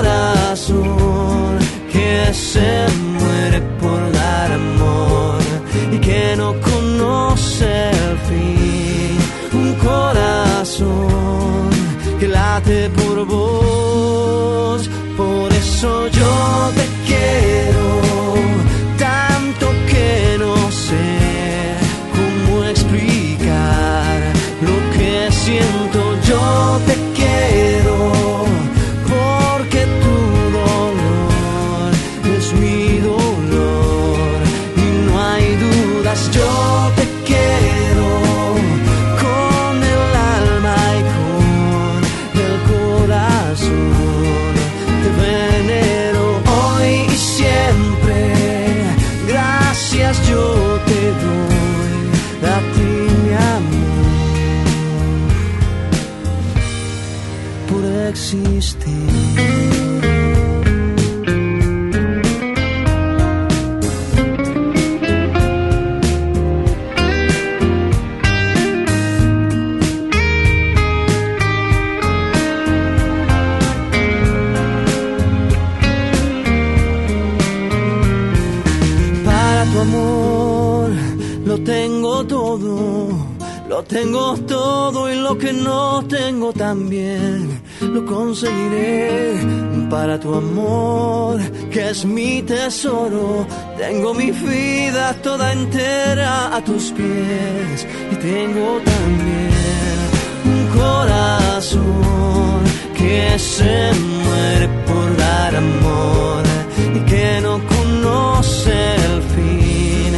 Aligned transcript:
corazón 0.00 1.58
que 1.92 2.32
se 2.32 2.86
muere 3.18 3.60
por 3.80 4.00
dar 4.12 4.52
amor 4.52 5.38
y 5.92 5.98
que 5.98 6.34
no 6.36 6.54
conoce 6.60 7.90
el 7.90 8.18
fin. 8.28 9.18
Un 9.52 9.74
corazón 9.74 11.70
que 12.18 12.28
late 12.28 12.88
por 12.90 13.18
lo 85.30 85.38
que 85.38 85.52
no 85.52 86.02
tengo 86.08 86.52
también 86.52 87.62
lo 87.80 88.04
conseguiré. 88.04 89.34
Para 89.88 90.18
tu 90.18 90.34
amor, 90.34 91.38
que 91.70 91.90
es 91.90 92.04
mi 92.04 92.42
tesoro, 92.42 93.46
tengo 93.78 94.12
mi 94.12 94.30
vida 94.32 95.14
toda 95.22 95.52
entera 95.52 96.56
a 96.56 96.58
tus 96.64 96.90
pies 96.98 97.86
y 98.12 98.16
tengo 98.16 98.68
también 98.92 99.98
un 100.52 100.62
corazón 100.80 102.60
que 102.98 103.38
se 103.38 103.76
muere 104.24 104.66
por 104.88 105.16
dar 105.16 105.54
amor 105.56 106.42
y 106.96 107.00
que 107.10 107.40
no 107.40 107.54
conoce 107.74 108.76
el 109.08 109.16
fin. 109.34 110.10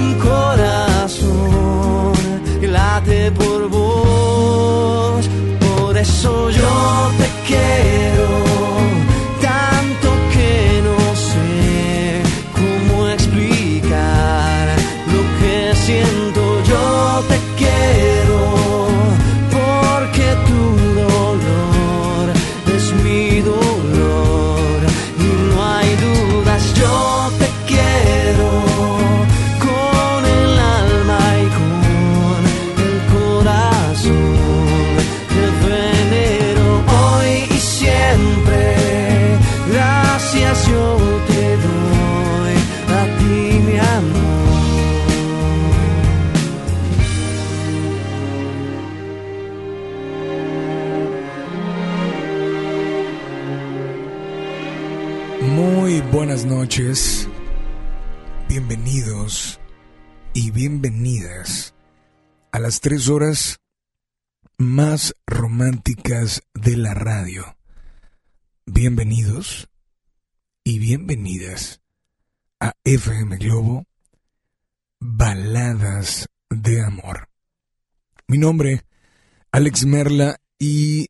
Un 0.00 0.10
corazón 0.30 2.12
que 2.60 2.68
late 2.68 3.32
por. 3.32 3.77
Eso 6.00 6.48
yo 6.50 7.12
te 7.18 7.28
quiero 7.48 8.47
noches, 56.68 57.26
bienvenidos 58.46 59.58
y 60.34 60.50
bienvenidas 60.50 61.74
a 62.52 62.58
las 62.58 62.82
tres 62.82 63.08
horas 63.08 63.58
más 64.58 65.14
románticas 65.26 66.42
de 66.52 66.76
la 66.76 66.92
radio. 66.92 67.56
Bienvenidos 68.66 69.70
y 70.62 70.78
bienvenidas 70.78 71.80
a 72.60 72.74
FM 72.84 73.38
Globo, 73.38 73.86
Baladas 75.00 76.28
de 76.50 76.82
Amor. 76.82 77.30
Mi 78.26 78.36
nombre, 78.36 78.84
Alex 79.52 79.86
Merla, 79.86 80.36
y 80.58 81.06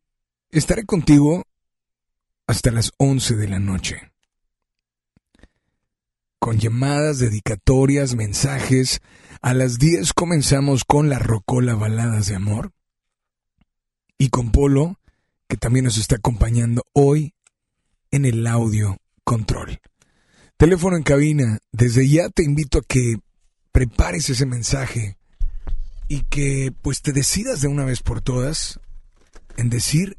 estaré 0.53 0.85
contigo 0.85 1.43
hasta 2.47 2.71
las 2.71 2.93
11 2.99 3.35
de 3.35 3.49
la 3.49 3.59
noche 3.59 4.08
con 6.39 6.59
llamadas, 6.59 7.19
dedicatorias, 7.19 8.15
mensajes. 8.15 9.01
A 9.41 9.55
las 9.55 9.79
10 9.79 10.13
comenzamos 10.13 10.85
con 10.85 11.09
la 11.09 11.19
Rocola 11.19 11.75
Baladas 11.75 12.27
de 12.27 12.37
Amor. 12.37 12.73
Y 14.17 14.31
con 14.31 14.51
Polo, 14.51 14.99
que 15.49 15.57
también 15.57 15.85
nos 15.85 15.99
está 15.99 16.17
acompañando 16.17 16.85
hoy 16.93 17.35
en 18.11 18.25
el 18.25 18.47
audio 18.47 18.97
control. 19.25 19.81
Teléfono 20.57 20.97
en 20.97 21.03
cabina. 21.03 21.59
Desde 21.71 22.09
ya 22.09 22.29
te 22.31 22.43
invito 22.43 22.79
a 22.79 22.83
que 22.83 23.17
prepares 23.71 24.29
ese 24.29 24.47
mensaje 24.47 25.17
y 26.09 26.23
que 26.23 26.73
pues 26.83 27.03
te 27.03 27.13
decidas 27.13 27.61
de 27.61 27.69
una 27.69 27.85
vez 27.85 28.03
por 28.03 28.21
todas 28.21 28.81
en 29.57 29.69
decir, 29.69 30.17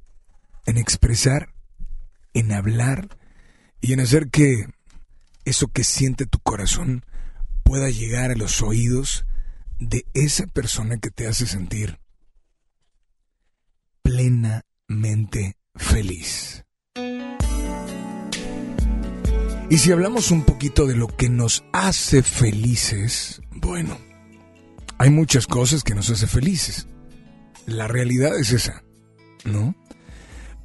en 0.65 0.77
expresar, 0.77 1.53
en 2.33 2.51
hablar 2.51 3.17
y 3.81 3.93
en 3.93 3.99
hacer 3.99 4.29
que 4.29 4.67
eso 5.49 5.67
que 5.67 5.83
siente 5.83 6.25
tu 6.25 6.39
corazón 6.39 7.05
pueda 7.63 7.89
llegar 7.89 8.31
a 8.31 8.35
los 8.35 8.61
oídos 8.61 9.25
de 9.79 10.05
esa 10.13 10.47
persona 10.47 10.97
que 10.97 11.09
te 11.09 11.27
hace 11.27 11.45
sentir 11.45 11.99
plenamente 14.01 15.57
feliz. 15.75 16.65
Y 19.71 19.77
si 19.77 19.91
hablamos 19.91 20.31
un 20.31 20.43
poquito 20.43 20.87
de 20.87 20.95
lo 20.95 21.07
que 21.07 21.29
nos 21.29 21.63
hace 21.73 22.23
felices, 22.23 23.41
bueno, 23.51 23.97
hay 24.97 25.11
muchas 25.11 25.45
cosas 25.45 25.83
que 25.83 25.93
nos 25.93 26.09
hace 26.09 26.25
felices. 26.25 26.87
La 27.67 27.87
realidad 27.87 28.37
es 28.37 28.51
esa, 28.51 28.83
¿no? 29.45 29.75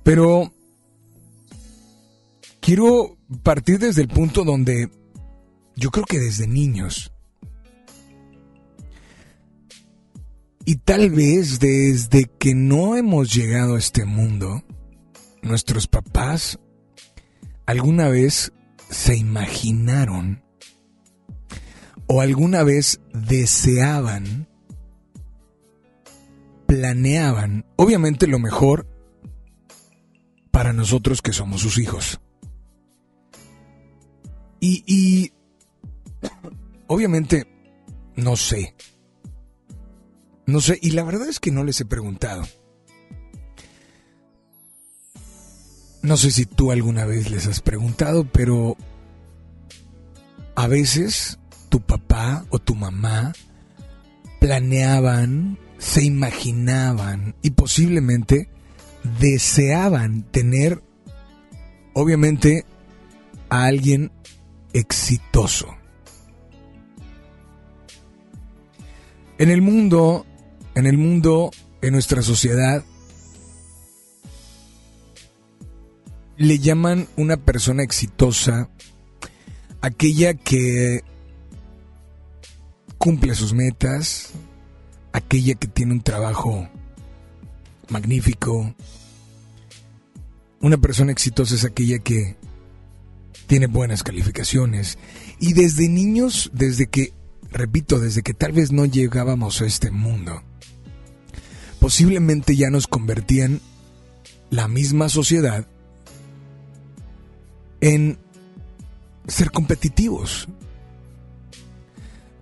Pero 0.03 0.55
quiero 2.65 3.19
partir 3.43 3.79
desde 3.79 4.01
el 4.01 4.09
punto 4.09 4.43
donde 4.43 4.89
yo 5.77 5.91
creo 5.91 6.07
que 6.07 6.19
desde 6.19 6.47
niños, 6.47 7.13
y 10.65 10.77
tal 10.77 11.11
vez 11.11 11.59
desde 11.61 12.25
que 12.25 12.55
no 12.55 12.97
hemos 12.97 13.35
llegado 13.35 13.75
a 13.75 13.79
este 13.79 14.07
mundo, 14.07 14.65
nuestros 15.43 15.87
papás 15.89 16.59
alguna 17.67 18.09
vez 18.09 18.51
se 18.89 19.15
imaginaron 19.15 20.43
o 22.07 22.23
alguna 22.23 22.63
vez 22.63 22.99
deseaban, 23.13 24.49
planeaban, 26.67 27.67
obviamente 27.77 28.27
lo 28.27 28.39
mejor 28.39 28.89
para 30.51 30.73
nosotros 30.73 31.21
que 31.21 31.35
somos 31.35 31.61
sus 31.61 31.77
hijos. 31.77 32.21
Y, 34.67 35.31
obviamente, 36.87 37.47
no 38.17 38.35
sé. 38.35 38.75
No 40.47 40.61
sé, 40.63 40.79
y 40.81 40.93
la 40.93 41.05
verdad 41.05 41.29
es 41.29 41.39
que 41.39 41.51
no 41.51 41.65
les 41.65 41.83
he 41.83 41.85
preguntado. 41.85 42.45
No 46.01 46.17
sé 46.17 46.31
si 46.31 46.47
tú 46.47 46.71
alguna 46.71 47.05
vez 47.05 47.31
les 47.31 47.47
has 47.47 47.61
preguntado, 47.61 48.27
pero 48.31 48.79
a 50.55 50.67
veces 50.67 51.39
tu 51.69 51.81
papá 51.81 52.47
o 52.49 52.59
tu 52.59 52.75
mamá 52.75 53.33
planeaban, 54.41 55.59
se 55.79 56.05
imaginaban 56.05 57.35
y 57.43 57.51
posiblemente 57.51 58.49
deseaban 59.21 60.23
tener, 60.31 60.83
obviamente, 61.93 62.65
a 63.51 63.65
alguien 63.65 64.11
exitoso. 64.75 65.75
En 69.39 69.51
el 69.51 69.63
mundo, 69.63 70.27
en 70.75 70.87
el 70.87 70.99
mundo, 70.99 71.51
en 71.81 71.93
nuestra 71.93 72.21
sociedad, 72.23 72.85
le 76.37 76.59
llaman 76.59 77.09
una 77.17 77.37
persona 77.37 77.83
exitosa 77.83 78.69
aquella 79.81 80.35
que 80.35 81.03
cumple 82.99 83.35
sus 83.35 83.53
metas, 83.53 84.31
aquella 85.13 85.55
que 85.55 85.69
tiene 85.69 85.93
un 85.93 86.03
trabajo 86.03 86.69
magnífico. 87.89 88.75
Una 90.61 90.79
persona 90.79 91.13
exitosa 91.13 91.55
es 91.55 91.65
aquella 91.65 91.99
que 91.99 92.37
tiene 93.47 93.67
buenas 93.67 94.03
calificaciones. 94.03 94.99
Y 95.39 95.53
desde 95.53 95.89
niños, 95.89 96.51
desde 96.53 96.87
que, 96.87 97.13
repito, 97.51 97.99
desde 97.99 98.23
que 98.23 98.35
tal 98.35 98.53
vez 98.53 98.73
no 98.73 98.85
llegábamos 98.85 99.61
a 99.61 99.67
este 99.67 99.91
mundo, 99.91 100.43
posiblemente 101.79 102.57
ya 102.57 102.71
nos 102.71 102.87
convertían 102.87 103.61
la 104.51 104.69
misma 104.69 105.09
sociedad 105.09 105.67
en 107.81 108.19
ser 109.27 109.51
competitivos. 109.51 110.49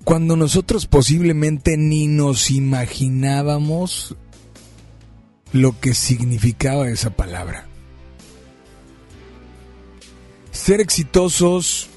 Cuando 0.04 0.36
nosotros 0.36 0.86
posiblemente 0.86 1.76
ni 1.76 2.08
nos 2.08 2.50
imaginábamos 2.50 4.16
lo 5.52 5.78
que 5.78 5.94
significaba 5.94 6.88
esa 6.88 7.10
palabra. 7.10 7.66
Ser 10.52 10.80
exitosos, 10.80 11.88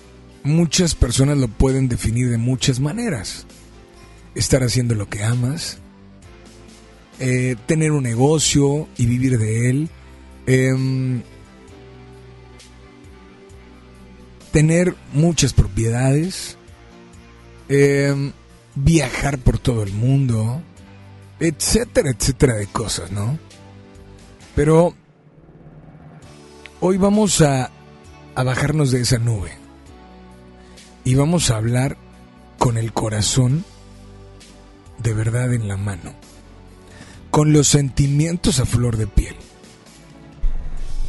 muchas 0.44 0.96
personas 0.96 1.38
lo 1.38 1.48
pueden 1.48 1.88
definir 1.88 2.30
de 2.30 2.38
muchas 2.38 2.80
maneras. 2.80 3.46
Estar 4.34 4.64
haciendo 4.64 4.96
lo 4.96 5.08
que 5.08 5.24
amas, 5.24 5.78
eh, 7.20 7.56
tener 7.68 7.92
un 7.92 8.04
negocio 8.04 8.88
y 8.98 9.06
vivir 9.06 9.38
de 9.38 9.70
él, 9.70 9.90
em, 10.48 11.22
tener 14.52 14.96
muchas 15.14 15.54
propiedades, 15.54 16.58
em, 17.70 18.32
viajar 18.76 19.38
por 19.38 19.60
todo 19.60 19.84
el 19.84 19.92
mundo, 19.92 20.62
etcétera, 21.40 22.10
etcétera 22.10 22.56
de 22.56 22.68
cosas, 22.68 23.12
¿no? 23.12 23.38
Pero 24.56 24.94
hoy 26.80 26.98
vamos 26.98 27.42
a, 27.42 27.72
a 28.36 28.44
bajarnos 28.44 28.92
de 28.92 29.02
esa 29.02 29.18
nube 29.18 29.52
y 31.06 31.16
vamos 31.16 31.50
a 31.50 31.58
hablar 31.58 31.98
con 32.58 32.78
el 32.78 32.92
corazón 32.92 33.64
de 34.98 35.14
verdad 35.14 35.54
en 35.54 35.68
la 35.68 35.78
mano, 35.78 36.14
con 37.32 37.54
los 37.54 37.68
sentimientos 37.68 38.60
a 38.60 38.66
flor 38.66 38.98
de 38.98 39.08
piel. 39.08 39.36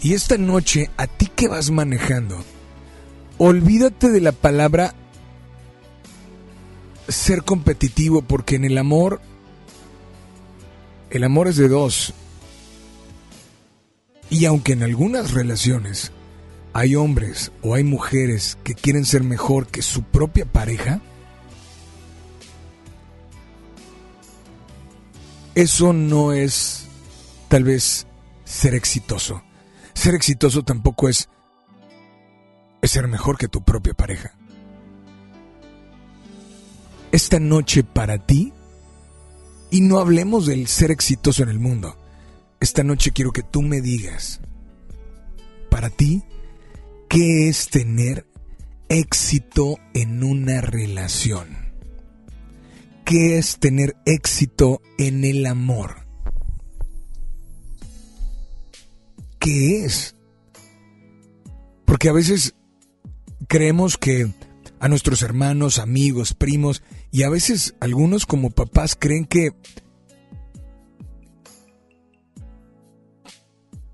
Y 0.03 0.15
esta 0.15 0.37
noche, 0.37 0.91
a 0.97 1.07
ti 1.07 1.27
que 1.35 1.49
vas 1.49 1.71
manejando, 1.71 2.45
olvídate 3.39 4.11
de 4.11 4.21
la 4.21 4.33
palabra 4.33 4.95
ser 7.09 7.43
competitivo, 7.43 8.23
porque 8.23 8.57
en 8.57 8.65
el 8.65 8.79
amor, 8.79 9.21
el 11.11 11.25
amor 11.25 11.49
es 11.49 11.57
de 11.57 11.69
dos. 11.69 12.13
Y 14.29 14.45
aunque 14.45 14.73
en 14.73 14.83
algunas 14.83 15.33
relaciones 15.33 16.13
hay 16.77 16.95
hombres 16.95 17.53
o 17.63 17.75
hay 17.75 17.85
mujeres 17.85 18.59
que 18.63 18.75
quieren 18.75 19.07
ser 19.07 19.25
mejor 19.25 19.67
que 19.67 19.81
su 19.81 20.03
propia 20.03 20.45
pareja, 20.45 21.01
eso 25.55 25.95
no 25.95 26.35
es 26.35 26.87
tal 27.49 27.65
vez 27.65 28.07
ser 28.45 28.75
exitoso. 28.75 29.43
Ser 29.95 30.15
exitoso 30.15 30.65
tampoco 30.65 31.09
es 31.09 31.31
es 32.83 32.91
ser 32.91 33.09
mejor 33.09 33.39
que 33.39 33.49
tu 33.49 33.65
propia 33.65 33.95
pareja. 33.95 34.35
Esta 37.11 37.41
noche 37.41 37.85
para 37.85 38.19
ti, 38.19 38.53
y 39.71 39.81
no 39.81 39.99
hablemos 39.99 40.45
del 40.45 40.67
ser 40.67 40.91
exitoso 40.91 41.43
en 41.43 41.49
el 41.49 41.59
mundo, 41.59 41.97
esta 42.61 42.85
noche 42.85 43.13
quiero 43.13 43.33
que 43.33 43.43
tú 43.43 43.63
me 43.63 43.81
digas, 43.81 44.43
para 45.71 45.89
ti, 45.89 46.23
¿qué 47.09 47.49
es 47.49 47.69
tener 47.69 48.27
éxito 48.89 49.79
en 49.95 50.23
una 50.23 50.61
relación? 50.61 51.49
¿Qué 53.05 53.39
es 53.39 53.59
tener 53.59 53.97
éxito 54.05 54.81
en 54.99 55.25
el 55.25 55.47
amor? 55.47 56.07
¿Qué 59.39 59.85
es? 59.85 60.17
Porque 61.85 62.09
a 62.09 62.13
veces 62.13 62.55
creemos 63.47 63.97
que 63.97 64.33
a 64.81 64.89
nuestros 64.89 65.23
hermanos, 65.23 65.79
amigos, 65.79 66.35
primos, 66.35 66.83
y 67.13 67.23
a 67.23 67.31
veces 67.31 67.75
algunos 67.81 68.27
como 68.27 68.51
papás 68.51 68.97
creen 68.99 69.25
que 69.25 69.53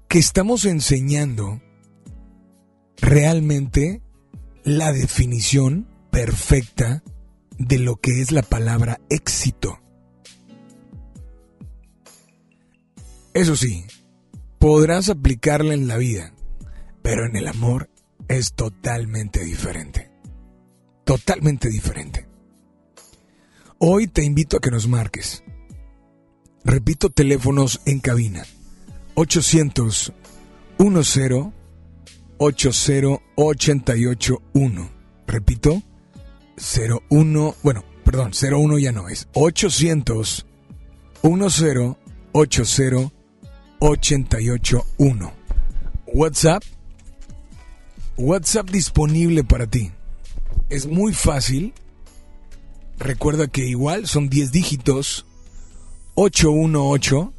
que 0.08 0.18
estamos 0.18 0.64
enseñando 0.66 1.62
realmente 3.02 4.00
la 4.62 4.92
definición 4.92 5.88
perfecta 6.10 7.02
de 7.58 7.78
lo 7.78 7.96
que 7.96 8.22
es 8.22 8.32
la 8.32 8.42
palabra 8.42 9.00
éxito. 9.10 9.80
Eso 13.34 13.56
sí, 13.56 13.84
podrás 14.58 15.08
aplicarla 15.08 15.74
en 15.74 15.88
la 15.88 15.96
vida, 15.96 16.32
pero 17.02 17.26
en 17.26 17.36
el 17.36 17.48
amor 17.48 17.90
es 18.28 18.54
totalmente 18.54 19.44
diferente. 19.44 20.10
Totalmente 21.04 21.68
diferente. 21.68 22.28
Hoy 23.78 24.06
te 24.06 24.22
invito 24.22 24.56
a 24.56 24.60
que 24.60 24.70
nos 24.70 24.86
marques. 24.86 25.42
Repito 26.64 27.10
teléfonos 27.10 27.80
en 27.84 27.98
cabina. 27.98 28.44
800 29.14 30.12
10 30.78 31.61
80 32.42 33.20
881. 33.36 34.90
Repito, 35.26 35.82
01, 37.10 37.54
bueno, 37.62 37.84
perdón, 38.04 38.32
01 38.32 38.78
ya 38.78 38.92
no 38.92 39.08
es. 39.08 39.28
800 39.34 40.46
10 41.22 41.96
80 42.32 43.12
881. 43.78 45.32
WhatsApp 46.14 46.62
WhatsApp 48.16 48.70
disponible 48.70 49.44
para 49.44 49.66
ti. 49.66 49.90
Es 50.68 50.86
muy 50.86 51.14
fácil. 51.14 51.72
Recuerda 52.98 53.46
que 53.46 53.64
igual 53.66 54.06
son 54.06 54.28
10 54.28 54.52
dígitos. 54.52 55.24
818 56.14 57.32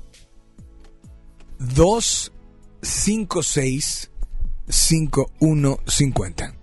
256 1.60 4.10
5150. 4.68 6.54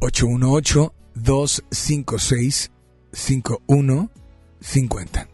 818 0.00 0.94
256 1.14 2.70
5150. 3.12 5.28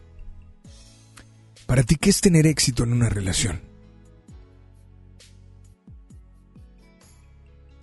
Para 1.65 1.83
ti, 1.83 1.95
¿qué 1.95 2.09
es 2.09 2.19
tener 2.21 2.47
éxito 2.47 2.83
en 2.83 2.93
una 2.93 3.09
relación? 3.09 3.61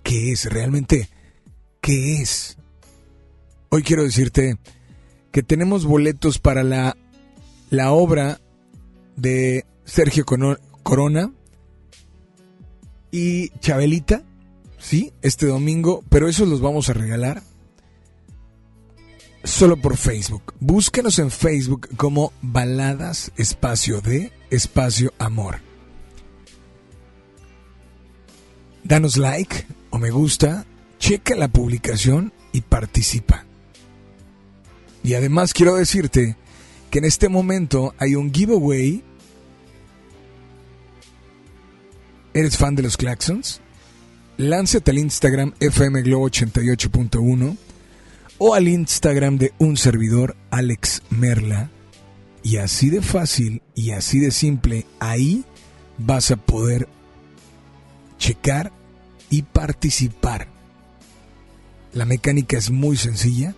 ¿Qué 0.03 0.31
es 0.31 0.45
realmente? 0.45 1.09
¿Qué 1.81 2.21
es? 2.21 2.57
Hoy 3.69 3.83
quiero 3.83 4.03
decirte 4.03 4.57
que 5.31 5.43
tenemos 5.43 5.85
boletos 5.85 6.39
para 6.39 6.63
la, 6.63 6.97
la 7.69 7.91
obra 7.91 8.41
de 9.15 9.65
Sergio 9.85 10.25
Corona 10.25 11.31
y 13.11 13.49
Chabelita, 13.59 14.23
¿sí? 14.77 15.13
Este 15.21 15.45
domingo, 15.45 16.03
pero 16.09 16.27
esos 16.27 16.47
los 16.47 16.61
vamos 16.61 16.89
a 16.89 16.93
regalar 16.93 17.43
solo 19.43 19.77
por 19.77 19.97
Facebook. 19.97 20.53
Búsquenos 20.59 21.19
en 21.19 21.31
Facebook 21.31 21.89
como 21.97 22.33
Baladas 22.41 23.31
Espacio 23.37 24.01
de 24.01 24.31
Espacio 24.49 25.13
Amor. 25.17 25.59
Danos 28.83 29.17
like 29.17 29.65
o 29.89 29.97
me 29.97 30.09
gusta, 30.09 30.65
checa 30.99 31.35
la 31.35 31.47
publicación 31.47 32.33
y 32.51 32.61
participa. 32.61 33.45
Y 35.03 35.13
además 35.13 35.53
quiero 35.53 35.75
decirte 35.75 36.35
que 36.89 36.99
en 36.99 37.05
este 37.05 37.29
momento 37.29 37.93
hay 37.97 38.15
un 38.15 38.33
giveaway. 38.33 39.03
¿Eres 42.33 42.57
fan 42.57 42.75
de 42.75 42.83
los 42.83 42.95
Claxons? 42.95 43.61
Lánzate 44.37 44.91
al 44.91 44.99
Instagram 44.99 45.53
FM 45.59 46.01
Globo 46.03 46.29
88.1 46.29 47.57
o 48.37 48.53
al 48.53 48.67
Instagram 48.67 49.37
de 49.37 49.53
un 49.57 49.77
servidor, 49.77 50.35
Alex 50.51 51.01
Merla. 51.09 51.69
Y 52.43 52.57
así 52.57 52.89
de 52.89 53.01
fácil 53.01 53.61
y 53.75 53.91
así 53.91 54.19
de 54.19 54.31
simple, 54.31 54.85
ahí 54.99 55.43
vas 55.97 56.31
a 56.31 56.37
poder 56.37 56.87
checar 58.17 58.71
y 59.29 59.41
participar. 59.41 60.47
La 61.93 62.05
mecánica 62.05 62.57
es 62.57 62.69
muy 62.69 62.95
sencilla 62.95 63.55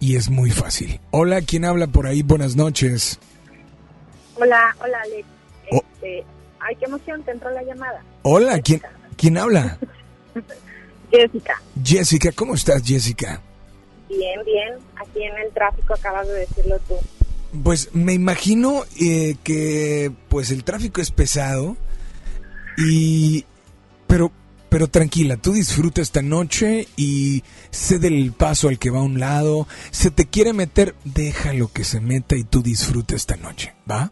y 0.00 0.16
es 0.16 0.28
muy 0.28 0.50
fácil. 0.50 1.00
Hola, 1.12 1.40
¿quién 1.40 1.64
habla 1.64 1.86
por 1.86 2.06
ahí? 2.06 2.22
Buenas 2.22 2.56
noches. 2.56 3.18
Hola, 4.34 4.76
hola 4.80 4.98
Alex. 5.04 5.26
Oh. 5.70 5.84
Ay, 6.64 6.76
qué 6.76 6.84
emoción, 6.84 7.22
te 7.24 7.32
entró 7.32 7.50
la 7.50 7.62
llamada. 7.64 8.04
Hola, 8.22 8.60
¿quién, 8.60 8.80
¿quién 9.16 9.36
habla? 9.36 9.78
Jessica. 11.10 11.60
Jessica, 11.84 12.30
¿cómo 12.32 12.54
estás, 12.54 12.82
Jessica? 12.84 13.40
Bien, 14.08 14.40
bien. 14.44 14.74
Aquí 14.96 15.24
en 15.24 15.36
el 15.38 15.52
tráfico 15.52 15.94
acabas 15.94 16.28
de 16.28 16.34
decirlo 16.34 16.78
tú. 16.86 16.94
Pues 17.64 17.94
me 17.94 18.12
imagino 18.12 18.84
eh, 19.00 19.36
que 19.42 20.12
pues 20.28 20.50
el 20.50 20.64
tráfico 20.64 21.00
es 21.00 21.10
pesado 21.10 21.76
y 22.78 23.44
pero 24.06 24.32
pero 24.70 24.88
tranquila, 24.88 25.36
tú 25.36 25.52
disfruta 25.52 26.00
esta 26.00 26.22
noche 26.22 26.88
y 26.96 27.42
cede 27.70 28.08
el 28.08 28.32
paso 28.32 28.68
al 28.68 28.78
que 28.78 28.88
va 28.88 29.00
a 29.00 29.02
un 29.02 29.20
lado. 29.20 29.68
Se 29.90 30.10
te 30.10 30.24
quiere 30.24 30.54
meter, 30.54 30.94
déjalo 31.04 31.70
que 31.70 31.84
se 31.84 32.00
meta 32.00 32.36
y 32.36 32.44
tú 32.44 32.62
disfruta 32.62 33.14
esta 33.14 33.36
noche, 33.36 33.74
¿va? 33.90 34.10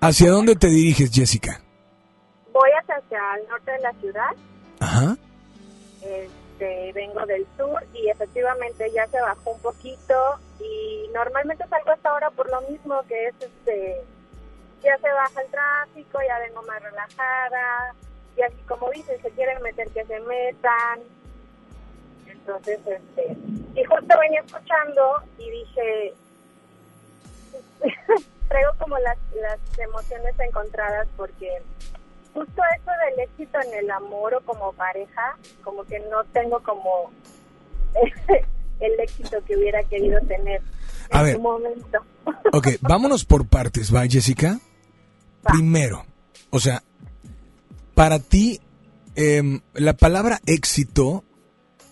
¿Hacia 0.00 0.30
dónde 0.30 0.56
te 0.56 0.68
diriges, 0.68 1.10
Jessica? 1.12 1.60
Voy 2.52 2.70
hacia 2.70 3.34
el 3.36 3.48
norte 3.48 3.72
de 3.72 3.80
la 3.80 3.92
ciudad. 3.94 4.30
Ajá. 4.80 5.16
Este, 6.02 6.92
vengo 6.92 7.24
del 7.26 7.46
sur 7.56 7.84
y 7.94 8.08
efectivamente 8.08 8.90
ya 8.92 9.06
se 9.08 9.20
bajó 9.20 9.52
un 9.52 9.60
poquito 9.60 10.14
y 10.60 11.08
normalmente 11.12 11.64
salgo 11.68 11.90
hasta 11.90 12.10
ahora 12.10 12.30
por 12.30 12.50
lo 12.50 12.60
mismo 12.62 13.00
que 13.08 13.28
es 13.28 13.34
este 13.40 14.02
ya 14.82 14.96
se 14.98 15.12
baja 15.12 15.40
el 15.40 15.50
tráfico, 15.50 16.18
ya 16.26 16.38
vengo 16.38 16.62
más 16.62 16.82
relajada 16.82 17.94
y 18.36 18.42
así 18.42 18.56
como 18.68 18.90
dicen, 18.90 19.20
se 19.20 19.30
quieren 19.32 19.60
meter 19.62 19.88
que 19.90 20.04
se 20.04 20.20
metan. 20.20 21.00
Entonces, 22.26 22.78
este, 22.86 23.36
y 23.74 23.84
justo 23.84 24.18
venía 24.20 24.40
escuchando 24.40 25.22
y 25.38 25.50
dije, 25.50 26.14
traigo 28.48 28.70
como 28.78 28.98
las, 28.98 29.16
las 29.40 29.58
emociones 29.78 30.34
encontradas 30.38 31.06
porque 31.16 31.48
justo 32.32 32.62
eso 32.76 32.90
del 33.06 33.20
éxito 33.20 33.58
en 33.66 33.84
el 33.84 33.90
amor 33.90 34.34
o 34.34 34.40
como 34.44 34.72
pareja, 34.72 35.36
como 35.62 35.84
que 35.84 35.98
no 36.00 36.24
tengo 36.32 36.60
como 36.62 37.10
el 38.80 39.00
éxito 39.00 39.38
que 39.44 39.56
hubiera 39.56 39.82
querido 39.84 40.20
tener 40.22 40.62
A 41.10 41.20
en 41.20 41.24
ver. 41.24 41.34
su 41.36 41.40
momento. 41.40 41.98
Ok, 42.52 42.68
vámonos 42.80 43.24
por 43.24 43.46
partes, 43.46 43.94
¿va, 43.94 44.06
Jessica? 44.06 44.58
Primero, 45.42 46.04
o 46.50 46.60
sea, 46.60 46.82
para 47.94 48.18
ti, 48.18 48.60
em, 49.16 49.60
la 49.74 49.94
palabra 49.94 50.40
éxito 50.46 51.24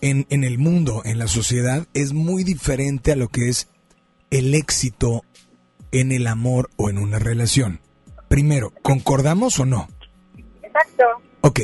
en, 0.01 0.25
en 0.29 0.43
el 0.43 0.57
mundo, 0.57 1.01
en 1.05 1.19
la 1.19 1.27
sociedad, 1.27 1.87
es 1.93 2.13
muy 2.13 2.43
diferente 2.43 3.11
a 3.11 3.15
lo 3.15 3.29
que 3.29 3.49
es 3.49 3.67
el 4.29 4.53
éxito 4.53 5.23
en 5.91 6.11
el 6.11 6.27
amor 6.27 6.69
o 6.77 6.89
en 6.89 6.97
una 6.97 7.19
relación. 7.19 7.81
Primero, 8.27 8.73
¿concordamos 8.81 9.59
o 9.59 9.65
no? 9.65 9.87
Exacto. 10.61 11.03
Ok. 11.41 11.59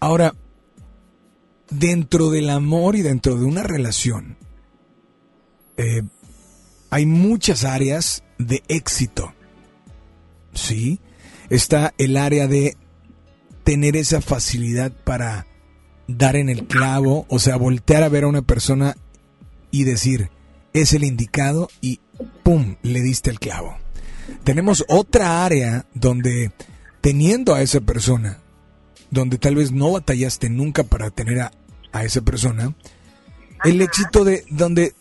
Ahora, 0.00 0.34
dentro 1.70 2.30
del 2.30 2.50
amor 2.50 2.96
y 2.96 3.02
dentro 3.02 3.36
de 3.36 3.44
una 3.44 3.62
relación, 3.62 4.36
eh, 5.76 6.02
hay 6.90 7.06
muchas 7.06 7.64
áreas 7.64 8.24
de 8.38 8.62
éxito. 8.68 9.32
¿Sí? 10.54 11.00
Está 11.48 11.94
el 11.98 12.16
área 12.16 12.46
de 12.46 12.76
tener 13.64 13.96
esa 13.96 14.20
facilidad 14.20 14.92
para 15.04 15.46
dar 16.08 16.36
en 16.36 16.48
el 16.48 16.66
clavo, 16.66 17.26
o 17.28 17.38
sea, 17.38 17.56
voltear 17.56 18.02
a 18.02 18.08
ver 18.08 18.24
a 18.24 18.28
una 18.28 18.42
persona 18.42 18.96
y 19.70 19.84
decir, 19.84 20.30
es 20.72 20.92
el 20.92 21.04
indicado 21.04 21.68
y 21.80 22.00
¡pum! 22.42 22.76
le 22.82 23.00
diste 23.00 23.30
el 23.30 23.38
clavo. 23.38 23.76
Tenemos 24.44 24.84
otra 24.88 25.44
área 25.44 25.86
donde 25.94 26.52
teniendo 27.00 27.54
a 27.54 27.62
esa 27.62 27.80
persona, 27.80 28.40
donde 29.10 29.38
tal 29.38 29.56
vez 29.56 29.72
no 29.72 29.92
batallaste 29.92 30.48
nunca 30.48 30.84
para 30.84 31.10
tener 31.10 31.40
a, 31.40 31.52
a 31.92 32.04
esa 32.04 32.22
persona, 32.22 32.74
el 33.64 33.80
éxito 33.80 34.24
de 34.24 34.44
donde, 34.50 34.94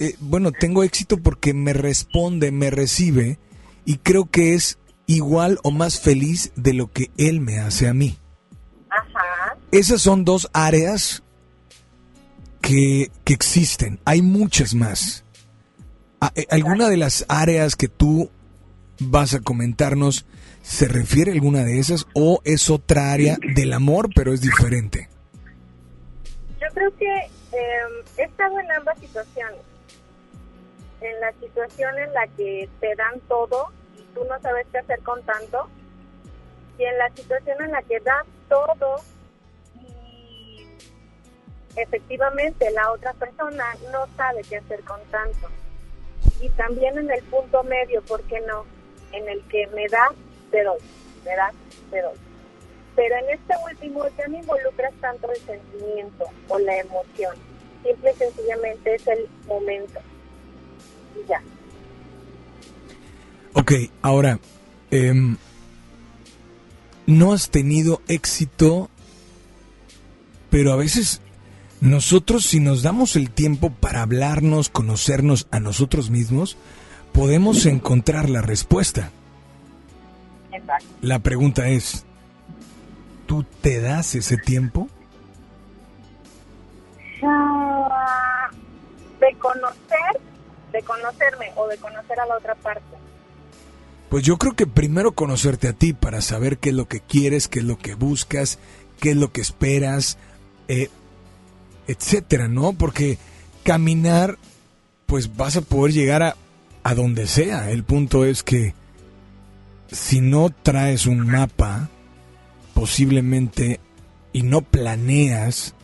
eh, 0.00 0.14
bueno, 0.20 0.52
tengo 0.52 0.82
éxito 0.82 1.18
porque 1.18 1.54
me 1.54 1.72
responde, 1.72 2.50
me 2.50 2.70
recibe 2.70 3.38
y 3.84 3.98
creo 3.98 4.26
que 4.30 4.54
es 4.54 4.78
igual 5.06 5.58
o 5.62 5.70
más 5.70 6.00
feliz 6.00 6.52
de 6.56 6.74
lo 6.74 6.90
que 6.90 7.10
él 7.16 7.40
me 7.40 7.58
hace 7.58 7.88
a 7.88 7.94
mí. 7.94 8.18
Ajá. 8.90 9.56
Esas 9.70 10.02
son 10.02 10.24
dos 10.24 10.48
áreas 10.52 11.22
que, 12.60 13.10
que 13.24 13.34
existen. 13.34 14.00
Hay 14.04 14.22
muchas 14.22 14.74
más. 14.74 15.24
Eh, 16.34 16.46
¿Alguna 16.50 16.88
de 16.88 16.96
las 16.96 17.24
áreas 17.28 17.76
que 17.76 17.88
tú 17.88 18.30
vas 19.00 19.34
a 19.34 19.40
comentarnos 19.40 20.26
se 20.62 20.88
refiere 20.88 21.30
a 21.30 21.34
alguna 21.34 21.64
de 21.64 21.78
esas 21.78 22.06
o 22.14 22.40
es 22.44 22.68
otra 22.68 23.12
área 23.12 23.38
del 23.54 23.72
amor 23.72 24.10
pero 24.14 24.32
es 24.32 24.40
diferente? 24.40 25.08
Yo 26.60 26.66
creo 26.74 26.96
que 26.96 27.06
eh, 27.06 28.04
he 28.16 28.24
estado 28.24 28.58
en 28.58 28.70
ambas 28.72 28.98
situaciones. 28.98 29.60
En 31.00 31.20
la 31.20 31.32
situación 31.40 31.96
en 31.98 32.12
la 32.12 32.26
que 32.36 32.68
te 32.80 32.94
dan 32.96 33.20
todo 33.28 33.68
y 33.96 34.02
tú 34.14 34.20
no 34.28 34.40
sabes 34.40 34.66
qué 34.72 34.78
hacer 34.78 34.98
con 35.00 35.22
tanto. 35.22 35.68
Y 36.78 36.84
en 36.84 36.98
la 36.98 37.08
situación 37.14 37.62
en 37.62 37.70
la 37.70 37.82
que 37.82 38.00
das 38.00 38.26
todo 38.48 38.96
efectivamente 41.82 42.70
la 42.70 42.92
otra 42.92 43.12
persona 43.14 43.64
no 43.92 44.06
sabe 44.16 44.42
qué 44.48 44.56
hacer 44.56 44.82
con 44.84 45.00
tanto. 45.10 45.48
Y 46.40 46.48
también 46.50 46.98
en 46.98 47.10
el 47.10 47.22
punto 47.24 47.62
medio, 47.64 48.02
¿por 48.02 48.22
qué 48.24 48.40
no? 48.40 48.64
En 49.12 49.28
el 49.28 49.42
que 49.48 49.66
me 49.68 49.86
das, 49.88 50.12
te 50.50 50.62
doy, 50.62 50.78
me 51.24 51.36
das, 51.36 51.54
te 51.90 52.02
doy. 52.02 52.16
Pero 52.96 53.16
en 53.16 53.30
este 53.30 53.54
último 53.70 54.04
ya 54.16 54.26
no 54.28 54.38
involucras 54.38 54.92
tanto 55.00 55.30
el 55.30 55.38
sentimiento 55.38 56.24
o 56.48 56.58
la 56.58 56.78
emoción. 56.78 57.36
Simple 57.84 58.10
y 58.10 58.14
sencillamente 58.14 58.94
es 58.94 59.06
el 59.06 59.28
momento. 59.46 60.00
Y 61.16 61.28
ya. 61.28 61.42
Ok, 63.54 63.72
ahora, 64.02 64.38
em, 64.90 65.36
¿no 67.06 67.32
has 67.32 67.50
tenido 67.50 68.02
éxito 68.08 68.90
pero 70.50 70.72
a 70.72 70.76
veces 70.76 71.20
nosotros 71.80 72.44
si 72.44 72.60
nos 72.60 72.82
damos 72.82 73.16
el 73.16 73.30
tiempo 73.30 73.70
para 73.70 74.02
hablarnos, 74.02 74.68
conocernos 74.68 75.46
a 75.50 75.60
nosotros 75.60 76.10
mismos, 76.10 76.56
podemos 77.12 77.66
encontrar 77.66 78.28
la 78.28 78.42
respuesta. 78.42 79.10
Exacto. 80.52 80.86
La 81.02 81.20
pregunta 81.20 81.68
es, 81.68 82.04
¿tú 83.26 83.44
te 83.60 83.80
das 83.80 84.14
ese 84.14 84.36
tiempo? 84.36 84.88
Ah, 87.22 88.50
de 89.20 89.34
conocer, 89.38 90.20
de 90.72 90.82
conocerme 90.82 91.52
o 91.56 91.66
de 91.68 91.76
conocer 91.78 92.20
a 92.20 92.26
la 92.26 92.36
otra 92.36 92.54
parte. 92.56 92.82
Pues 94.08 94.24
yo 94.24 94.38
creo 94.38 94.54
que 94.54 94.66
primero 94.66 95.12
conocerte 95.12 95.68
a 95.68 95.72
ti 95.74 95.92
para 95.92 96.22
saber 96.22 96.58
qué 96.58 96.70
es 96.70 96.74
lo 96.74 96.88
que 96.88 97.00
quieres, 97.00 97.46
qué 97.46 97.58
es 97.58 97.64
lo 97.64 97.78
que 97.78 97.94
buscas, 97.94 98.58
qué 99.00 99.10
es 99.10 99.16
lo 99.16 99.32
que 99.32 99.42
esperas, 99.42 100.16
eh, 100.68 100.88
etcétera, 101.88 102.46
¿no? 102.46 102.74
Porque 102.74 103.18
caminar, 103.64 104.38
pues 105.06 105.36
vas 105.36 105.56
a 105.56 105.62
poder 105.62 105.92
llegar 105.92 106.22
a, 106.22 106.36
a 106.84 106.94
donde 106.94 107.26
sea. 107.26 107.70
El 107.70 107.82
punto 107.82 108.24
es 108.24 108.44
que 108.44 108.74
si 109.90 110.20
no 110.20 110.50
traes 110.50 111.06
un 111.06 111.26
mapa, 111.26 111.88
posiblemente, 112.74 113.80
y 114.32 114.42
no 114.42 114.60
planeas, 114.60 115.74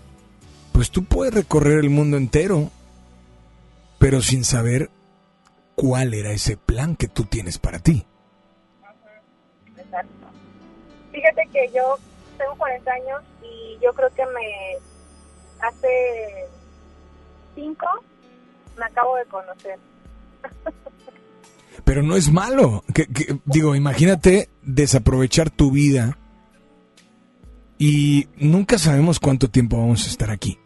pues 0.73 0.91
tú 0.91 1.05
puedes 1.05 1.35
recorrer 1.35 1.79
el 1.79 1.91
mundo 1.91 2.17
entero, 2.17 2.71
pero 3.99 4.21
sin 4.21 4.45
saber 4.45 4.91
cuál 5.75 6.15
era 6.15 6.31
ese 6.31 6.57
plan 6.57 6.97
que 6.97 7.09
tú 7.09 7.25
tienes 7.25 7.59
para 7.59 7.79
ti. 7.79 8.07
Exacto. 9.77 10.27
Fíjate 11.13 11.49
que 11.53 11.71
yo 11.75 11.97
tengo 12.39 12.55
40 12.57 12.91
años 12.93 13.23
y 13.43 13.79
yo 13.83 13.93
creo 13.95 14.13
que 14.15 14.27
me 14.27 14.79
hace 15.69 16.47
5 17.55 17.87
me 18.79 18.85
acabo 18.85 19.17
de 19.17 19.25
conocer. 19.27 19.79
Pero 21.85 22.03
no 22.03 22.17
es 22.17 22.31
malo. 22.31 22.85
Que, 22.95 23.07
que- 23.07 23.39
digo, 23.45 23.75
imagínate 23.75 24.49
desaprovechar 24.63 25.51
tu 25.51 25.71
vida 25.71 26.19
y 27.79 28.29
nunca 28.37 28.79
sabemos 28.79 29.21
cuánto 29.21 29.49
tiempo 29.51 29.79
vamos 29.79 30.05
a 30.07 30.11
estar 30.11 30.31
aquí. 30.31 30.59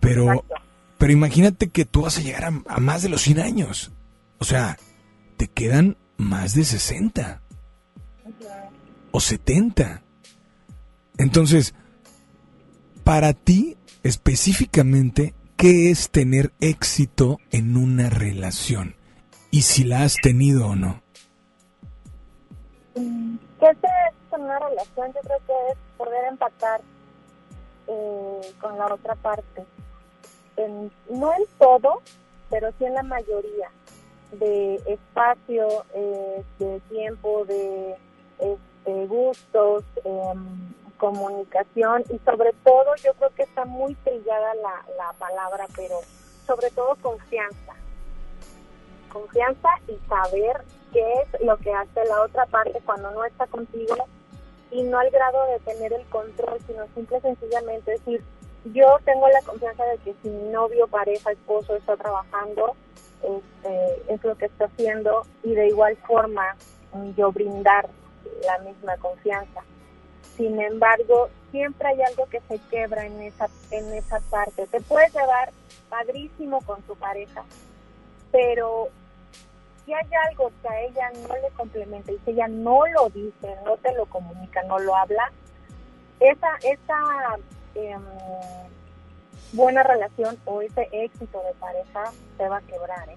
Pero, 0.00 0.24
Exacto. 0.32 0.54
pero 0.98 1.12
imagínate 1.12 1.68
que 1.70 1.84
tú 1.84 2.02
vas 2.02 2.18
a 2.18 2.22
llegar 2.22 2.44
a, 2.44 2.62
a 2.68 2.80
más 2.80 3.02
de 3.02 3.08
los 3.08 3.22
100 3.22 3.40
años. 3.40 3.92
O 4.38 4.44
sea, 4.44 4.76
te 5.36 5.48
quedan 5.48 5.96
más 6.16 6.54
de 6.54 6.64
60 6.64 7.42
o 9.10 9.20
70. 9.20 10.02
Entonces, 11.18 11.74
para 13.04 13.32
ti 13.32 13.76
específicamente, 14.06 15.34
¿qué 15.56 15.90
es 15.90 16.10
tener 16.10 16.52
éxito 16.60 17.38
en 17.50 17.76
una 17.76 18.08
relación? 18.10 18.96
Y 19.50 19.62
si 19.62 19.84
la 19.84 20.02
has 20.02 20.16
tenido 20.16 20.68
o 20.68 20.76
no. 20.76 21.02
¿Qué 22.94 23.66
es 23.70 23.76
con 24.30 24.42
una 24.42 24.58
relación? 24.58 25.12
Yo 25.14 25.20
creo 25.20 25.38
que 25.46 25.72
es 25.72 25.78
poder 25.96 26.24
empatar 26.28 26.80
eh, 27.88 28.40
con 28.60 28.78
la 28.78 28.92
otra 28.92 29.14
parte. 29.16 29.64
En- 30.56 30.90
no 31.10 31.32
en 31.34 31.42
todo, 31.58 32.02
pero 32.50 32.70
sí 32.78 32.84
en 32.84 32.94
la 32.94 33.02
mayoría 33.02 33.70
de 34.32 34.76
espacio, 34.86 35.84
eh, 35.94 36.42
de 36.58 36.80
tiempo, 36.88 37.44
de 37.44 37.94
este, 38.38 39.06
gustos, 39.06 39.84
em, 40.04 40.72
comunicación 40.98 42.04
y 42.08 42.18
sobre 42.24 42.52
todo 42.64 42.94
yo 43.02 43.14
creo 43.14 43.30
que 43.34 43.42
está 43.42 43.64
muy 43.64 43.94
trillada 43.96 44.54
la, 44.54 44.84
la 44.96 45.12
palabra, 45.18 45.66
pero 45.74 46.00
sobre 46.46 46.70
todo 46.70 46.96
confianza. 47.02 47.74
Confianza 49.12 49.68
y 49.88 49.98
saber 50.08 50.62
qué 50.92 51.12
es 51.22 51.40
lo 51.42 51.56
que 51.58 51.72
hace 51.72 52.04
la 52.04 52.22
otra 52.22 52.46
parte 52.46 52.80
cuando 52.84 53.10
no 53.10 53.24
está 53.24 53.46
contigo 53.46 53.96
y 54.70 54.82
no 54.82 54.98
al 54.98 55.10
grado 55.10 55.46
de 55.46 55.60
tener 55.60 55.92
el 55.92 56.04
control, 56.06 56.58
sino 56.66 56.86
simple 56.94 57.18
y 57.18 57.20
sencillamente 57.20 57.92
decir, 57.92 58.22
yo 58.72 58.98
tengo 59.04 59.28
la 59.28 59.40
confianza 59.42 59.84
de 59.84 59.98
que 59.98 60.14
si 60.22 60.28
mi 60.28 60.50
novio, 60.50 60.88
pareja, 60.88 61.30
esposo 61.30 61.76
está 61.76 61.96
trabajando, 61.96 62.74
este, 63.22 64.12
es 64.12 64.24
lo 64.24 64.36
que 64.36 64.46
está 64.46 64.66
haciendo 64.66 65.22
y 65.42 65.54
de 65.54 65.68
igual 65.68 65.96
forma 66.06 66.56
yo 67.16 67.30
brindar 67.32 67.88
la 68.44 68.58
misma 68.58 68.96
confianza. 68.96 69.62
Sin 70.36 70.60
embargo, 70.60 71.30
siempre 71.50 71.88
hay 71.88 72.02
algo 72.02 72.26
que 72.26 72.40
se 72.48 72.58
quebra 72.70 73.06
en 73.06 73.20
esa, 73.22 73.48
en 73.70 73.92
esa 73.94 74.20
parte. 74.30 74.66
Te 74.66 74.80
puedes 74.82 75.12
llevar 75.14 75.50
padrísimo 75.88 76.60
con 76.62 76.82
tu 76.82 76.94
pareja, 76.96 77.44
pero 78.30 78.88
si 79.84 79.94
hay 79.94 80.08
algo 80.28 80.50
que 80.60 80.68
a 80.68 80.80
ella 80.82 81.10
no 81.28 81.34
le 81.34 81.48
complementa 81.56 82.12
y 82.12 82.18
si 82.24 82.32
ella 82.32 82.48
no 82.48 82.86
lo 82.86 83.08
dice, 83.10 83.56
no 83.64 83.76
te 83.78 83.94
lo 83.94 84.06
comunica, 84.06 84.62
no 84.64 84.78
lo 84.78 84.94
habla, 84.94 85.32
esa, 86.20 86.56
esa 86.62 87.38
em, 87.74 88.02
buena 89.52 89.82
relación 89.82 90.36
o 90.44 90.60
ese 90.60 90.88
éxito 90.92 91.42
de 91.42 91.54
pareja 91.54 92.12
se 92.36 92.48
va 92.48 92.58
a 92.58 92.62
quebrar. 92.62 93.08
¿eh? 93.08 93.16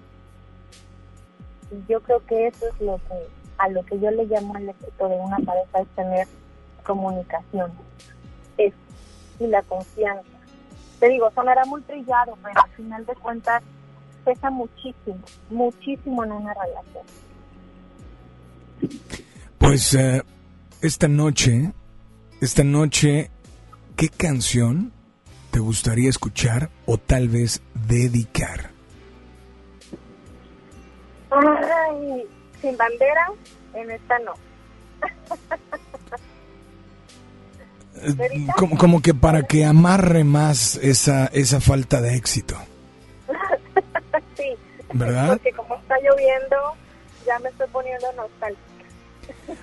Y 1.72 1.92
yo 1.92 2.00
creo 2.02 2.24
que 2.24 2.46
eso 2.46 2.66
es 2.68 2.80
lo 2.80 2.96
que 2.96 3.40
a 3.58 3.68
lo 3.68 3.84
que 3.84 4.00
yo 4.00 4.10
le 4.10 4.24
llamo 4.24 4.56
el 4.56 4.70
éxito 4.70 5.08
de 5.08 5.16
una 5.16 5.36
pareja 5.38 5.80
es 5.80 5.88
tener 5.88 6.26
comunicación 6.90 7.70
es 8.58 8.74
y 9.38 9.46
la 9.46 9.62
confianza. 9.62 10.28
Te 10.98 11.08
digo, 11.08 11.30
sonará 11.34 11.64
muy 11.64 11.80
trillado, 11.82 12.36
pero 12.42 12.60
al 12.62 12.70
final 12.72 13.06
de 13.06 13.14
cuentas 13.14 13.62
pesa 14.24 14.50
muchísimo, 14.50 15.20
muchísimo 15.50 16.24
en 16.24 16.32
una 16.32 16.52
relación. 16.52 17.04
Pues 19.58 19.94
eh, 19.94 20.22
esta 20.82 21.06
noche, 21.06 21.72
esta 22.40 22.64
noche, 22.64 23.30
¿qué 23.96 24.08
canción 24.08 24.92
te 25.52 25.60
gustaría 25.60 26.10
escuchar 26.10 26.70
o 26.86 26.98
tal 26.98 27.28
vez 27.28 27.62
dedicar? 27.86 28.70
Ay, 31.30 32.26
sin 32.60 32.76
bandera, 32.76 33.32
en 33.74 33.90
esta 33.92 34.18
no. 34.18 34.32
Como, 38.56 38.78
como 38.78 39.02
que 39.02 39.14
para 39.14 39.42
que 39.42 39.64
amarre 39.64 40.24
más 40.24 40.76
esa, 40.76 41.26
esa 41.26 41.60
falta 41.60 42.00
de 42.00 42.16
éxito, 42.16 42.56
sí, 44.36 44.56
¿verdad? 44.92 45.28
porque 45.28 45.52
como 45.52 45.76
está 45.76 45.96
lloviendo, 45.98 46.56
ya 47.26 47.38
me 47.40 47.48
estoy 47.50 47.68
poniendo 47.68 48.12
nostálgica. 48.12 48.60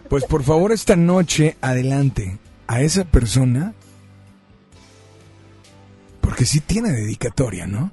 Pues 0.09 0.25
por 0.25 0.43
favor 0.43 0.71
esta 0.71 0.95
noche 0.95 1.57
adelante 1.61 2.37
a 2.67 2.81
esa 2.81 3.05
persona, 3.05 3.73
porque 6.21 6.45
sí 6.45 6.59
tiene 6.61 6.91
dedicatoria, 6.91 7.65
¿no? 7.67 7.91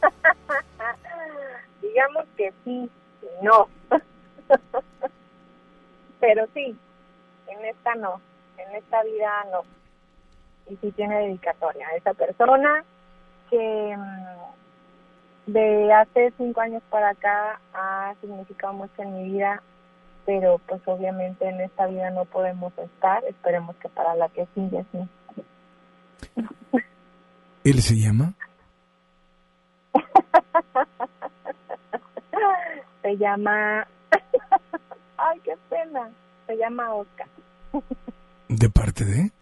Digamos 1.82 2.24
que 2.36 2.52
sí 2.64 2.90
no. 3.42 3.68
Pero 6.20 6.46
sí, 6.54 6.76
en 7.48 7.64
esta 7.64 7.94
no, 7.94 8.20
en 8.70 8.76
esta 8.76 9.02
vida 9.02 9.44
no. 9.50 9.62
Y 10.72 10.76
sí 10.76 10.92
tiene 10.92 11.18
dedicatoria 11.18 11.88
a 11.88 11.96
esa 11.96 12.14
persona 12.14 12.84
que 13.50 13.96
mm, 13.96 15.52
de 15.52 15.92
hace 15.92 16.32
cinco 16.38 16.60
años 16.60 16.82
para 16.90 17.10
acá 17.10 17.60
ha 17.74 18.14
significado 18.20 18.72
mucho 18.72 19.02
en 19.02 19.14
mi 19.14 19.32
vida, 19.32 19.62
pero 20.24 20.58
pues 20.68 20.80
obviamente 20.86 21.48
en 21.48 21.60
esta 21.60 21.86
vida 21.86 22.10
no 22.10 22.24
podemos 22.24 22.72
estar. 22.78 23.24
Esperemos 23.24 23.74
que 23.76 23.88
para 23.88 24.14
la 24.14 24.28
que 24.28 24.46
sigue 24.54 24.84
sí. 24.92 25.08
Él 27.64 27.82
se 27.82 27.96
llama. 27.96 28.34
Se 33.02 33.16
llama... 33.16 33.86
Ay, 35.16 35.40
qué 35.40 35.56
pena. 35.68 36.10
Se 36.46 36.56
llama 36.56 36.94
Oscar. 36.94 37.26
¿De 38.50 38.68
parte 38.68 39.04
de? 39.04 39.32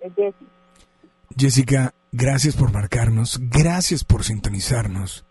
de 0.00 0.10
Jessie. 0.14 0.46
Jessica, 1.36 1.92
gracias 2.12 2.54
por 2.56 2.72
marcarnos, 2.72 3.38
gracias 3.50 4.04
por 4.04 4.24
sintonizarnos. 4.24 5.24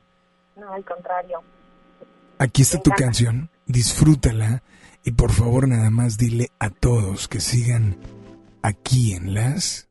No, 0.55 0.71
al 0.73 0.83
contrario. 0.85 1.39
Aquí 2.37 2.61
está 2.61 2.77
Me 2.77 2.83
tu 2.83 2.89
encanta. 2.91 3.05
canción, 3.05 3.49
disfrútala 3.65 4.61
y 5.03 5.11
por 5.11 5.31
favor 5.31 5.67
nada 5.67 5.89
más 5.89 6.17
dile 6.17 6.51
a 6.59 6.69
todos 6.69 7.27
que 7.27 7.39
sigan 7.39 7.97
aquí 8.61 9.13
en 9.13 9.33
las... 9.33 9.88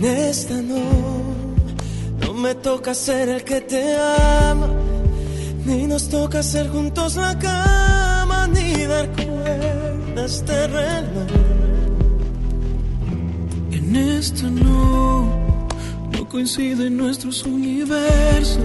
En 0.00 0.04
esta 0.04 0.54
no, 0.54 1.34
no 2.20 2.32
me 2.32 2.54
toca 2.54 2.94
ser 2.94 3.28
el 3.28 3.42
que 3.42 3.60
te 3.60 3.96
ama, 3.96 4.68
ni 5.66 5.88
nos 5.88 6.08
toca 6.08 6.38
hacer 6.38 6.68
juntos 6.68 7.16
la 7.16 7.36
cama, 7.36 8.46
ni 8.46 8.84
dar 8.84 9.08
cuerda 9.10 10.22
a 10.22 10.24
este 10.24 10.68
reloj. 10.68 11.28
En 13.72 13.96
esta 13.96 14.44
no, 14.44 15.66
no 16.12 16.28
coinciden 16.28 16.96
nuestros 16.96 17.42
universos, 17.42 18.62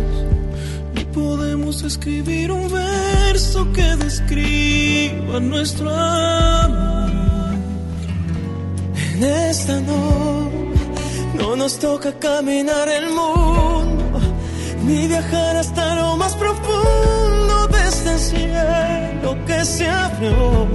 ni 0.93 1.03
podemos 1.05 1.81
escribir 1.81 2.51
un 2.51 2.71
verso 2.71 3.73
que 3.73 3.95
describa 3.95 5.39
nuestro 5.39 5.89
amor. 5.89 7.11
En 9.15 9.23
esta 9.23 9.81
no, 9.81 10.62
no 11.33 11.55
nos 11.55 11.79
toca 11.79 12.11
caminar 12.19 12.87
el 12.89 13.09
mundo, 13.09 14.19
ni 14.85 15.07
viajar 15.07 15.57
hasta 15.57 15.95
lo 15.95 16.17
más 16.17 16.35
profundo 16.35 17.67
de 17.67 17.87
este 17.87 18.17
cielo 18.17 19.37
que 19.47 19.65
se 19.65 19.89
abrió. 19.89 20.67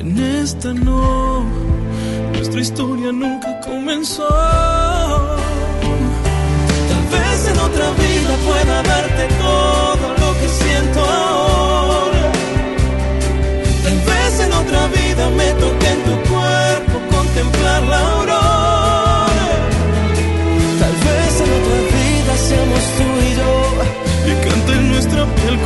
En 0.00 0.18
esta 0.18 0.72
no, 0.72 1.44
nuestra 2.34 2.60
historia 2.60 3.12
nunca 3.12 3.60
comenzó. 3.60 4.28
Tal 6.90 7.04
vez 7.14 7.48
en 7.52 7.58
otra 7.58 7.90
vida 8.02 8.32
pueda 8.48 8.82
darte 8.82 9.28
todo 9.46 10.06
lo 10.22 10.40
que 10.40 10.48
siento 10.48 11.00
ahora. 11.00 12.32
Tal 13.84 13.98
vez 14.10 14.40
en 14.40 14.52
otra 14.52 14.86
vida 14.88 15.30
me 15.30 15.48
toque 15.62 15.88
en 15.88 16.02
tu 16.04 16.14
cuerpo 16.30 17.16
contemplar 17.16 17.82
la 17.82 18.00
aurora. 18.00 18.25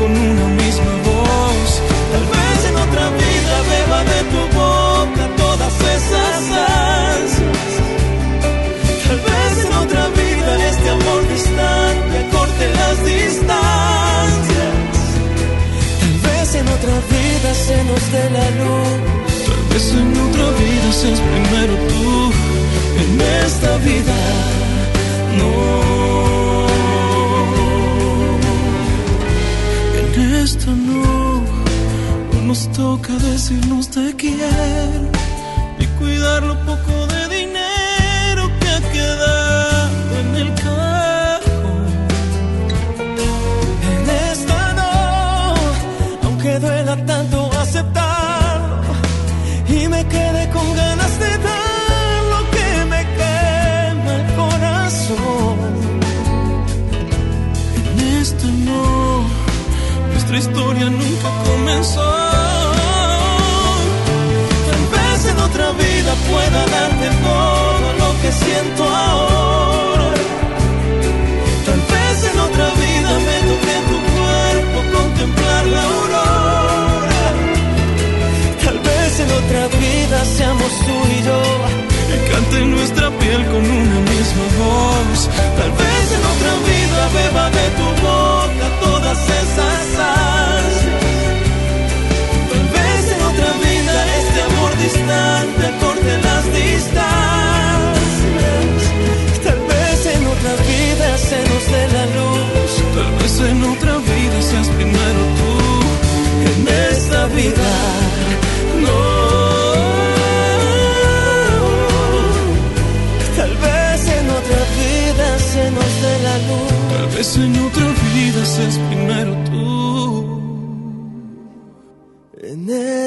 Con 0.00 0.10
una 0.16 0.46
misma 0.62 0.94
voz. 1.08 1.70
Tal 2.12 2.26
vez 2.34 2.58
en 2.70 2.76
otra 2.86 3.06
vida 3.22 3.54
beba 3.72 4.00
de 4.12 4.20
tu 4.32 4.40
boca 4.60 5.22
todas 5.44 5.74
esas 5.96 6.38
ansias. 7.12 7.70
Tal 9.06 9.20
vez 9.28 9.52
en 9.66 9.72
otra 9.84 10.04
vida 10.20 10.50
este 10.70 10.88
amor 10.98 11.20
distante 11.34 12.16
corte 12.34 12.64
las 12.80 12.96
distancias. 13.14 14.76
Tal 16.00 16.16
vez 16.26 16.48
en 16.60 16.66
otra 16.76 16.96
vida 17.16 17.50
se 17.66 17.76
nos 17.88 18.02
dé 18.14 18.24
la 18.38 18.46
luz. 18.60 18.92
Tal 19.48 19.62
vez 19.70 19.86
en 20.00 20.10
otra 20.26 20.46
vida 20.62 20.88
seas 21.00 21.20
primero 21.30 21.74
tú. 21.90 22.32
En 23.02 23.10
esta 23.44 23.70
vida 23.88 24.18
no. 25.38 25.89
Nos 32.60 32.76
toca 32.76 33.14
decirnos 33.14 33.88
te 33.88 34.14
quiero 34.16 35.10
y 35.78 35.86
cuidar 35.98 36.42
lo 36.42 36.54
poco 36.66 37.06
de 37.06 37.09
siento 68.42 68.82
ahora. 68.84 70.08
Tal 71.66 71.80
vez 71.92 72.16
en 72.30 72.38
otra 72.48 72.66
vida 72.84 73.10
me 73.26 73.36
toque 73.48 73.76
tu 73.90 73.98
cuerpo 74.16 74.78
contemplar 74.96 75.62
la 75.74 75.82
aurora. 75.82 77.22
Tal 78.64 78.78
vez 78.88 79.12
en 79.24 79.30
otra 79.40 79.62
vida 79.78 80.18
seamos 80.36 80.72
tú 80.86 80.96
y 81.16 81.18
yo 81.28 81.40
y 82.14 82.16
cante 82.30 82.58
nuestra 82.76 83.10
piel 83.20 83.40
con 83.52 83.62
una 83.82 83.98
misma 84.12 84.46
voz. 84.62 85.18
Tal 85.58 85.72
vez 85.82 86.04
en 86.16 86.22
otra 86.34 86.52
vida 86.70 87.00
beba 87.18 87.44
de 87.56 87.59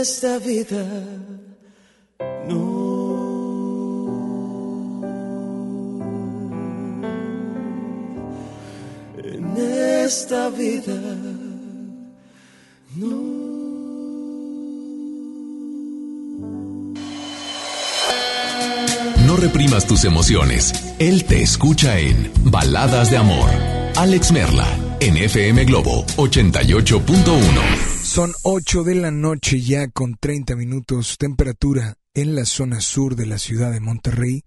esta 0.03 0.37
vida 0.37 0.83
no. 2.49 2.83
Esta 10.05 10.49
vida 10.49 10.99
No 19.25 19.37
reprimas 19.37 19.87
tus 19.87 20.03
emociones. 20.03 20.73
Él 20.99 21.23
te 21.23 21.41
escucha 21.41 21.97
en 21.97 22.29
Baladas 22.43 23.09
de 23.09 23.17
Amor. 23.17 23.49
Alex 23.95 24.33
Merla, 24.33 24.67
en 24.99 25.15
FM 25.15 25.63
Globo 25.63 26.05
88.1. 26.17 27.92
Son 28.13 28.31
8 28.43 28.83
de 28.83 28.93
la 28.93 29.09
noche 29.09 29.59
ya 29.59 29.87
con 29.87 30.17
30 30.19 30.55
minutos. 30.55 31.17
Temperatura 31.17 31.95
en 32.13 32.35
la 32.35 32.45
zona 32.45 32.79
sur 32.79 33.15
de 33.15 33.25
la 33.25 33.39
ciudad 33.39 33.71
de 33.71 33.79
Monterrey, 33.79 34.43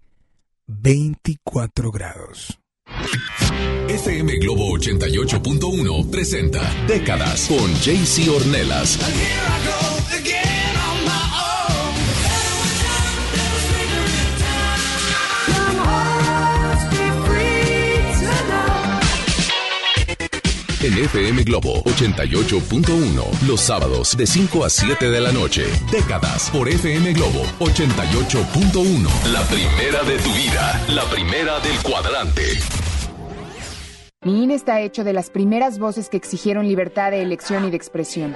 24 0.67 1.91
grados. 1.91 2.59
FM 3.89 4.37
Globo 4.37 4.69
88.1 4.77 6.09
presenta 6.09 6.61
Décadas 6.87 7.49
con 7.49 7.69
JC 7.81 8.29
Ornelas. 8.33 8.97
En 20.79 20.93
FM 20.93 21.43
Globo 21.43 21.81
88.1, 21.85 23.47
los 23.47 23.61
sábados 23.61 24.15
de 24.15 24.27
5 24.27 24.63
a 24.63 24.69
7 24.69 25.09
de 25.09 25.21
la 25.21 25.31
noche. 25.31 25.63
Décadas 25.91 26.51
por 26.51 26.69
FM 26.69 27.13
Globo 27.13 27.41
88.1. 27.57 29.07
La 29.33 29.41
primera 29.47 30.03
de 30.03 30.17
tu 30.19 30.29
vida, 30.33 30.85
la 30.89 31.03
primera 31.05 31.59
del 31.61 31.75
cuadrante. 31.81 32.43
Mi 34.23 34.43
INE 34.43 34.53
está 34.53 34.79
hecho 34.81 35.03
de 35.03 35.13
las 35.13 35.31
primeras 35.31 35.79
voces 35.79 36.09
que 36.09 36.17
exigieron 36.17 36.67
libertad 36.67 37.09
de 37.09 37.23
elección 37.23 37.65
y 37.65 37.71
de 37.71 37.77
expresión. 37.77 38.35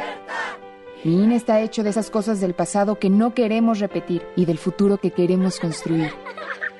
Mi 1.03 1.23
INE 1.23 1.35
está 1.35 1.61
hecho 1.61 1.83
de 1.83 1.91
esas 1.91 2.09
cosas 2.09 2.41
del 2.41 2.55
pasado 2.55 2.97
que 2.97 3.11
no 3.11 3.35
queremos 3.35 3.77
repetir 3.77 4.23
y 4.35 4.45
del 4.45 4.57
futuro 4.57 4.97
que 4.97 5.11
queremos 5.11 5.59
construir. 5.59 6.11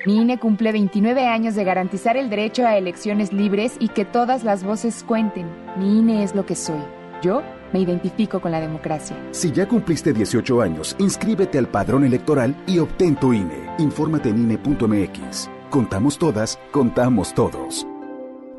Mi 0.04 0.16
INE 0.16 0.38
cumple 0.38 0.72
29 0.72 1.28
años 1.28 1.54
de 1.54 1.62
garantizar 1.62 2.16
el 2.16 2.28
derecho 2.28 2.66
a 2.66 2.76
elecciones 2.76 3.32
libres 3.32 3.74
y 3.78 3.88
que 3.88 4.04
todas 4.04 4.42
las 4.42 4.64
voces 4.64 5.04
cuenten. 5.06 5.46
Mi 5.78 6.00
INE 6.00 6.24
es 6.24 6.34
lo 6.34 6.44
que 6.44 6.56
soy. 6.56 6.80
Yo 7.22 7.42
me 7.72 7.78
identifico 7.78 8.40
con 8.40 8.50
la 8.50 8.60
democracia. 8.60 9.16
Si 9.30 9.52
ya 9.52 9.68
cumpliste 9.68 10.12
18 10.12 10.60
años, 10.60 10.96
inscríbete 10.98 11.56
al 11.56 11.68
padrón 11.68 12.04
electoral 12.04 12.56
y 12.66 12.80
obtén 12.80 13.14
tu 13.14 13.32
INE. 13.32 13.70
Infórmate 13.78 14.30
en 14.30 14.38
INE.mx. 14.38 15.48
Contamos 15.70 16.18
todas, 16.18 16.58
contamos 16.72 17.32
todos. 17.32 17.86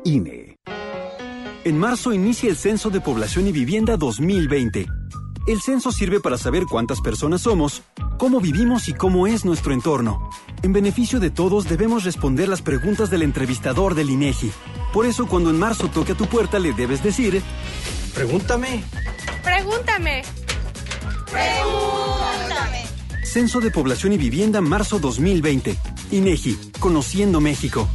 INE. 0.04 0.56
En 1.64 1.78
marzo 1.78 2.14
inicia 2.14 2.48
el 2.48 2.56
Censo 2.56 2.88
de 2.88 3.02
Población 3.02 3.46
y 3.48 3.52
Vivienda 3.52 3.98
2020. 3.98 4.86
El 5.46 5.60
censo 5.60 5.92
sirve 5.92 6.20
para 6.20 6.38
saber 6.38 6.64
cuántas 6.64 7.02
personas 7.02 7.42
somos, 7.42 7.82
cómo 8.18 8.40
vivimos 8.40 8.88
y 8.88 8.94
cómo 8.94 9.26
es 9.26 9.44
nuestro 9.44 9.74
entorno. 9.74 10.30
En 10.62 10.72
beneficio 10.72 11.20
de 11.20 11.30
todos 11.30 11.68
debemos 11.68 12.04
responder 12.04 12.48
las 12.48 12.62
preguntas 12.62 13.10
del 13.10 13.22
entrevistador 13.22 13.94
del 13.94 14.10
INEGI. 14.10 14.50
Por 14.92 15.06
eso 15.06 15.26
cuando 15.26 15.50
en 15.50 15.58
marzo 15.58 15.88
toque 15.88 16.12
a 16.12 16.14
tu 16.14 16.26
puerta 16.26 16.58
le 16.58 16.72
debes 16.72 17.02
decir, 17.02 17.42
pregúntame. 18.14 18.82
Pregúntame. 19.42 20.22
Pregúntame. 21.30 22.84
Censo 23.24 23.60
de 23.60 23.70
Población 23.70 24.12
y 24.12 24.18
Vivienda 24.18 24.60
marzo 24.60 24.98
2020. 24.98 25.76
INEGI, 26.12 26.58
Conociendo 26.78 27.40
México. 27.40 27.88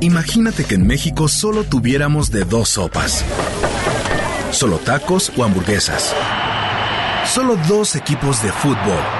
Imagínate 0.00 0.64
que 0.64 0.76
en 0.76 0.86
México 0.86 1.28
solo 1.28 1.64
tuviéramos 1.64 2.30
de 2.30 2.44
dos 2.44 2.70
sopas. 2.70 3.24
Solo 4.50 4.78
tacos 4.78 5.30
o 5.36 5.44
hamburguesas. 5.44 6.14
Solo 7.26 7.56
dos 7.68 7.94
equipos 7.94 8.42
de 8.42 8.50
fútbol 8.50 9.19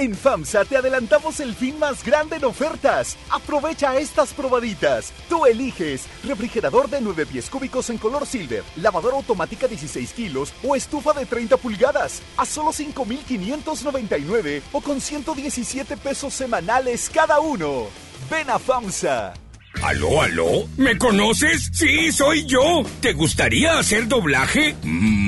En 0.01 0.15
FAMSA 0.15 0.65
te 0.65 0.75
adelantamos 0.77 1.39
el 1.41 1.53
fin 1.53 1.77
más 1.77 2.03
grande 2.03 2.37
en 2.37 2.45
ofertas. 2.45 3.17
Aprovecha 3.29 3.95
estas 3.97 4.33
probaditas. 4.33 5.13
Tú 5.29 5.45
eliges 5.45 6.07
refrigerador 6.23 6.89
de 6.89 7.01
9 7.01 7.27
pies 7.27 7.47
cúbicos 7.51 7.91
en 7.91 7.99
color 7.99 8.25
silver, 8.25 8.63
lavadora 8.77 9.17
automática 9.17 9.67
16 9.67 10.13
kilos 10.13 10.53
o 10.63 10.75
estufa 10.75 11.13
de 11.13 11.27
30 11.27 11.55
pulgadas 11.57 12.23
a 12.35 12.47
solo 12.47 12.73
5,599 12.73 14.63
o 14.71 14.81
con 14.81 14.99
117 14.99 15.95
pesos 15.97 16.33
semanales 16.33 17.07
cada 17.13 17.39
uno. 17.39 17.85
Ven 18.27 18.49
a 18.49 18.57
FAMSA. 18.57 19.35
¿Aló, 19.83 20.21
aló? 20.21 20.67
¿Me 20.77 20.97
conoces? 20.97 21.69
Sí, 21.73 22.11
soy 22.11 22.45
yo. 22.45 22.83
¿Te 23.01 23.13
gustaría 23.13 23.79
hacer 23.79 24.07
doblaje? 24.07 24.75
Mmm, 24.83 25.20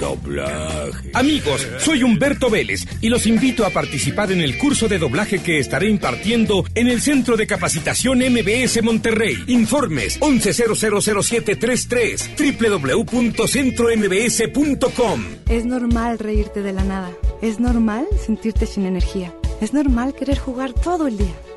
doblaje. 0.00 1.12
Amigos, 1.14 1.64
soy 1.78 2.02
Humberto 2.02 2.50
Vélez 2.50 2.84
y 3.00 3.08
los 3.08 3.26
invito 3.26 3.64
a 3.64 3.70
participar 3.70 4.32
en 4.32 4.40
el 4.40 4.58
curso 4.58 4.88
de 4.88 4.98
doblaje 4.98 5.40
que 5.40 5.60
estaré 5.60 5.88
impartiendo 5.88 6.64
en 6.74 6.88
el 6.88 7.00
Centro 7.00 7.36
de 7.36 7.46
Capacitación 7.46 8.18
MBS 8.18 8.82
Monterrey. 8.82 9.36
Informes 9.46 10.18
11000733 10.20 13.04
www.centrombs.com. 13.04 15.24
Es 15.48 15.64
normal 15.64 16.18
reírte 16.18 16.62
de 16.62 16.72
la 16.72 16.82
nada. 16.84 17.10
Es 17.42 17.60
normal 17.60 18.06
sentirte 18.24 18.66
sin 18.66 18.86
energía. 18.86 19.34
Es 19.60 19.74
normal 19.74 20.14
querer 20.14 20.38
jugar 20.38 20.72
todo 20.72 21.06
el 21.06 21.18
día. 21.18 21.34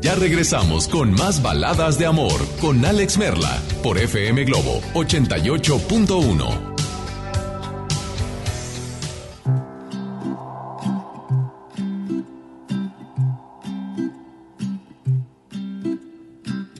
Ya 0.00 0.14
regresamos 0.14 0.86
con 0.86 1.12
más 1.12 1.42
baladas 1.42 1.98
de 1.98 2.06
amor 2.06 2.40
con 2.60 2.84
Alex 2.84 3.18
Merla 3.18 3.60
por 3.82 3.98
FM 3.98 4.44
Globo 4.44 4.80
88.1. 4.94 6.76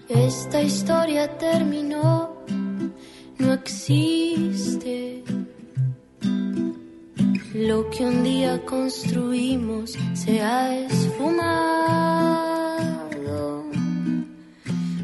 Esta 0.09 0.63
historia 0.63 1.37
terminó, 1.39 2.37
no 3.39 3.53
existe. 3.53 5.25
Lo 7.55 7.91
que 7.91 8.05
un 8.05 8.23
día 8.23 8.65
construimos 8.65 9.99
se 10.15 10.41
ha 10.41 10.77
esfumado 10.87 12.68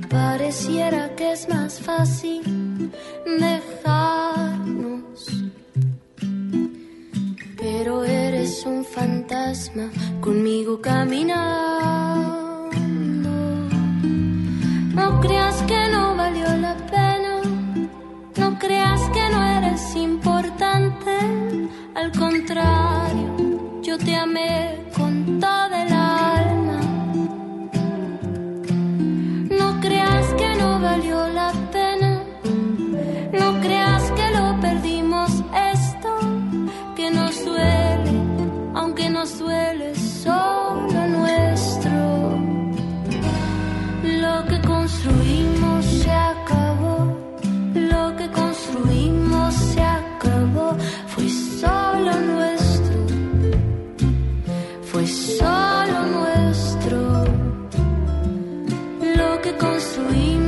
Pareciera 0.09 1.15
que 1.17 1.33
es 1.33 1.49
más 1.49 1.81
fácil 1.81 2.91
dejarnos. 3.39 5.05
Pero 7.57 8.05
eres 8.05 8.65
un 8.67 8.85
fantasma 8.85 9.91
conmigo 10.21 10.81
caminando. 10.81 11.35
No 14.95 15.21
creas 15.21 15.63
que 15.63 15.89
no 15.91 16.15
valió 16.17 16.49
la 16.57 16.77
pena. 16.77 17.41
No 18.37 18.59
creas 18.59 19.01
que 19.11 19.29
no 19.31 19.43
eres 19.59 19.97
importante. 19.97 21.17
Al 21.95 22.13
contrario, 22.13 23.81
yo 23.83 23.97
te 23.99 24.17
amé 24.17 24.85
con 24.97 25.41
toda 25.41 25.83
el 25.87 25.93
construimos 48.75 49.55
se 49.55 49.81
acabó, 49.81 50.77
fue 51.07 51.29
solo 51.29 52.13
nuestro, 52.21 52.95
fue 54.83 55.07
solo 55.07 56.07
nuestro, 56.07 57.25
lo 59.17 59.41
que 59.43 59.57
construimos. 59.57 60.44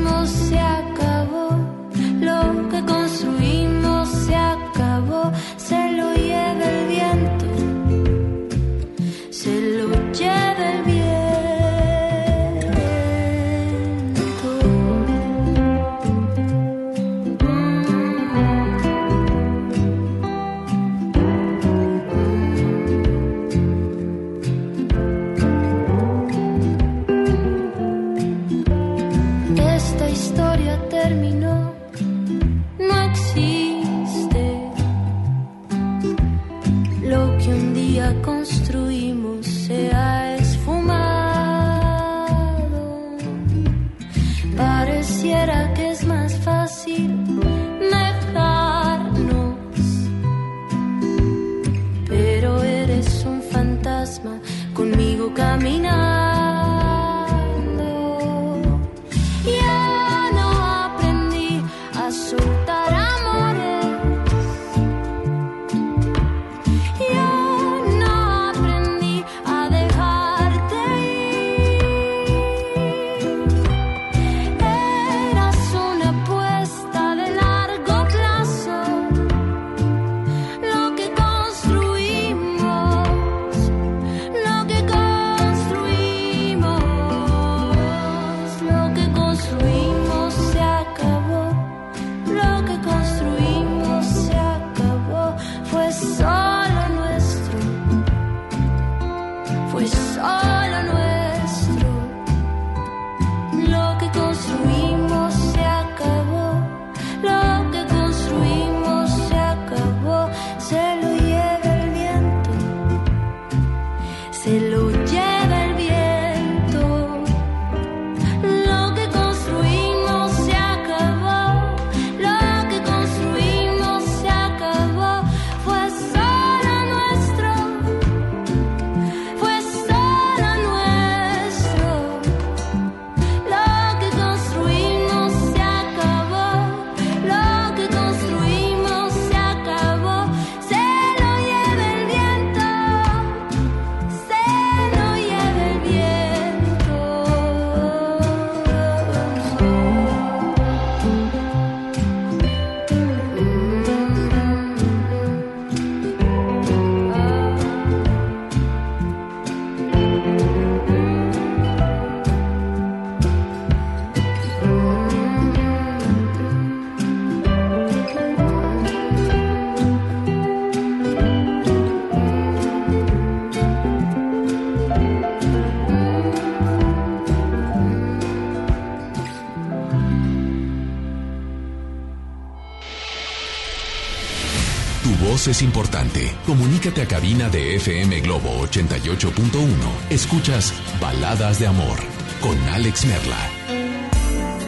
Es 185.49 185.62
importante. 185.62 186.32
Comunícate 186.47 187.03
a 187.03 187.07
cabina 187.07 187.49
de 187.49 187.76
FM 187.76 188.20
Globo 188.20 188.66
88.1. 188.66 189.68
Escuchas 190.11 190.72
Baladas 191.01 191.59
de 191.59 191.66
Amor 191.66 191.99
con 192.40 192.59
Alex 192.70 193.07
Merla. 193.07 193.38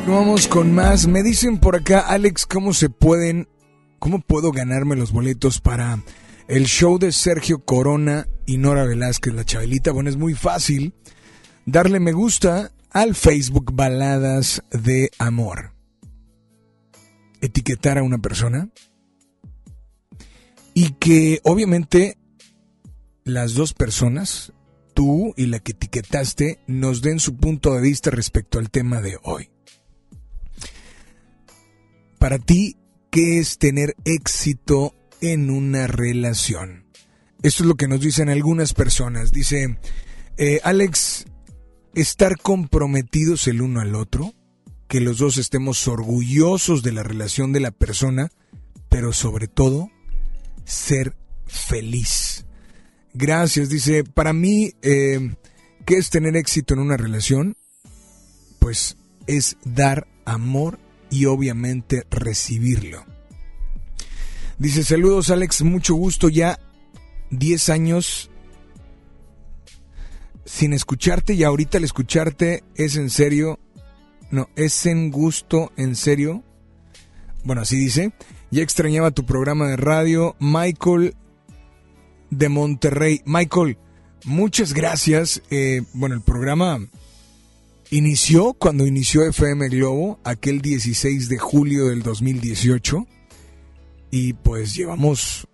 Vamos 0.07 0.47
con 0.47 0.75
más. 0.75 1.07
Me 1.07 1.23
dicen 1.23 1.59
por 1.59 1.77
acá, 1.77 2.01
Alex, 2.01 2.47
¿cómo 2.47 2.73
se 2.73 2.91
pueden, 2.91 3.49
cómo 3.99 4.21
puedo 4.21 4.53
ganarme 4.53 4.97
los 4.97 5.13
boletos 5.13 5.61
para 5.61 6.03
el 6.49 6.67
show 6.67 6.99
de 6.99 7.13
Sergio 7.13 7.65
Corona 7.65 8.27
y 8.47 8.59
Nora 8.59 8.85
Velázquez, 8.85 9.35
la 9.35 9.45
Chabelita? 9.45 9.93
Bueno, 9.93 10.11
es 10.11 10.17
muy 10.17 10.35
fácil. 10.35 10.95
Darle 11.67 12.01
me 12.01 12.13
gusta 12.13 12.73
al 12.91 13.15
Facebook 13.15 13.73
Baladas 13.75 14.63
de 14.71 15.11
Amor. 15.19 15.73
Etiquetar 17.41 17.99
a 17.99 18.03
una 18.03 18.19
persona 18.19 18.69
y 20.79 20.91
que 20.91 21.41
obviamente 21.43 22.19
las 23.25 23.55
dos 23.55 23.75
personas, 23.75 24.53
tú 24.95 25.35
y 25.37 25.47
la 25.47 25.59
que 25.59 25.73
etiquetaste, 25.73 26.61
nos 26.69 27.03
den 27.03 27.19
su 27.19 27.37
punto 27.37 27.75
de 27.75 27.81
vista 27.81 28.13
respecto 28.13 28.61
al 28.61 28.71
tema 28.71 29.01
de 29.01 29.19
hoy. 29.25 29.51
Para 32.21 32.39
ti, 32.39 32.77
¿qué 33.11 33.41
es 33.41 33.59
tener 33.59 33.97
éxito 34.05 34.95
en 35.21 35.51
una 35.51 35.89
relación? 35.89 36.85
Esto 37.43 37.65
es 37.65 37.69
lo 37.69 37.75
que 37.75 37.89
nos 37.89 38.01
dicen 38.01 38.29
algunas 38.29 38.73
personas. 38.73 39.33
Dice, 39.33 39.81
eh, 40.37 40.61
Alex, 40.63 41.25
estar 41.95 42.37
comprometidos 42.37 43.49
el 43.49 43.63
uno 43.63 43.81
al 43.81 43.97
otro, 43.97 44.33
que 44.87 45.01
los 45.01 45.19
dos 45.19 45.39
estemos 45.39 45.89
orgullosos 45.89 46.85
de 46.85 46.93
la 46.93 47.03
relación 47.03 47.53
de 47.53 47.59
la 47.59 47.73
persona, 47.73 48.31
pero 48.89 49.13
sobre 49.13 49.49
todo 49.49 49.91
ser 50.69 51.17
feliz. 51.47 52.45
Gracias, 53.15 53.69
dice, 53.69 54.05
para 54.05 54.33
mí, 54.33 54.75
eh, 54.83 55.35
¿qué 55.85 55.97
es 55.97 56.11
tener 56.11 56.37
éxito 56.37 56.75
en 56.75 56.81
una 56.81 56.97
relación? 56.97 57.57
Pues 58.61 58.97
es 59.27 59.57
dar 59.65 60.07
amor 60.25 60.79
y 61.11 61.25
obviamente 61.25 62.05
recibirlo. 62.11 63.05
Dice, 64.59 64.85
saludos 64.85 65.31
Alex, 65.31 65.63
mucho 65.63 65.95
gusto, 65.95 66.29
ya 66.29 66.59
10 67.31 67.69
años 67.71 68.31
sin 70.45 70.73
escucharte 70.73 71.35
y 71.35 71.45
ahorita 71.45 71.79
al 71.79 71.85
escucharte 71.85 72.65
es 72.75 72.97
en 72.97 73.11
serio, 73.11 73.59
no, 74.31 74.49
es 74.57 74.87
en 74.87 75.11
gusto, 75.11 75.73
en 75.77 75.95
serio. 75.95 76.43
Bueno, 77.45 77.63
así 77.63 77.77
dice. 77.77 78.13
Ya 78.51 78.63
extrañaba 78.63 79.11
tu 79.11 79.27
programa 79.27 79.69
de 79.69 79.77
radio. 79.77 80.35
Michael 80.41 81.15
de 82.31 82.49
Monterrey. 82.49 83.21
Michael, 83.27 83.77
muchas 84.25 84.73
gracias. 84.73 85.43
Eh, 85.51 85.83
bueno, 85.93 86.15
el 86.15 86.23
programa 86.23 86.81
inició 87.91 88.55
cuando 88.55 88.87
inició 88.87 89.23
FM 89.25 89.69
Globo, 89.69 90.19
aquel 90.25 90.61
16 90.61 91.29
de 91.29 91.39
julio 91.39 91.89
del 91.89 92.03
2018. 92.03 93.07
Y 94.11 94.33
pues 94.33 94.75
llevamos 94.75 95.47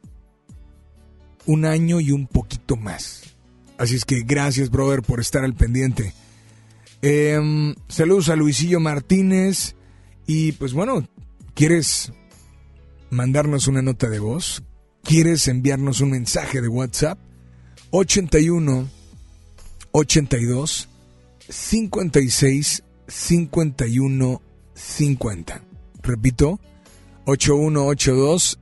un 1.46 1.64
año 1.64 2.00
y 2.00 2.12
un 2.12 2.26
poquito 2.28 2.76
más. 2.76 3.22
Así 3.76 3.96
es 3.96 4.04
que 4.04 4.22
gracias, 4.22 4.70
brother, 4.70 5.02
por 5.02 5.18
estar 5.18 5.44
al 5.44 5.54
pendiente. 5.54 6.14
Em, 7.02 7.74
saludos 7.88 8.28
a 8.28 8.36
Luisillo 8.36 8.78
Martínez. 8.78 9.74
Y 10.26 10.52
pues 10.52 10.72
bueno, 10.72 11.06
¿quieres 11.54 12.12
mandarnos 13.14 13.68
una 13.68 13.82
nota 13.82 14.08
de 14.08 14.18
voz, 14.18 14.62
quieres 15.02 15.48
enviarnos 15.48 16.00
un 16.00 16.10
mensaje 16.10 16.60
de 16.60 16.68
WhatsApp, 16.68 17.18
81 17.90 18.88
82 19.92 20.88
56 21.48 22.82
51 23.06 24.42
50. 24.74 25.62
Repito, 26.02 26.60
8182 27.24 28.58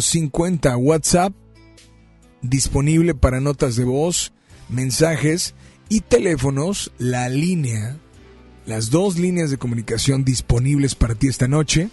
50 0.00 0.76
WhatsApp 0.76 1.32
disponible 2.42 3.14
para 3.14 3.40
notas 3.40 3.76
de 3.76 3.84
voz, 3.84 4.32
mensajes 4.68 5.54
y 5.88 6.02
teléfonos, 6.02 6.92
la 6.98 7.28
línea 7.28 7.98
las 8.66 8.90
dos 8.90 9.18
líneas 9.18 9.50
de 9.50 9.58
comunicación 9.58 10.24
disponibles 10.24 10.94
para 10.94 11.14
ti 11.14 11.28
esta 11.28 11.48
noche 11.48 11.88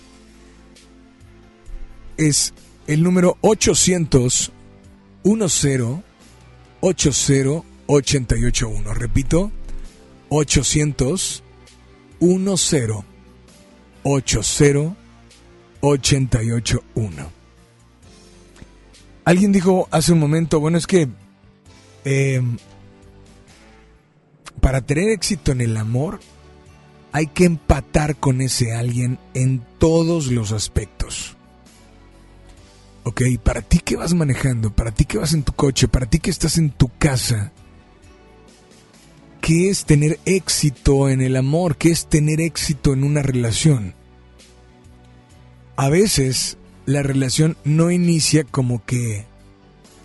es 2.17 2.53
el 2.87 3.03
número 3.03 3.37
800 3.41 4.51
10 5.23 5.37
80 6.81 7.55
881. 7.87 8.93
Repito, 8.93 9.51
800 10.29 11.43
10 12.19 12.39
80 12.39 13.05
881. 15.81 17.31
Alguien 19.25 19.51
dijo 19.51 19.87
hace 19.91 20.13
un 20.13 20.19
momento, 20.19 20.59
bueno, 20.59 20.77
es 20.77 20.87
que 20.87 21.09
eh, 22.05 22.41
para 24.61 24.81
tener 24.81 25.09
éxito 25.09 25.51
en 25.51 25.61
el 25.61 25.75
amor 25.77 26.19
hay 27.11 27.27
que 27.27 27.45
empatar 27.45 28.15
con 28.17 28.41
ese 28.41 28.73
alguien 28.73 29.19
en 29.33 29.63
todos 29.79 30.27
los 30.27 30.51
aspectos. 30.51 31.36
Ok, 33.07 33.21
para 33.41 33.61
ti 33.61 33.79
que 33.79 33.95
vas 33.95 34.13
manejando, 34.13 34.75
para 34.75 34.91
ti 34.91 35.05
que 35.05 35.17
vas 35.17 35.33
en 35.33 35.43
tu 35.43 35.53
coche, 35.53 35.87
para 35.87 36.07
ti 36.07 36.19
que 36.19 36.29
estás 36.29 36.57
en 36.57 36.71
tu 36.71 36.89
casa, 36.89 37.53
¿qué 39.39 39.69
es 39.69 39.85
tener 39.85 40.19
éxito 40.25 41.07
en 41.07 41.21
el 41.21 41.37
amor? 41.37 41.77
¿Qué 41.77 41.89
es 41.89 42.07
tener 42.07 42.41
éxito 42.41 42.91
en 42.91 43.05
una 43.05 43.21
relación? 43.21 43.95
A 45.77 45.87
veces 45.87 46.57
la 46.85 47.01
relación 47.01 47.55
no 47.63 47.91
inicia 47.91 48.43
como 48.43 48.83
que, 48.83 49.25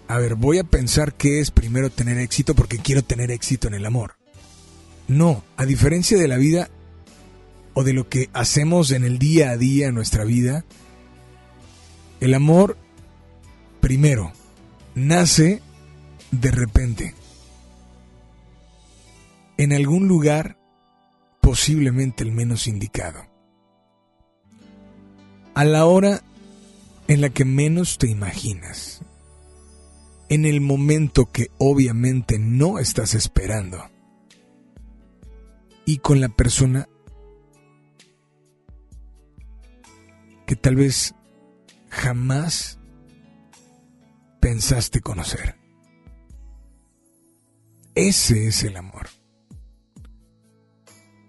a 0.06 0.18
ver, 0.18 0.36
voy 0.36 0.58
a 0.58 0.64
pensar 0.64 1.12
qué 1.12 1.40
es 1.40 1.50
primero 1.50 1.90
tener 1.90 2.18
éxito 2.18 2.54
porque 2.54 2.78
quiero 2.78 3.02
tener 3.02 3.32
éxito 3.32 3.66
en 3.66 3.74
el 3.74 3.84
amor. 3.84 4.14
No, 5.08 5.42
a 5.56 5.66
diferencia 5.66 6.16
de 6.16 6.28
la 6.28 6.36
vida 6.36 6.70
o 7.74 7.82
de 7.82 7.94
lo 7.94 8.08
que 8.08 8.30
hacemos 8.32 8.92
en 8.92 9.02
el 9.02 9.18
día 9.18 9.50
a 9.50 9.56
día 9.56 9.90
nuestra 9.90 10.22
vida, 10.22 10.64
el 12.20 12.34
amor 12.34 12.76
primero 13.82 14.32
nace 14.94 15.60
de 16.30 16.50
repente. 16.52 17.14
En 19.58 19.72
algún 19.72 20.08
lugar 20.08 20.56
posiblemente 21.40 22.22
el 22.22 22.30
menos 22.30 22.68
indicado. 22.68 23.26
A 25.54 25.64
la 25.64 25.84
hora 25.84 26.22
en 27.08 27.20
la 27.20 27.30
que 27.30 27.44
menos 27.44 27.98
te 27.98 28.08
imaginas. 28.08 29.02
En 30.28 30.46
el 30.46 30.60
momento 30.60 31.30
que 31.30 31.48
obviamente 31.58 32.38
no 32.38 32.78
estás 32.78 33.14
esperando 33.14 33.90
y 35.84 35.98
con 35.98 36.20
la 36.20 36.28
persona 36.28 36.88
que 40.46 40.54
tal 40.54 40.76
vez 40.76 41.14
jamás 41.90 42.78
pensaste 44.42 45.00
conocer. 45.00 45.54
Ese 47.94 48.48
es 48.48 48.64
el 48.64 48.76
amor. 48.76 49.08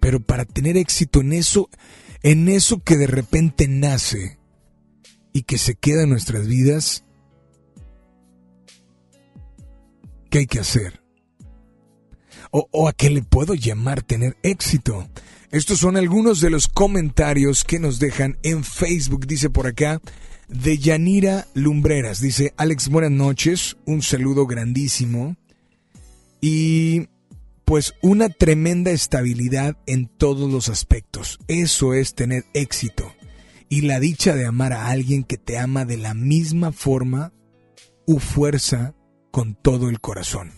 Pero 0.02 0.20
para 0.20 0.46
tener 0.46 0.76
éxito 0.78 1.22
en 1.22 1.34
eso, 1.34 1.70
en 2.24 2.50
eso 2.50 2.84
que 2.84 2.98
de 2.98 3.08
repente 3.08 3.68
nace 3.68 4.40
y 5.32 5.44
que 5.44 5.60
se 5.60 5.76
queda 5.76 6.04
en 6.04 6.10
nuestras 6.10 6.48
vidas, 6.48 7.06
¿qué 10.32 10.40
hay 10.40 10.48
que 10.48 10.60
hacer? 10.60 11.04
o, 12.56 12.88
a 12.88 12.94
qué 12.94 13.10
le 13.10 13.24
puedo 13.24 13.56
llamar 13.56 14.04
tener 14.04 14.38
éxito. 14.44 15.10
Estos 15.50 15.80
son 15.80 15.98
algunos 15.98 16.40
de 16.40 16.52
los 16.52 16.68
comentarios 16.68 17.64
que 17.64 17.80
nos 17.80 17.98
dejan 17.98 18.38
en 18.44 18.64
Facebook, 18.64 19.26
dice 19.26 19.50
por 19.50 19.66
acá, 19.66 20.00
de 20.54 20.78
Yanira 20.78 21.48
Lumbreras. 21.54 22.22
Dice, 22.22 22.54
Alex, 22.58 22.90
buenas 22.90 23.12
noches, 23.12 23.78
un 23.86 24.02
saludo 24.02 24.46
grandísimo. 24.46 25.36
Y 26.42 27.08
pues 27.66 27.94
una 28.02 28.30
tremenda 28.30 28.92
estabilidad 28.92 29.78
en 29.86 30.08
todos 30.08 30.52
los 30.52 30.70
aspectos. 30.70 31.40
Eso 31.48 31.94
es 31.94 32.16
tener 32.16 32.46
éxito. 32.54 33.12
Y 33.70 33.82
la 33.82 34.00
dicha 34.00 34.36
de 34.36 34.46
amar 34.46 34.74
a 34.74 34.88
alguien 34.90 35.24
que 35.24 35.38
te 35.38 35.58
ama 35.58 35.86
de 35.86 35.98
la 35.98 36.14
misma 36.14 36.72
forma 36.72 37.34
u 38.06 38.20
fuerza 38.20 38.94
con 39.32 39.56
todo 39.56 39.90
el 39.90 40.00
corazón. 40.00 40.52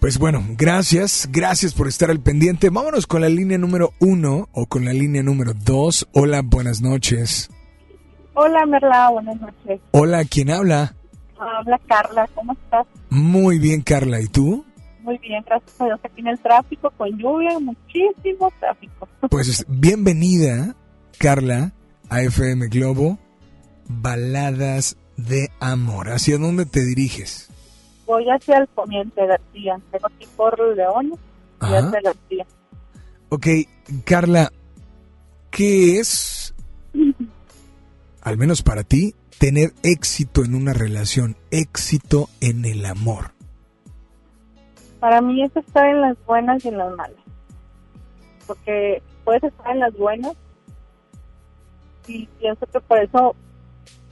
Pues 0.00 0.18
bueno, 0.18 0.44
gracias, 0.58 1.28
gracias 1.32 1.72
por 1.72 1.88
estar 1.88 2.10
al 2.10 2.20
pendiente. 2.20 2.68
Vámonos 2.68 3.06
con 3.06 3.22
la 3.22 3.30
línea 3.30 3.56
número 3.56 3.94
uno 4.00 4.50
o 4.52 4.66
con 4.66 4.84
la 4.84 4.92
línea 4.92 5.22
número 5.22 5.54
dos. 5.54 6.06
Hola, 6.12 6.42
buenas 6.42 6.82
noches. 6.82 7.48
Hola, 8.34 8.66
Merla, 8.66 9.10
buenas 9.10 9.40
noches. 9.40 9.80
Hola, 9.92 10.24
¿quién 10.24 10.50
habla? 10.50 10.94
Habla 11.38 11.80
Carla, 11.86 12.28
¿cómo 12.34 12.52
estás? 12.52 12.86
Muy 13.10 13.58
bien, 13.58 13.82
Carla, 13.82 14.20
¿y 14.20 14.26
tú? 14.26 14.64
Muy 15.02 15.18
bien, 15.18 15.42
gracias 15.46 15.80
a 15.80 15.84
Dios. 15.84 16.00
Aquí 16.02 16.20
en 16.20 16.28
el 16.28 16.38
tráfico, 16.40 16.90
con 16.96 17.10
lluvia, 17.18 17.58
muchísimo 17.58 18.52
tráfico. 18.60 19.08
Pues 19.30 19.64
bienvenida, 19.68 20.74
Carla, 21.18 21.72
a 22.08 22.22
FM 22.22 22.68
Globo, 22.68 23.18
Baladas 23.88 24.96
de 25.16 25.50
Amor. 25.60 26.10
¿Hacia 26.10 26.38
dónde 26.38 26.66
te 26.66 26.84
diriges? 26.84 27.50
voy 28.06 28.28
hacia 28.28 28.58
el 28.58 28.66
poniente 28.66 29.26
García. 29.26 29.80
Tengo 29.90 30.06
aquí 30.08 30.26
por 30.36 30.76
León 30.76 31.12
y 31.62 31.64
hacia 31.64 32.00
García. 32.02 32.46
Ok, 33.30 33.46
Carla, 34.04 34.52
¿qué 35.50 35.98
es, 36.00 36.43
al 38.24 38.38
menos 38.38 38.62
para 38.62 38.82
ti, 38.82 39.14
tener 39.38 39.72
éxito 39.82 40.44
en 40.44 40.54
una 40.54 40.72
relación, 40.72 41.36
éxito 41.50 42.28
en 42.40 42.64
el 42.64 42.84
amor? 42.86 43.32
Para 44.98 45.20
mí 45.20 45.42
es 45.42 45.54
estar 45.54 45.86
en 45.86 46.00
las 46.00 46.16
buenas 46.24 46.64
y 46.64 46.68
en 46.68 46.78
las 46.78 46.96
malas. 46.96 47.20
Porque 48.46 49.02
puedes 49.24 49.44
estar 49.44 49.70
en 49.72 49.80
las 49.80 49.96
buenas 49.96 50.32
y 52.06 52.26
pienso 52.38 52.66
que 52.66 52.80
por 52.80 52.98
eso 52.98 53.36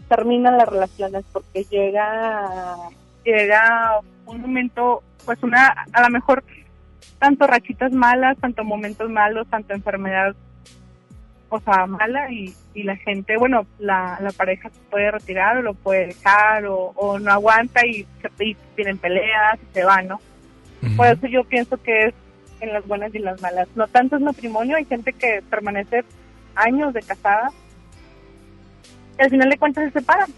terminan 0.08 0.58
las 0.58 0.68
relaciones, 0.68 1.24
porque 1.32 1.64
llega 1.64 2.76
llega 3.24 4.00
un 4.26 4.40
momento, 4.40 5.02
pues 5.24 5.42
una, 5.42 5.74
a 5.92 6.02
lo 6.02 6.10
mejor 6.10 6.44
tanto 7.18 7.46
rachitas 7.46 7.92
malas, 7.92 8.36
tanto 8.38 8.64
momentos 8.64 9.08
malos, 9.08 9.46
tanto 9.48 9.72
enfermedad, 9.72 10.34
o 11.54 11.60
sea, 11.60 11.86
mala 11.86 12.32
y, 12.32 12.54
y 12.72 12.82
la 12.82 12.96
gente, 12.96 13.36
bueno, 13.36 13.66
la, 13.78 14.18
la 14.22 14.32
pareja 14.32 14.70
se 14.70 14.80
puede 14.90 15.10
retirar 15.10 15.58
o 15.58 15.62
lo 15.62 15.74
puede 15.74 16.06
dejar 16.06 16.64
o, 16.66 17.18
no 17.20 17.30
aguanta 17.30 17.86
y, 17.86 18.06
se, 18.22 18.56
tienen 18.74 18.96
peleas 18.96 19.58
y 19.62 19.74
se 19.74 19.84
van, 19.84 20.08
¿no? 20.08 20.20
Por 20.96 21.08
eso 21.08 21.26
yo 21.26 21.44
pienso 21.44 21.76
que 21.76 22.06
es 22.06 22.14
en 22.60 22.72
las 22.72 22.86
buenas 22.86 23.14
y 23.14 23.18
las 23.18 23.38
malas. 23.42 23.68
No 23.74 23.86
tanto 23.86 24.16
es 24.16 24.22
matrimonio, 24.22 24.76
hay 24.76 24.86
gente 24.86 25.12
que 25.12 25.42
permanece 25.50 26.04
años 26.54 26.94
de 26.94 27.02
casada 27.02 27.50
y 29.18 29.22
al 29.22 29.28
final 29.28 29.50
de 29.50 29.58
cuentas 29.58 29.84
se 29.92 30.00
separan. 30.00 30.30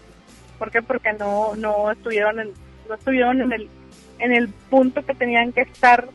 ¿Por 0.59 0.69
qué? 0.69 0.81
Porque 0.81 1.13
no, 1.13 1.55
no 1.55 1.91
estuvieron 1.91 2.41
en, 2.41 2.49
no 2.89 2.95
estuvieron 2.95 3.41
en 3.41 3.53
el, 3.53 3.69
en 4.19 4.33
el 4.33 4.49
punto 4.49 5.05
que 5.05 5.15
tenían 5.15 5.53
que 5.53 5.61
estar 5.61 6.09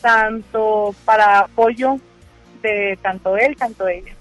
tanto 0.00 0.92
para 1.04 1.38
apoyo 1.38 2.00
de 2.68 2.98
tanto 3.02 3.36
él, 3.36 3.56
tanto 3.56 3.86
ella. 3.88 4.12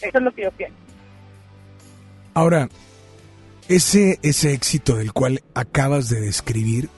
Eso 0.00 0.18
es 0.18 0.24
lo 0.24 0.32
que 0.32 0.42
yo 0.42 0.50
pienso. 0.52 0.76
Ahora, 2.34 2.68
ese, 3.68 4.18
ese 4.22 4.52
éxito 4.52 4.96
del 4.96 5.12
cual 5.12 5.42
acabas 5.54 6.08
de 6.08 6.20
describir, 6.20 6.88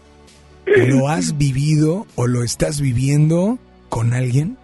¿lo 0.65 1.09
has 1.09 1.37
vivido 1.37 2.07
o 2.17 2.27
lo 2.27 2.43
estás 2.43 2.81
viviendo 2.81 3.59
con 3.89 4.15
alguien? 4.15 4.57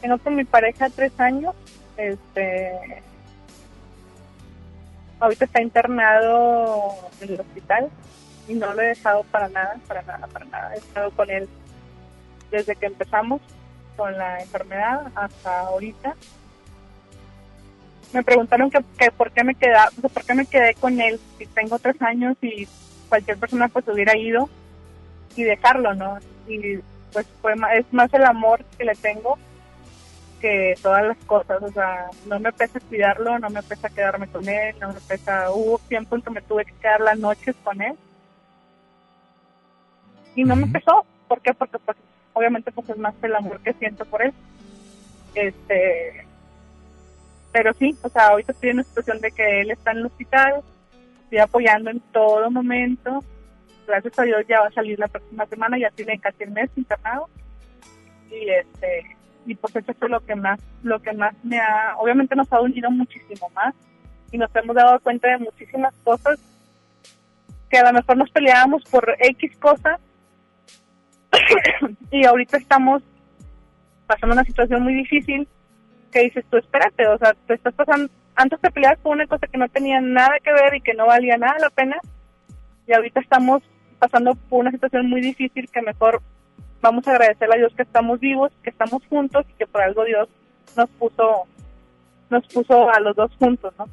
Tengo 0.00 0.18
con 0.18 0.36
mi 0.36 0.44
pareja 0.44 0.90
tres 0.90 1.12
años. 1.18 1.54
Este, 1.96 3.02
ahorita 5.20 5.46
está 5.46 5.62
internado 5.62 6.94
en 7.20 7.30
el 7.30 7.40
hospital 7.40 7.88
y 8.48 8.54
no 8.54 8.74
lo 8.74 8.82
he 8.82 8.88
dejado 8.88 9.24
para 9.24 9.48
nada, 9.48 9.76
para 9.88 10.02
nada, 10.02 10.26
para 10.26 10.44
nada. 10.46 10.74
He 10.74 10.78
estado 10.78 11.10
con 11.12 11.30
él 11.30 11.48
desde 12.50 12.76
que 12.76 12.86
empezamos 12.86 13.40
con 13.96 14.16
la 14.16 14.40
enfermedad 14.40 15.10
hasta 15.14 15.60
ahorita. 15.60 16.14
Me 18.12 18.22
preguntaron 18.22 18.70
que, 18.70 19.10
por 19.10 19.30
qué 19.32 19.44
me 19.44 19.54
queda, 19.54 19.90
por 20.00 20.24
qué 20.24 20.34
me 20.34 20.46
quedé 20.46 20.74
con 20.74 21.00
él 21.00 21.20
si 21.38 21.46
tengo 21.46 21.78
tres 21.78 22.00
años 22.00 22.36
y 22.40 22.68
cualquier 23.08 23.36
persona 23.38 23.68
pues 23.68 23.86
hubiera 23.88 24.16
ido 24.16 24.48
y 25.34 25.42
dejarlo, 25.42 25.94
¿no? 25.94 26.18
Y 26.48 26.78
pues 27.12 27.26
fue 27.40 27.54
es 27.74 27.92
más 27.92 28.12
el 28.14 28.24
amor 28.24 28.64
que 28.78 28.84
le 28.84 28.94
tengo 28.94 29.38
que 30.40 30.74
todas 30.82 31.04
las 31.04 31.16
cosas, 31.24 31.62
o 31.62 31.70
sea, 31.72 32.10
no 32.26 32.38
me 32.38 32.52
pesa 32.52 32.78
cuidarlo, 32.80 33.38
no 33.38 33.48
me 33.48 33.62
pesa 33.62 33.88
quedarme 33.88 34.28
con 34.28 34.46
él, 34.48 34.76
no 34.80 34.92
me 34.92 35.00
pesa, 35.00 35.50
hubo 35.50 35.78
tiempo 35.88 36.14
en 36.14 36.22
que 36.22 36.30
me 36.30 36.42
tuve 36.42 36.66
que 36.66 36.74
quedar 36.74 37.00
las 37.00 37.18
noches 37.18 37.56
con 37.64 37.80
él 37.80 37.96
y 40.34 40.44
no 40.44 40.54
me 40.54 40.66
pesó, 40.66 41.04
¿por 41.26 41.40
qué? 41.40 41.54
Porque 41.54 41.78
pues 41.78 41.96
obviamente 42.36 42.70
pues 42.70 42.88
es 42.90 42.98
más 42.98 43.14
el 43.22 43.34
amor 43.34 43.60
que 43.60 43.72
siento 43.72 44.04
por 44.04 44.22
él. 44.22 44.32
Este, 45.34 46.26
pero 47.50 47.72
sí, 47.72 47.96
o 48.02 48.10
sea, 48.10 48.28
ahorita 48.28 48.52
estoy 48.52 48.70
en 48.70 48.76
una 48.76 48.84
situación 48.84 49.20
de 49.20 49.32
que 49.32 49.62
él 49.62 49.70
está 49.70 49.92
en 49.92 49.98
el 49.98 50.06
hospital, 50.06 50.62
estoy 51.24 51.38
apoyando 51.38 51.90
en 51.90 52.00
todo 52.12 52.50
momento. 52.50 53.24
Gracias 53.86 54.18
a 54.18 54.22
Dios 54.24 54.44
ya 54.46 54.60
va 54.60 54.66
a 54.66 54.72
salir 54.72 54.98
la 54.98 55.08
próxima 55.08 55.46
semana, 55.46 55.78
ya 55.78 55.90
tiene 55.90 56.18
casi 56.18 56.42
el 56.42 56.50
mes 56.50 56.70
internado. 56.76 57.30
Y 58.30 58.50
este, 58.50 59.16
y 59.46 59.54
pues 59.54 59.74
eso 59.74 59.92
es 59.92 60.10
lo 60.10 60.20
que 60.20 60.34
más, 60.34 60.60
lo 60.82 61.00
que 61.00 61.14
más 61.14 61.34
me 61.42 61.58
ha, 61.58 61.96
obviamente 61.96 62.36
nos 62.36 62.52
ha 62.52 62.60
unido 62.60 62.90
muchísimo 62.90 63.48
más 63.54 63.74
y 64.30 64.36
nos 64.36 64.54
hemos 64.54 64.76
dado 64.76 65.00
cuenta 65.00 65.28
de 65.28 65.38
muchísimas 65.38 65.94
cosas 66.04 66.38
que 67.70 67.78
a 67.78 67.84
lo 67.84 67.94
mejor 67.94 68.18
nos 68.18 68.30
peleábamos 68.30 68.84
por 68.84 69.16
X 69.18 69.56
cosas 69.56 70.00
y 72.10 72.24
ahorita 72.24 72.56
estamos 72.56 73.02
pasando 74.06 74.34
una 74.34 74.44
situación 74.44 74.82
muy 74.82 74.94
difícil 74.94 75.48
que 76.12 76.22
dices 76.22 76.44
tú, 76.50 76.56
espérate, 76.56 77.06
o 77.08 77.18
sea, 77.18 77.34
te 77.46 77.54
estás 77.54 77.74
pasando, 77.74 78.10
antes 78.34 78.60
te 78.60 78.70
peleabas 78.70 78.98
por 79.00 79.12
una 79.12 79.26
cosa 79.26 79.46
que 79.46 79.58
no 79.58 79.68
tenía 79.68 80.00
nada 80.00 80.38
que 80.42 80.52
ver 80.52 80.74
y 80.74 80.80
que 80.80 80.94
no 80.94 81.06
valía 81.06 81.36
nada 81.36 81.58
la 81.58 81.70
pena 81.70 81.96
y 82.86 82.92
ahorita 82.92 83.20
estamos 83.20 83.62
pasando 83.98 84.34
por 84.48 84.60
una 84.60 84.70
situación 84.70 85.08
muy 85.08 85.20
difícil 85.20 85.68
que 85.70 85.82
mejor 85.82 86.22
vamos 86.80 87.06
a 87.08 87.12
agradecerle 87.12 87.56
a 87.56 87.58
Dios 87.58 87.72
que 87.74 87.82
estamos 87.82 88.20
vivos, 88.20 88.52
que 88.62 88.70
estamos 88.70 89.02
juntos 89.08 89.44
y 89.48 89.52
que 89.54 89.66
por 89.66 89.82
algo 89.82 90.04
Dios 90.04 90.28
nos 90.76 90.88
puso 90.90 91.46
nos 92.30 92.46
puso 92.48 92.90
a 92.90 93.00
los 93.00 93.14
dos 93.14 93.30
juntos, 93.38 93.72
¿no? 93.78 93.86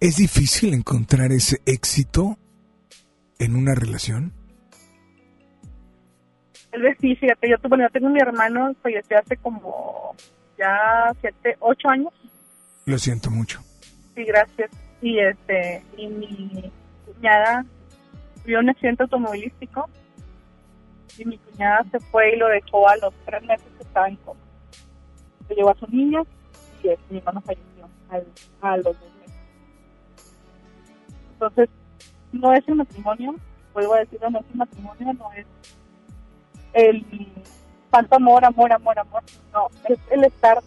¿Es 0.00 0.16
difícil 0.16 0.72
encontrar 0.72 1.32
ese 1.32 1.60
éxito 1.66 2.38
en 3.38 3.56
una 3.56 3.74
relación? 3.74 4.39
Es 6.72 6.82
decir, 6.82 7.18
fíjate, 7.18 7.48
yo, 7.48 7.56
bueno, 7.68 7.84
yo 7.84 7.90
tengo 7.90 8.08
mi 8.08 8.20
hermano, 8.20 8.74
falleció 8.82 9.18
hace 9.18 9.36
como 9.36 10.14
ya 10.58 11.12
siete, 11.20 11.56
ocho 11.60 11.88
años. 11.88 12.12
Lo 12.86 12.98
siento 12.98 13.30
mucho. 13.30 13.60
Sí, 14.14 14.24
gracias. 14.24 14.70
Y 15.02 15.18
este, 15.18 15.82
y 15.96 16.06
mi 16.06 16.72
cuñada 17.06 17.64
vio 18.44 18.60
un 18.60 18.70
accidente 18.70 19.02
automovilístico 19.02 19.88
y 21.18 21.24
mi 21.24 21.38
cuñada 21.38 21.84
se 21.90 21.98
fue 22.00 22.34
y 22.34 22.36
lo 22.36 22.48
dejó 22.48 22.88
a 22.88 22.96
los 22.96 23.12
tres 23.24 23.42
meses 23.42 23.66
que 23.76 23.82
estaba 23.82 24.08
en 24.08 24.16
coma. 24.16 24.40
Se 25.48 25.54
llevó 25.54 25.70
a 25.70 25.74
su 25.74 25.86
niña 25.88 26.22
y 26.82 26.88
este, 26.88 27.04
mi 27.10 27.18
hermano 27.18 27.40
falleció 27.40 27.88
a 28.60 28.76
los 28.76 28.84
dos 28.84 29.10
entonces, 31.40 31.70
no 32.32 32.52
es 32.52 32.68
el 32.68 32.74
matrimonio, 32.74 33.34
vuelvo 33.72 33.94
a 33.94 34.00
decirlo, 34.00 34.28
no 34.28 34.40
es 34.40 34.44
el 34.50 34.56
matrimonio, 34.56 35.12
no 35.14 35.32
es 35.32 35.46
el 36.72 37.04
tanto 37.90 38.16
amor, 38.16 38.44
amor, 38.44 38.72
amor, 38.72 38.98
amor, 38.98 39.22
no, 39.52 39.68
es 39.88 39.98
el 40.10 40.24
estar 40.24 40.62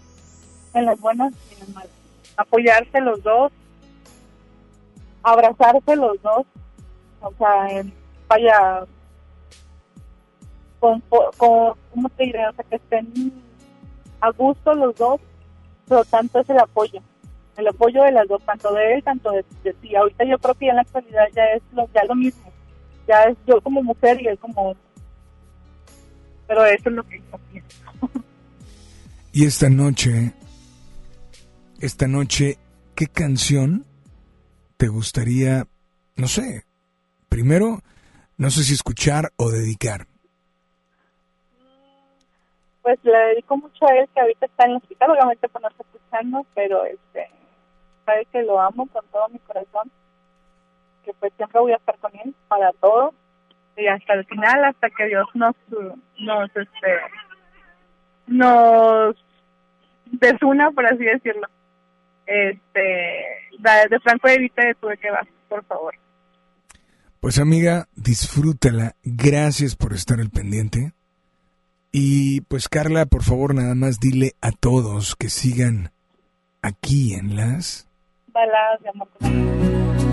en 0.74 0.86
las 0.86 1.00
buenas 1.00 1.34
y 1.50 1.54
en 1.54 1.60
las 1.60 1.70
malas, 1.70 1.90
apoyarse 2.36 3.02
los 3.02 3.24
dos, 3.24 3.52
abrazarse 5.22 5.96
los 5.96 6.22
dos, 6.22 6.46
o 7.22 7.34
sea, 7.38 7.84
vaya, 8.28 8.86
con, 10.80 11.00
con, 11.38 11.76
¿cómo 11.92 12.10
te 12.10 12.24
diré? 12.24 12.48
O 12.48 12.54
sea, 12.54 12.66
que 12.66 12.76
estén 12.76 13.34
a 14.20 14.32
gusto 14.32 14.74
los 14.74 14.96
dos, 14.96 15.22
pero 15.88 16.04
tanto 16.06 16.40
es 16.40 16.50
el 16.50 16.60
apoyo 16.60 17.02
el 17.58 17.68
apoyo 17.68 18.04
de 18.04 18.12
las 18.12 18.28
dos, 18.28 18.42
tanto 18.44 18.74
de 18.74 18.96
él, 18.96 19.04
tanto 19.04 19.32
de, 19.32 19.44
ti. 19.74 19.96
Ahorita 19.96 20.24
yo 20.24 20.38
creo 20.40 20.56
que 20.56 20.70
en 20.70 20.76
la 20.76 20.82
actualidad 20.82 21.26
ya 21.36 21.46
es 21.46 21.62
lo, 21.74 21.88
ya 21.94 22.04
lo 22.06 22.16
mismo. 22.16 22.52
Ya 23.08 23.24
es 23.24 23.38
yo 23.46 23.62
como 23.62 23.84
mujer 23.84 24.22
y 24.22 24.28
él 24.28 24.40
como. 24.40 24.76
Pero 26.54 26.66
eso 26.66 26.90
es 26.90 26.96
lo 26.96 27.04
que 27.04 27.18
yo 27.18 27.38
pienso. 27.52 28.22
Y 29.32 29.48
esta 29.48 29.70
noche, 29.72 30.34
esta 31.80 32.08
noche, 32.08 32.60
¿qué 32.96 33.08
canción 33.08 33.86
te 34.78 34.88
gustaría, 34.88 35.66
no 36.16 36.28
sé, 36.28 36.64
primero, 37.28 37.80
no 38.38 38.52
sé 38.52 38.62
si 38.62 38.76
escuchar 38.76 39.32
o 39.38 39.50
dedicar? 39.50 40.06
Pues 42.84 43.00
le 43.02 43.18
dedico 43.18 43.58
mucho 43.58 43.88
a 43.88 43.96
él 43.96 44.08
que 44.14 44.22
ahorita 44.22 44.46
está 44.46 44.66
en 44.66 44.72
el 44.72 44.78
hospital, 44.78 45.10
obviamente 45.10 45.50
pues 45.50 45.62
no 45.64 45.70
está 45.70 45.84
escuchando, 45.92 46.46
pero 46.54 46.86
este 46.86 47.32
sabe 48.06 48.28
que 48.32 48.44
lo 48.44 48.62
amo 48.62 48.86
con 48.90 49.04
todo 49.08 49.28
mi 49.30 49.40
corazón, 49.40 49.92
que 51.04 51.14
pues 51.14 51.34
siempre 51.36 51.60
voy 51.60 51.72
a 51.72 51.78
estar 51.78 51.98
con 51.98 52.12
él 52.24 52.36
para 52.48 52.72
todo 52.74 53.16
y 53.78 53.88
hasta 53.88 54.14
el 54.14 54.26
final, 54.26 54.66
hasta 54.66 54.90
que 54.90 55.08
Dios 55.08 55.28
nos, 55.34 55.56
nos, 56.20 56.50
este, 56.50 57.00
nos 58.28 59.16
desuna, 60.12 60.72
por 60.72 60.86
así 60.86 61.04
decirlo. 61.04 61.48
Este, 62.26 62.80
de 63.90 64.00
Franco 64.00 64.28
Evita 64.28 64.66
de 64.66 64.76
tuve 64.76 64.98
que 64.98 65.12
vas, 65.12 65.28
por 65.50 65.64
favor. 65.66 65.96
Pues 67.20 67.40
amiga, 67.40 67.88
disfrútala. 67.96 68.96
Gracias 69.04 69.76
por 69.76 69.94
estar 69.94 70.20
al 70.20 70.30
pendiente. 70.30 70.92
Y 71.92 72.42
pues 72.42 72.68
Carla, 72.68 73.06
por 73.06 73.24
favor, 73.24 73.54
nada 73.54 73.76
más 73.76 74.00
dile 74.00 74.34
a 74.42 74.52
todos 74.52 75.16
que 75.16 75.30
sigan 75.30 75.92
aquí 76.62 77.14
en 77.14 77.36
las 77.36 77.88
baladas 78.34 78.82
de 78.82 78.90
amor. 78.90 80.13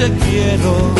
te 0.00 0.10
quiero. 0.12 0.99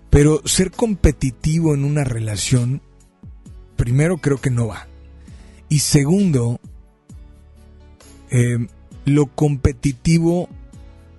Pero 0.10 0.42
ser 0.46 0.72
competitivo 0.72 1.74
en 1.74 1.84
una 1.84 2.04
relación, 2.04 2.82
primero 3.76 4.18
creo 4.18 4.40
que 4.40 4.50
no 4.50 4.68
va. 4.68 4.88
Y 5.70 5.80
segundo, 5.80 6.60
eh, 8.30 8.68
lo 9.06 9.28
competitivo 9.28 10.50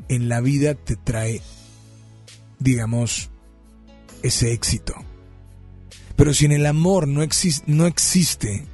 en 0.09 0.29
la 0.29 0.41
vida 0.41 0.75
te 0.75 0.97
trae, 0.97 1.43
digamos, 2.59 3.31
ese 4.23 4.53
éxito. 4.53 4.95
Pero 6.17 6.35
si 6.35 6.47
en 6.47 6.53
el 6.53 6.67
amor 6.67 7.07
no, 7.07 7.21
no 7.67 7.87
existe 7.87 8.67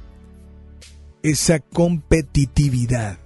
esa 1.21 1.59
competitividad 1.59 3.19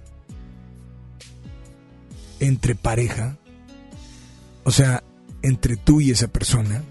entre 2.40 2.74
pareja, 2.74 3.38
o 4.64 4.70
sea, 4.70 5.02
entre 5.42 5.76
tú 5.76 6.00
y 6.00 6.10
esa 6.10 6.28
persona, 6.28 6.82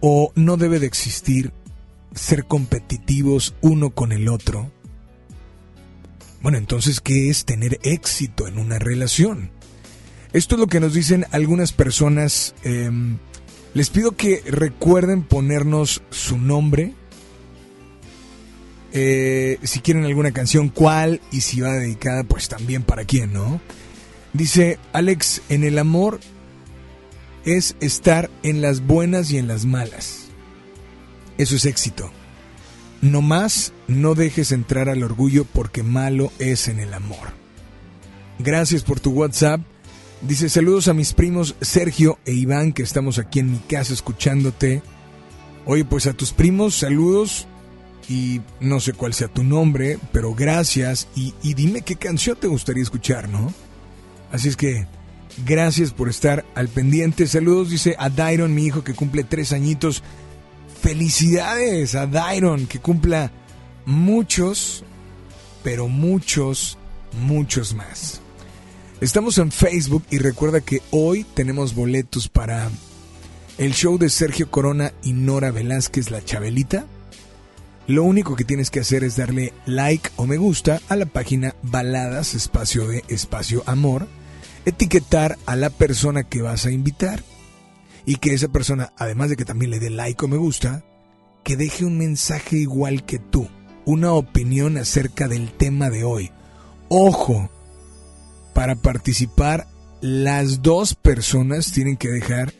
o 0.00 0.32
no 0.34 0.56
debe 0.56 0.78
de 0.78 0.86
existir 0.86 1.52
ser 2.14 2.46
competitivos 2.46 3.54
uno 3.60 3.90
con 3.90 4.12
el 4.12 4.28
otro, 4.28 4.70
bueno, 6.40 6.58
entonces, 6.58 7.00
¿qué 7.00 7.30
es 7.30 7.44
tener 7.44 7.80
éxito 7.82 8.46
en 8.46 8.58
una 8.58 8.78
relación? 8.78 9.50
Esto 10.32 10.54
es 10.54 10.60
lo 10.60 10.68
que 10.68 10.78
nos 10.78 10.94
dicen 10.94 11.26
algunas 11.32 11.72
personas 11.72 12.54
eh, 12.62 12.90
les 13.74 13.90
pido 13.90 14.12
que 14.12 14.42
recuerden 14.46 15.22
ponernos 15.22 16.02
su 16.10 16.38
nombre. 16.38 16.94
Eh, 18.92 19.58
si 19.62 19.80
quieren 19.80 20.04
alguna 20.04 20.32
canción, 20.32 20.68
cuál 20.68 21.20
y 21.30 21.42
si 21.42 21.60
va 21.60 21.72
dedicada, 21.72 22.24
pues 22.24 22.48
también 22.48 22.82
para 22.82 23.04
quién, 23.04 23.32
¿no? 23.32 23.60
Dice 24.32 24.78
Alex, 24.92 25.42
en 25.48 25.64
el 25.64 25.78
amor 25.78 26.20
es 27.56 27.76
estar 27.80 28.30
en 28.42 28.62
las 28.62 28.86
buenas 28.86 29.30
y 29.30 29.38
en 29.38 29.48
las 29.48 29.64
malas. 29.64 30.28
Eso 31.36 31.56
es 31.56 31.66
éxito. 31.66 32.10
No 33.00 33.22
más, 33.22 33.72
no 33.86 34.14
dejes 34.14 34.52
entrar 34.52 34.88
al 34.88 35.02
orgullo 35.02 35.44
porque 35.44 35.82
malo 35.82 36.32
es 36.38 36.68
en 36.68 36.80
el 36.80 36.94
amor. 36.94 37.32
Gracias 38.38 38.82
por 38.82 39.00
tu 39.00 39.10
WhatsApp 39.10 39.60
Dice 40.20 40.48
saludos 40.48 40.88
a 40.88 40.94
mis 40.94 41.12
primos 41.12 41.54
Sergio 41.60 42.18
e 42.24 42.32
Iván 42.32 42.72
que 42.72 42.82
estamos 42.82 43.18
aquí 43.18 43.38
en 43.38 43.52
mi 43.52 43.58
casa 43.58 43.92
escuchándote. 43.94 44.82
Oye, 45.64 45.84
pues 45.84 46.06
a 46.06 46.12
tus 46.12 46.32
primos 46.32 46.74
saludos 46.74 47.46
y 48.08 48.40
no 48.58 48.80
sé 48.80 48.94
cuál 48.94 49.14
sea 49.14 49.28
tu 49.28 49.44
nombre, 49.44 49.98
pero 50.12 50.34
gracias 50.34 51.06
y, 51.14 51.34
dime 51.54 51.82
qué 51.82 51.94
canción 51.94 52.36
te 52.40 52.48
gustaría 52.48 52.82
escuchar, 52.82 53.28
¿no? 53.28 53.52
Así 54.32 54.48
es 54.48 54.56
que 54.56 54.88
gracias 55.44 55.92
por 55.92 56.08
estar 56.08 56.44
al 56.54 56.68
pendiente. 56.68 57.26
Saludos, 57.26 57.70
dice 57.70 57.96
a 57.98 58.10
Dairon, 58.10 58.54
mi 58.54 58.64
hijo 58.64 58.84
que 58.84 58.94
cumple 58.94 59.24
tres 59.24 59.52
añitos. 59.52 60.02
Felicidades 60.80 61.94
a 61.94 62.06
Dairon, 62.06 62.66
que 62.66 62.78
cumpla 62.78 63.32
muchos, 63.84 64.84
pero 65.62 65.88
muchos, 65.88 66.78
muchos 67.20 67.74
más. 67.74 68.20
Estamos 69.00 69.38
en 69.38 69.52
Facebook 69.52 70.04
y 70.10 70.18
recuerda 70.18 70.60
que 70.60 70.82
hoy 70.90 71.24
tenemos 71.34 71.74
boletos 71.74 72.28
para 72.28 72.68
el 73.56 73.72
show 73.72 73.98
de 73.98 74.10
Sergio 74.10 74.50
Corona 74.50 74.92
y 75.02 75.12
Nora 75.12 75.50
Velázquez, 75.50 76.10
la 76.10 76.24
Chabelita. 76.24 76.86
Lo 77.86 78.04
único 78.04 78.36
que 78.36 78.44
tienes 78.44 78.70
que 78.70 78.80
hacer 78.80 79.02
es 79.02 79.16
darle 79.16 79.52
like 79.66 80.10
o 80.16 80.26
me 80.26 80.36
gusta 80.36 80.80
a 80.88 80.96
la 80.96 81.06
página 81.06 81.54
Baladas 81.62 82.34
Espacio 82.34 82.86
de 82.86 83.02
Espacio 83.08 83.62
Amor, 83.66 84.06
etiquetar 84.68 85.38
a 85.46 85.56
la 85.56 85.70
persona 85.70 86.24
que 86.24 86.42
vas 86.42 86.66
a 86.66 86.70
invitar 86.70 87.22
y 88.06 88.16
que 88.16 88.32
esa 88.32 88.48
persona, 88.48 88.92
además 88.96 89.30
de 89.30 89.36
que 89.36 89.44
también 89.44 89.70
le 89.70 89.80
dé 89.80 89.90
like 89.90 90.24
o 90.24 90.28
me 90.28 90.36
gusta, 90.36 90.84
que 91.44 91.56
deje 91.56 91.84
un 91.84 91.98
mensaje 91.98 92.56
igual 92.56 93.04
que 93.04 93.18
tú, 93.18 93.48
una 93.84 94.12
opinión 94.12 94.76
acerca 94.76 95.28
del 95.28 95.52
tema 95.52 95.90
de 95.90 96.04
hoy. 96.04 96.30
Ojo, 96.88 97.50
para 98.54 98.76
participar, 98.76 99.66
las 100.00 100.62
dos 100.62 100.94
personas 100.94 101.72
tienen 101.72 101.96
que 101.96 102.08
dejar 102.08 102.52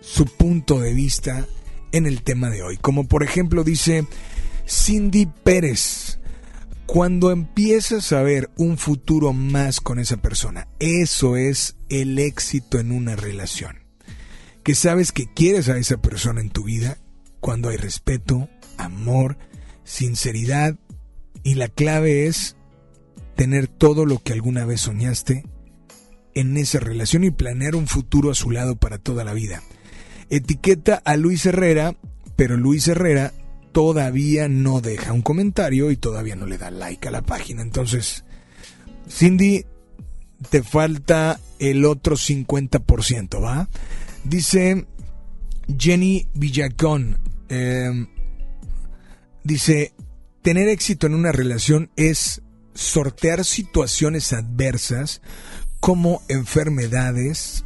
su 0.00 0.24
punto 0.26 0.80
de 0.80 0.92
vista 0.94 1.46
en 1.92 2.06
el 2.06 2.22
tema 2.22 2.50
de 2.50 2.62
hoy. 2.62 2.76
Como 2.76 3.06
por 3.06 3.22
ejemplo 3.22 3.64
dice 3.64 4.06
Cindy 4.68 5.26
Pérez, 5.26 6.11
cuando 6.92 7.30
empiezas 7.30 8.12
a 8.12 8.20
ver 8.20 8.50
un 8.58 8.76
futuro 8.76 9.32
más 9.32 9.80
con 9.80 9.98
esa 9.98 10.18
persona, 10.18 10.68
eso 10.78 11.38
es 11.38 11.76
el 11.88 12.18
éxito 12.18 12.78
en 12.78 12.92
una 12.92 13.16
relación. 13.16 13.78
Que 14.62 14.74
sabes 14.74 15.10
que 15.10 15.24
quieres 15.32 15.70
a 15.70 15.78
esa 15.78 16.02
persona 16.02 16.42
en 16.42 16.50
tu 16.50 16.64
vida 16.64 16.98
cuando 17.40 17.70
hay 17.70 17.78
respeto, 17.78 18.50
amor, 18.76 19.38
sinceridad 19.84 20.76
y 21.42 21.54
la 21.54 21.68
clave 21.68 22.26
es 22.26 22.56
tener 23.36 23.68
todo 23.68 24.04
lo 24.04 24.18
que 24.18 24.34
alguna 24.34 24.66
vez 24.66 24.82
soñaste 24.82 25.46
en 26.34 26.58
esa 26.58 26.78
relación 26.78 27.24
y 27.24 27.30
planear 27.30 27.74
un 27.74 27.86
futuro 27.86 28.30
a 28.30 28.34
su 28.34 28.50
lado 28.50 28.76
para 28.76 28.98
toda 28.98 29.24
la 29.24 29.32
vida. 29.32 29.62
Etiqueta 30.28 31.00
a 31.06 31.16
Luis 31.16 31.46
Herrera, 31.46 31.96
pero 32.36 32.58
Luis 32.58 32.86
Herrera 32.86 33.32
todavía 33.72 34.48
no 34.48 34.80
deja 34.80 35.12
un 35.12 35.22
comentario 35.22 35.90
y 35.90 35.96
todavía 35.96 36.36
no 36.36 36.46
le 36.46 36.58
da 36.58 36.70
like 36.70 37.08
a 37.08 37.10
la 37.10 37.22
página. 37.22 37.62
Entonces, 37.62 38.24
Cindy, 39.08 39.64
te 40.50 40.62
falta 40.62 41.40
el 41.58 41.84
otro 41.84 42.16
50%, 42.16 43.42
¿va? 43.42 43.68
Dice 44.24 44.86
Jenny 45.78 46.26
Villacón, 46.34 47.18
em, 47.48 48.08
dice, 49.44 49.94
tener 50.42 50.68
éxito 50.68 51.06
en 51.06 51.14
una 51.14 51.32
relación 51.32 51.90
es 51.96 52.42
sortear 52.74 53.44
situaciones 53.44 54.32
adversas 54.32 55.20
como 55.80 56.22
enfermedades, 56.28 57.64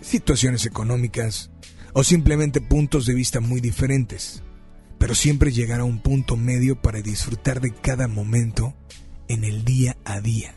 situaciones 0.00 0.66
económicas 0.66 1.50
o 1.92 2.04
simplemente 2.04 2.60
puntos 2.60 3.06
de 3.06 3.14
vista 3.14 3.40
muy 3.40 3.60
diferentes, 3.60 4.42
pero 5.00 5.14
siempre 5.14 5.50
llegar 5.50 5.80
a 5.80 5.84
un 5.84 5.98
punto 5.98 6.36
medio 6.36 6.76
para 6.76 7.00
disfrutar 7.00 7.62
de 7.62 7.72
cada 7.72 8.06
momento 8.06 8.74
en 9.28 9.44
el 9.44 9.64
día 9.64 9.96
a 10.04 10.20
día. 10.20 10.54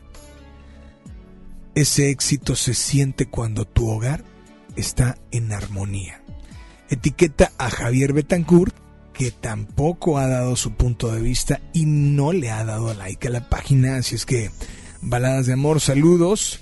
Ese 1.75 2.09
éxito 2.09 2.57
se 2.57 2.73
siente 2.73 3.27
cuando 3.27 3.63
tu 3.63 3.89
hogar 3.89 4.25
está 4.75 5.17
en 5.31 5.53
armonía. 5.53 6.21
Etiqueta 6.89 7.53
a 7.57 7.69
Javier 7.69 8.11
Betancourt, 8.11 8.75
que 9.13 9.31
tampoco 9.31 10.17
ha 10.17 10.27
dado 10.27 10.57
su 10.57 10.73
punto 10.73 11.09
de 11.13 11.21
vista 11.21 11.61
y 11.71 11.85
no 11.85 12.33
le 12.33 12.51
ha 12.51 12.65
dado 12.65 12.93
like 12.93 13.25
a 13.29 13.31
la 13.31 13.47
página, 13.47 13.95
así 13.95 14.15
es 14.15 14.25
que 14.25 14.51
baladas 15.01 15.45
de 15.45 15.53
amor, 15.53 15.79
saludos. 15.79 16.59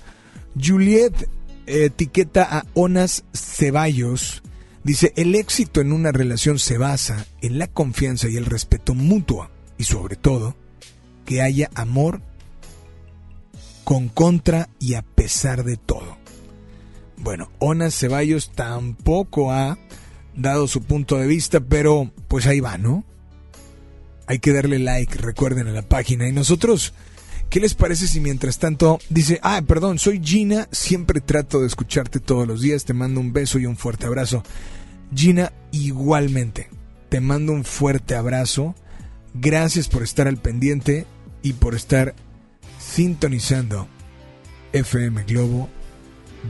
Juliet 0.54 1.28
etiqueta 1.66 2.44
a 2.44 2.64
Onas 2.74 3.24
Ceballos, 3.34 4.44
dice, 4.84 5.12
el 5.16 5.34
éxito 5.34 5.80
en 5.80 5.92
una 5.92 6.12
relación 6.12 6.58
se 6.58 6.78
basa 6.78 7.26
en 7.40 7.58
la 7.58 7.66
confianza 7.66 8.28
y 8.28 8.36
el 8.36 8.46
respeto 8.46 8.94
mutuo 8.94 9.50
y 9.78 9.84
sobre 9.84 10.16
todo 10.16 10.56
que 11.24 11.42
haya 11.42 11.70
amor 11.74 12.20
con 13.84 14.08
contra 14.08 14.68
y 14.78 14.94
a 14.94 15.02
pesar 15.02 15.64
de 15.64 15.76
todo. 15.76 16.16
Bueno, 17.16 17.50
Onas 17.58 17.94
Ceballos 17.94 18.50
tampoco 18.52 19.52
ha 19.52 19.78
dado 20.34 20.66
su 20.66 20.82
punto 20.82 21.18
de 21.18 21.26
vista, 21.26 21.60
pero 21.60 22.10
pues 22.28 22.46
ahí 22.46 22.60
va, 22.60 22.78
¿no? 22.78 23.04
Hay 24.26 24.38
que 24.38 24.52
darle 24.52 24.78
like, 24.78 25.18
recuerden 25.18 25.68
a 25.68 25.72
la 25.72 25.82
página. 25.82 26.28
Y 26.28 26.32
nosotros, 26.32 26.94
¿qué 27.52 27.60
les 27.60 27.74
parece 27.74 28.06
si 28.06 28.18
mientras 28.18 28.58
tanto 28.58 28.98
dice, 29.10 29.38
ah, 29.42 29.60
perdón, 29.68 29.98
soy 29.98 30.22
Gina, 30.24 30.68
siempre 30.72 31.20
trato 31.20 31.60
de 31.60 31.66
escucharte 31.66 32.18
todos 32.18 32.48
los 32.48 32.62
días, 32.62 32.86
te 32.86 32.94
mando 32.94 33.20
un 33.20 33.34
beso 33.34 33.58
y 33.58 33.66
un 33.66 33.76
fuerte 33.76 34.06
abrazo. 34.06 34.42
Gina, 35.14 35.52
igualmente, 35.70 36.70
te 37.10 37.20
mando 37.20 37.52
un 37.52 37.64
fuerte 37.64 38.14
abrazo. 38.14 38.74
Gracias 39.34 39.88
por 39.88 40.02
estar 40.02 40.28
al 40.28 40.38
pendiente 40.38 41.04
y 41.42 41.52
por 41.52 41.74
estar 41.74 42.14
sintonizando 42.78 43.86
FM 44.72 45.24
Globo 45.24 45.68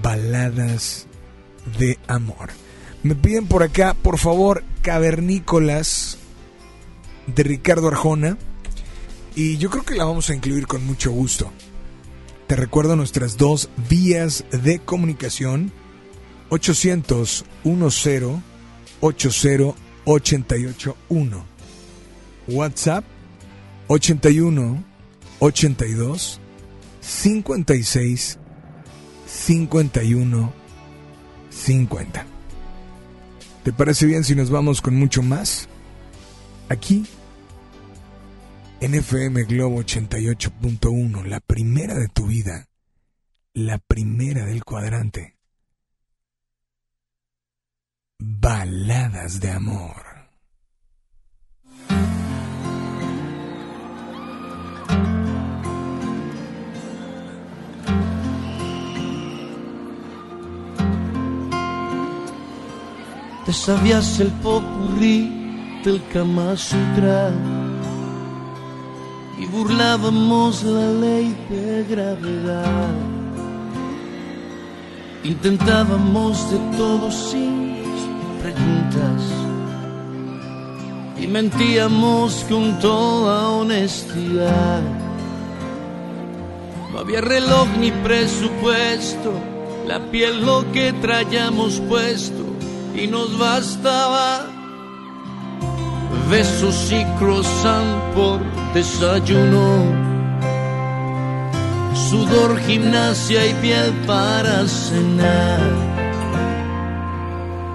Baladas 0.04 1.08
de 1.80 1.98
Amor. 2.06 2.50
Me 3.02 3.16
piden 3.16 3.48
por 3.48 3.64
acá, 3.64 3.94
por 3.94 4.18
favor, 4.18 4.62
Cavernícolas 4.82 6.18
de 7.26 7.42
Ricardo 7.42 7.88
Arjona. 7.88 8.38
Y 9.34 9.56
yo 9.56 9.70
creo 9.70 9.84
que 9.84 9.94
la 9.94 10.04
vamos 10.04 10.28
a 10.30 10.34
incluir 10.34 10.66
con 10.66 10.84
mucho 10.84 11.10
gusto. 11.10 11.50
Te 12.46 12.56
recuerdo 12.56 12.96
nuestras 12.96 13.36
dos 13.36 13.70
vías 13.88 14.44
de 14.50 14.78
comunicación. 14.78 15.72
800 16.50 17.44
10 17.64 18.32
80 19.00 19.64
881. 20.04 21.44
WhatsApp 22.48 23.04
81 23.86 24.84
82 25.38 26.40
56 27.00 28.38
51 29.26 30.52
50. 31.50 32.26
¿Te 33.64 33.72
parece 33.72 34.06
bien 34.06 34.24
si 34.24 34.34
nos 34.34 34.50
vamos 34.50 34.82
con 34.82 34.94
mucho 34.96 35.22
más? 35.22 35.68
Aquí, 36.68 37.06
en 38.82 38.96
FM 38.96 39.44
Globo 39.44 39.80
88.1, 39.80 41.24
la 41.26 41.38
primera 41.38 41.94
de 41.94 42.08
tu 42.08 42.26
vida, 42.26 42.66
la 43.54 43.78
primera 43.78 44.44
del 44.44 44.64
cuadrante. 44.64 45.36
Baladas 48.18 49.38
de 49.38 49.50
amor. 49.52 49.94
Te 63.46 63.52
sabías 63.52 64.18
el 64.18 64.32
popurrí 64.42 65.80
del 65.84 66.02
Kama 66.08 66.56
Sutra 66.56 67.61
burlábamos 69.52 70.64
la 70.64 70.88
ley 70.92 71.36
de 71.50 71.84
gravedad. 71.84 72.94
Intentábamos 75.22 76.50
de 76.50 76.58
todo 76.78 77.10
sin 77.10 77.76
preguntas 78.40 79.22
y 81.20 81.26
mentíamos 81.26 82.44
con 82.48 82.78
toda 82.80 83.50
honestidad. 83.50 84.80
No 86.90 86.98
había 86.98 87.20
reloj 87.20 87.68
ni 87.78 87.90
presupuesto, 87.90 89.32
la 89.86 90.00
piel 90.10 90.44
lo 90.44 90.64
que 90.72 90.94
traíamos 90.94 91.78
puesto 91.88 92.42
y 92.96 93.06
nos 93.06 93.38
bastaba 93.38 94.46
besos 96.30 96.90
y 96.90 97.04
croissant 97.18 98.14
por 98.14 98.61
desayuno, 98.74 99.84
sudor, 101.94 102.58
gimnasia 102.60 103.46
y 103.46 103.54
piel 103.54 103.92
para 104.06 104.66
cenar. 104.66 105.60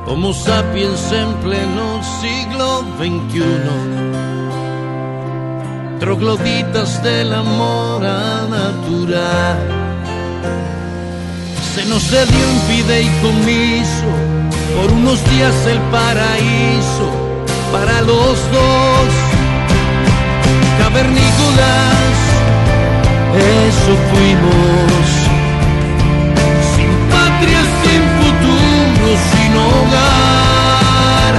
Como 0.06 0.34
sapiens 0.34 1.12
en 1.12 1.34
pleno 1.44 2.02
siglo 2.22 2.84
XXI, 2.98 3.44
trogloditas 6.00 7.04
del 7.04 7.34
amor 7.34 8.06
a 8.06 8.48
natural. 8.50 9.58
Se 11.76 11.86
nos 11.86 12.10
dio 12.10 12.50
un 12.54 12.60
fideicomiso 12.70 14.10
por 14.76 14.92
unos 14.92 15.24
días 15.30 15.56
el 15.68 15.80
paraíso 15.92 17.12
para 17.72 18.02
los 18.02 18.38
dos. 18.52 19.27
Cavernícolas, 20.88 22.18
eso 23.36 23.92
fuimos. 24.10 25.06
Sin 26.74 26.92
patria, 27.12 27.62
sin 27.84 28.02
futuro, 28.18 29.08
sin 29.30 29.52
hogar. 29.68 31.34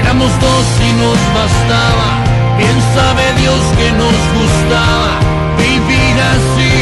Éramos 0.00 0.30
dos 0.40 0.66
y 0.80 0.90
nos 1.02 1.20
bastaba. 1.36 2.08
Bien 2.56 2.78
sabe 2.96 3.24
Dios 3.42 3.62
que 3.76 3.88
nos 3.92 4.16
gustaba 4.38 5.10
vivir 5.58 6.16
así. 6.34 6.76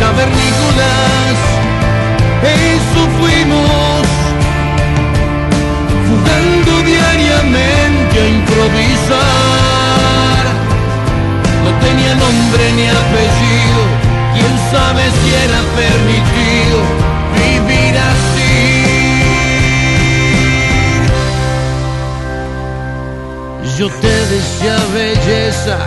Cavernícolas 0.00 1.36
eso 2.64 3.00
fuimos, 3.20 4.06
jugando 6.08 6.72
diariamente 6.82 7.87
improvisar. 8.26 9.18
No 11.64 11.70
tenía 11.84 12.14
nombre 12.14 12.72
ni 12.76 12.86
apellido, 12.86 13.82
quién 14.34 14.54
sabe 14.70 15.02
si 15.18 15.28
era 15.44 15.60
permitido 15.82 16.78
vivir 17.38 17.94
así. 17.98 18.56
Yo 23.78 23.86
te 23.88 24.14
decía 24.34 24.76
belleza, 24.92 25.78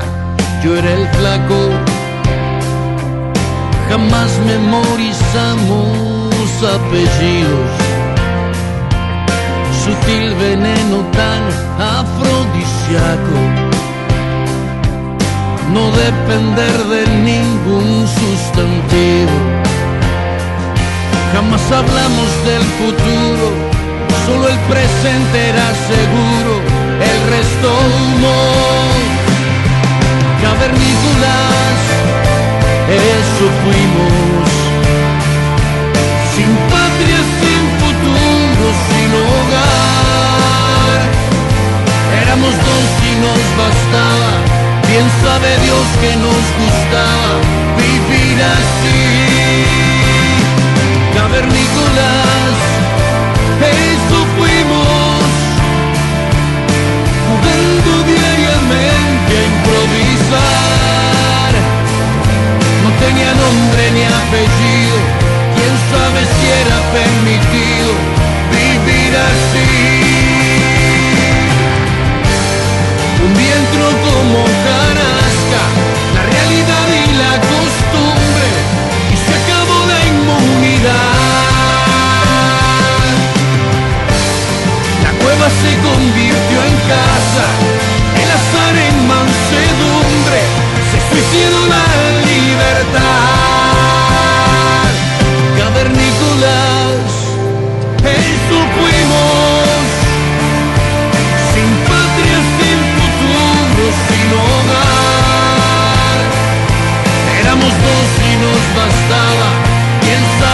yo 0.64 0.70
era 0.78 0.92
el 0.94 1.08
flaco, 1.10 1.60
jamás 3.90 4.32
memorizamos 4.46 5.92
apellidos, 6.76 7.70
sutil 9.92 10.34
veneno 10.36 10.98
tan 11.12 11.42
afrodisíaco, 12.00 13.40
no 15.74 15.84
depender 15.92 16.76
de 16.94 17.02
ningún 17.30 18.08
sustantivo. 18.08 19.38
Jamás 21.34 21.64
hablamos 21.72 22.30
del 22.50 22.64
futuro, 22.80 23.48
solo 24.26 24.48
el 24.48 24.60
presente 24.72 25.50
era 25.50 25.68
seguro, 25.92 26.54
el 27.12 27.20
resto 27.36 27.68
humo. 27.88 28.38
Cavernícola 30.42 31.36
eso 32.92 33.46
fuimos. 33.64 34.52
Sin 36.36 36.52
patria, 36.72 37.20
sin 37.40 37.64
futuro, 37.80 38.66
sin 38.88 39.10
hogar. 39.16 39.81
Éramos 42.42 42.58
dos 42.58 42.90
y 43.06 43.14
nos 43.22 43.44
bastaba. 43.56 44.32
Bien 44.88 45.08
sabe 45.22 45.50
Dios 45.64 45.86
que 46.02 46.12
nos 46.18 46.44
gustaba 46.58 47.32
vivir 47.78 48.38
así. 48.42 49.04
Cavernícolas, 51.14 52.58
eso 53.62 54.18
fuimos. 54.36 55.22
Jugando 57.30 57.92
diariamente 58.10 59.32
a 59.38 59.44
improvisar. 59.54 60.42
No 62.84 62.90
tenía 63.06 63.32
nombre 63.36 63.84
ni 63.92 64.02
apellido, 64.02 64.98
quién 65.54 65.74
sabe 65.94 66.22
si 66.26 66.46
era 66.64 66.78
permitido 66.90 67.92
vivir 68.50 69.14
así. 69.30 70.01
La 76.16 76.24
realidad 76.24 76.88
y 76.88 77.14
la 77.18 77.34
costumbre 77.52 78.48
y 79.12 79.18
se 79.18 79.34
acabó 79.40 79.78
la 79.88 80.00
inmunidad. 80.08 81.12
La 85.04 85.12
cueva 85.22 85.48
se 85.62 85.72
convirtió 85.88 86.58
en 86.64 86.76
casa, 86.88 87.46
el 88.22 88.30
azar 88.40 88.76
en 88.88 89.08
mansedumbre, 89.08 90.42
se 90.92 91.00
suicidó 91.10 91.61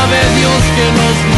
sabe 0.08 0.20
Dios 0.40 0.64
que 0.76 0.92
nos 0.92 1.37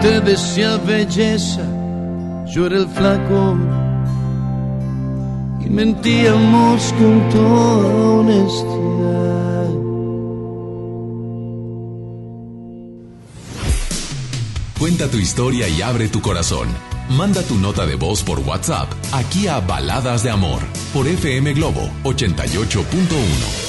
te 0.00 0.20
decía 0.20 0.76
belleza, 0.78 1.62
yo 2.46 2.66
era 2.66 2.76
el 2.78 2.88
flaco 2.88 3.56
y 5.64 5.68
mentíamos 5.68 6.92
con 6.98 7.28
toda 7.30 7.88
honestidad. 8.20 8.76
Cuenta 14.78 15.08
tu 15.08 15.16
historia 15.16 15.68
y 15.68 15.82
abre 15.82 16.08
tu 16.08 16.20
corazón. 16.20 16.68
Manda 17.08 17.42
tu 17.42 17.56
nota 17.56 17.86
de 17.86 17.94
voz 17.94 18.22
por 18.22 18.40
WhatsApp 18.40 18.88
aquí 19.12 19.46
a 19.46 19.60
Baladas 19.60 20.22
de 20.22 20.30
Amor 20.30 20.60
por 20.92 21.06
FM 21.06 21.54
Globo 21.54 21.88
88.1. 22.04 23.65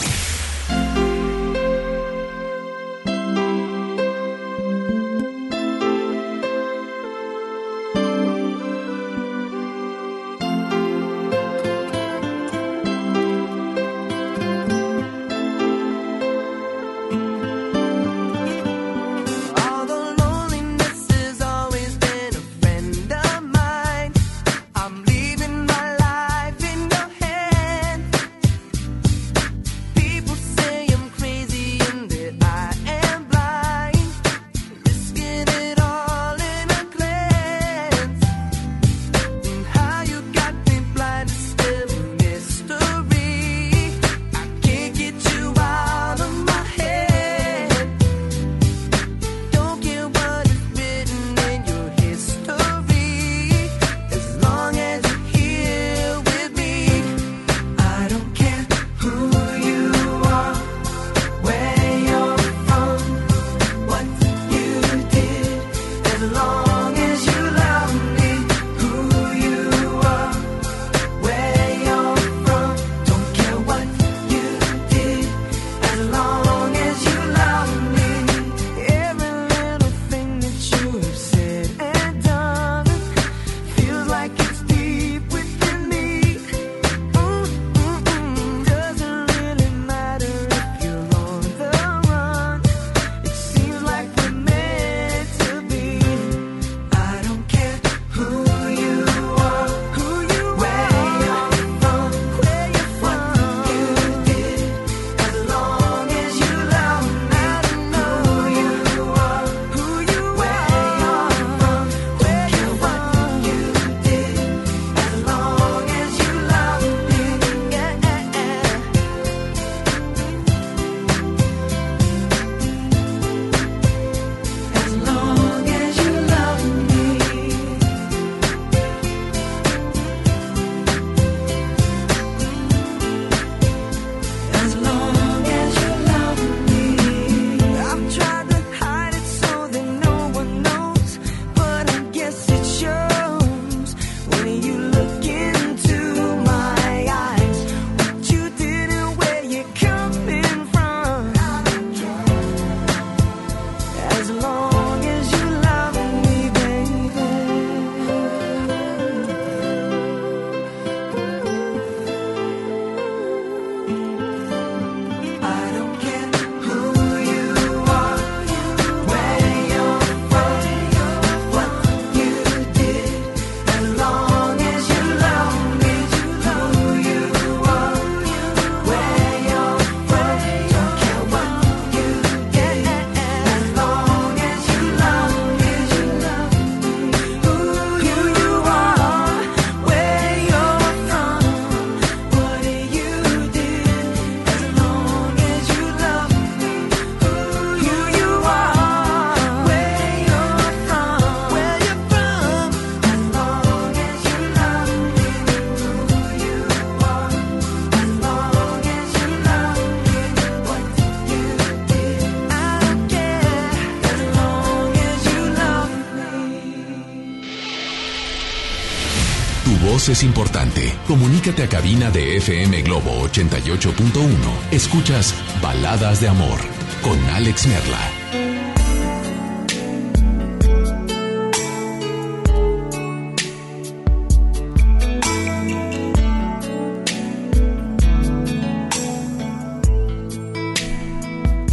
importante. 220.24 220.94
Comunícate 221.08 221.64
a 221.64 221.70
cabina 221.70 222.12
de 222.12 222.38
FM 222.38 222.82
Globo 222.84 223.28
88.1. 223.28 224.72
Escuchas 224.72 225.36
Baladas 225.62 226.22
de 226.22 226.28
Amor 226.28 226.60
con 227.02 227.20
Alex 227.32 227.68
Merla. 227.68 228.00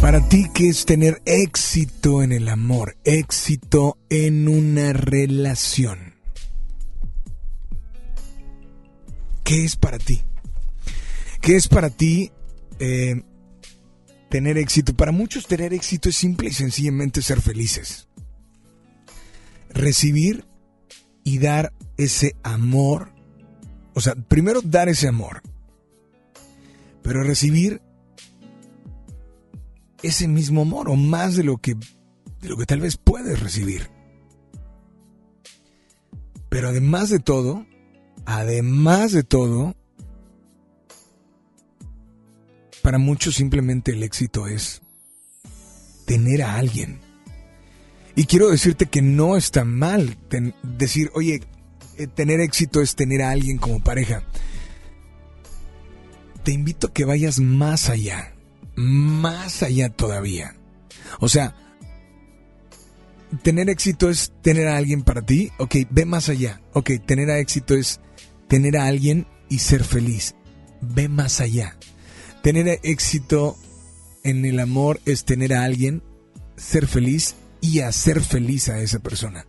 Para 0.01 0.29
ti, 0.29 0.45
¿qué 0.53 0.69
es 0.69 0.85
tener 0.85 1.21
éxito 1.25 2.21
en 2.21 2.31
el 2.31 2.47
amor? 2.47 2.95
Éxito 3.03 3.97
en 4.09 4.47
una 4.47 4.93
relación. 4.93 6.14
¿Qué 9.45 9.63
es 9.63 9.75
para 9.75 9.99
ti? 9.99 10.23
¿Qué 11.39 11.55
es 11.55 11.67
para 11.67 11.91
ti 11.91 12.31
eh, 12.79 13.21
tener 14.27 14.57
éxito? 14.57 14.95
Para 14.95 15.11
muchos 15.11 15.45
tener 15.45 15.71
éxito 15.71 16.09
es 16.09 16.15
simple 16.15 16.49
y 16.49 16.51
sencillamente 16.51 17.21
ser 17.21 17.39
felices. 17.41 18.07
Recibir 19.69 20.45
y 21.23 21.37
dar 21.37 21.73
ese 21.95 22.35
amor. 22.41 23.11
O 23.93 24.01
sea, 24.01 24.15
primero 24.15 24.63
dar 24.63 24.89
ese 24.89 25.07
amor. 25.07 25.43
Pero 27.03 27.21
recibir 27.21 27.83
ese 30.01 30.27
mismo 30.27 30.63
amor 30.63 30.89
o 30.89 30.95
más 30.95 31.35
de 31.35 31.43
lo 31.43 31.57
que, 31.57 31.75
de 31.75 32.49
lo 32.49 32.57
que 32.57 32.65
tal 32.65 32.79
vez 32.79 32.97
puedes 32.97 33.39
recibir. 33.39 33.91
Pero 36.49 36.69
además 36.69 37.09
de 37.09 37.19
todo, 37.19 37.67
además 38.25 39.11
de 39.11 39.23
todo, 39.23 39.75
para 42.81 42.97
muchos 42.97 43.35
simplemente 43.35 43.91
el 43.91 44.03
éxito 44.03 44.47
es 44.47 44.81
tener 46.05 46.43
a 46.43 46.55
alguien. 46.55 46.99
Y 48.15 48.25
quiero 48.25 48.49
decirte 48.49 48.85
que 48.85 49.01
no 49.01 49.35
está 49.35 49.65
mal 49.65 50.17
decir, 50.63 51.11
oye, 51.13 51.41
eh, 51.97 52.07
tener 52.07 52.39
éxito 52.39 52.81
es 52.81 52.95
tener 52.95 53.21
a 53.21 53.31
alguien 53.31 53.57
como 53.57 53.83
pareja. 53.83 54.23
Te 56.43 56.51
invito 56.51 56.87
a 56.87 56.93
que 56.93 57.05
vayas 57.05 57.39
más 57.39 57.89
allá 57.89 58.35
más 58.75 59.63
allá 59.63 59.89
todavía. 59.89 60.55
O 61.19 61.29
sea, 61.29 61.55
tener 63.41 63.69
éxito 63.69 64.09
es 64.09 64.33
tener 64.41 64.67
a 64.67 64.77
alguien 64.77 65.03
para 65.03 65.21
ti, 65.21 65.51
ok, 65.57 65.75
ve 65.89 66.05
más 66.05 66.29
allá. 66.29 66.61
Ok, 66.73 66.91
tener 67.05 67.29
a 67.29 67.39
éxito 67.39 67.73
es 67.73 67.99
tener 68.47 68.77
a 68.77 68.87
alguien 68.87 69.27
y 69.49 69.59
ser 69.59 69.83
feliz. 69.83 70.35
Ve 70.81 71.09
más 71.09 71.41
allá. 71.41 71.77
Tener 72.41 72.79
éxito 72.83 73.57
en 74.23 74.45
el 74.45 74.59
amor 74.59 74.99
es 75.05 75.25
tener 75.25 75.53
a 75.53 75.63
alguien, 75.63 76.03
ser 76.57 76.87
feliz 76.87 77.35
y 77.61 77.79
hacer 77.79 78.21
feliz 78.21 78.69
a 78.69 78.79
esa 78.79 78.99
persona. 78.99 79.45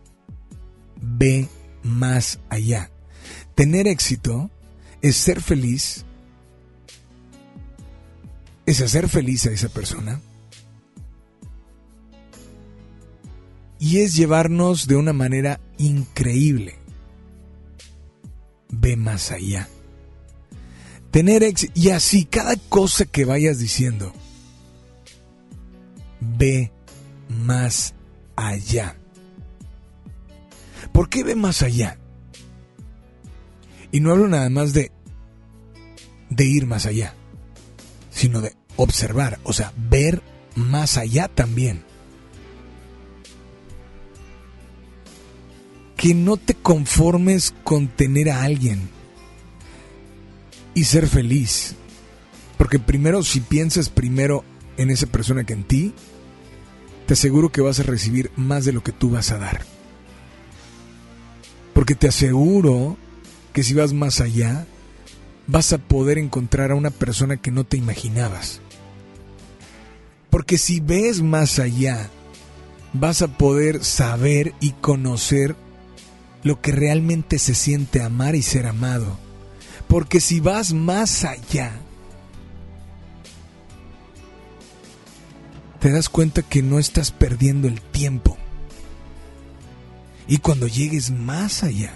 Ve 1.01 1.47
más 1.83 2.39
allá. 2.49 2.91
Tener 3.55 3.87
éxito 3.87 4.49
es 5.01 5.15
ser 5.15 5.41
feliz 5.41 6.05
es 8.67 8.81
hacer 8.81 9.07
feliz 9.07 9.45
a 9.47 9.51
esa 9.51 9.69
persona 9.69 10.21
y 13.79 13.99
es 13.99 14.13
llevarnos 14.13 14.87
de 14.87 14.97
una 14.97 15.13
manera 15.13 15.61
increíble. 15.77 16.75
Ve 18.69 18.95
más 18.95 19.31
allá. 19.31 19.67
Tener 21.11 21.43
éxito. 21.43 21.73
Y 21.75 21.89
así, 21.89 22.25
cada 22.25 22.55
cosa 22.69 23.05
que 23.05 23.25
vayas 23.25 23.59
diciendo, 23.59 24.13
ve 26.19 26.71
más 27.29 27.93
allá. 28.35 28.97
¿Por 30.91 31.09
qué 31.09 31.23
ve 31.23 31.35
más 31.35 31.61
allá? 31.61 31.97
Y 33.91 33.99
no 33.99 34.11
hablo 34.11 34.27
nada 34.27 34.49
más 34.49 34.73
de, 34.73 34.91
de 36.29 36.45
ir 36.45 36.65
más 36.65 36.85
allá 36.85 37.13
sino 38.17 38.41
de 38.41 38.55
observar, 38.77 39.39
o 39.43 39.53
sea, 39.53 39.71
ver 39.77 40.23
más 40.55 40.97
allá 40.97 41.27
también. 41.27 41.83
Que 45.97 46.13
no 46.13 46.37
te 46.37 46.53
conformes 46.53 47.53
con 47.63 47.87
tener 47.89 48.29
a 48.29 48.43
alguien 48.43 48.89
y 50.73 50.83
ser 50.85 51.07
feliz. 51.07 51.75
Porque 52.57 52.79
primero, 52.79 53.23
si 53.23 53.41
piensas 53.41 53.89
primero 53.89 54.43
en 54.77 54.91
esa 54.91 55.07
persona 55.07 55.43
que 55.43 55.53
en 55.53 55.63
ti, 55.63 55.93
te 57.07 57.13
aseguro 57.13 57.51
que 57.51 57.61
vas 57.61 57.79
a 57.79 57.83
recibir 57.83 58.31
más 58.35 58.63
de 58.63 58.73
lo 58.73 58.83
que 58.83 58.91
tú 58.91 59.09
vas 59.09 59.31
a 59.31 59.37
dar. 59.37 59.65
Porque 61.73 61.95
te 61.95 62.07
aseguro 62.07 62.97
que 63.53 63.63
si 63.63 63.73
vas 63.73 63.93
más 63.93 64.21
allá, 64.21 64.67
vas 65.47 65.73
a 65.73 65.77
poder 65.77 66.17
encontrar 66.17 66.71
a 66.71 66.75
una 66.75 66.91
persona 66.91 67.37
que 67.37 67.49
no 67.49 67.63
te 67.63 67.77
imaginabas. 67.77 68.61
Porque 70.29 70.57
si 70.57 70.79
ves 70.79 71.21
más 71.21 71.57
allá, 71.57 72.09
vas 72.93 73.21
a 73.21 73.27
poder 73.27 73.83
saber 73.83 74.53
y 74.59 74.71
conocer 74.73 75.55
lo 76.43 76.61
que 76.61 76.71
realmente 76.71 77.39
se 77.39 77.55
siente 77.55 78.01
amar 78.01 78.35
y 78.35 78.41
ser 78.41 78.65
amado. 78.65 79.17
Porque 79.87 80.19
si 80.19 80.39
vas 80.39 80.73
más 80.73 81.23
allá, 81.23 81.73
te 85.79 85.91
das 85.91 86.09
cuenta 86.09 86.41
que 86.41 86.61
no 86.61 86.79
estás 86.79 87.11
perdiendo 87.11 87.67
el 87.67 87.81
tiempo. 87.81 88.37
Y 90.27 90.39
cuando 90.39 90.67
llegues 90.67 91.11
más 91.11 91.63
allá, 91.63 91.93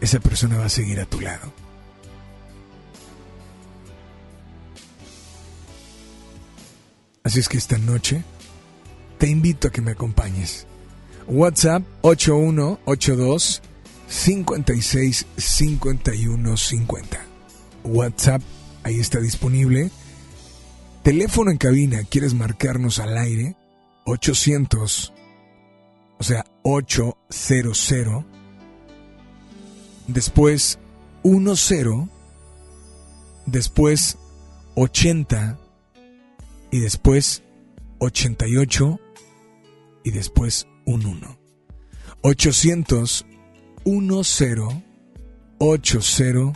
esa 0.00 0.20
persona 0.20 0.58
va 0.58 0.66
a 0.66 0.70
seguir 0.70 1.00
a 1.00 1.06
tu 1.06 1.20
lado. 1.20 1.52
Así 7.22 7.40
es 7.40 7.48
que 7.48 7.56
esta 7.56 7.78
noche 7.78 8.22
te 9.18 9.28
invito 9.28 9.68
a 9.68 9.72
que 9.72 9.80
me 9.80 9.92
acompañes. 9.92 10.66
WhatsApp 11.28 11.82
8182 12.02 13.62
56 14.08 15.26
51 15.36 16.56
50. 16.56 17.24
WhatsApp, 17.84 18.42
ahí 18.82 19.00
está 19.00 19.20
disponible. 19.20 19.90
Teléfono 21.02 21.50
en 21.50 21.58
cabina, 21.58 22.02
¿quieres 22.08 22.34
marcarnos 22.34 22.98
al 22.98 23.18
aire? 23.18 23.56
800, 24.06 25.12
o 26.18 26.22
sea, 26.22 26.44
800. 26.62 28.24
Después 30.06 30.78
10, 31.22 31.64
después 33.46 34.18
80 34.74 35.58
y 36.70 36.80
después 36.80 37.42
88 37.98 39.00
y 40.04 40.10
después 40.10 40.66
un 40.86 41.06
1. 41.06 41.38
800 42.22 43.26
10 43.84 44.42
80 45.58 46.52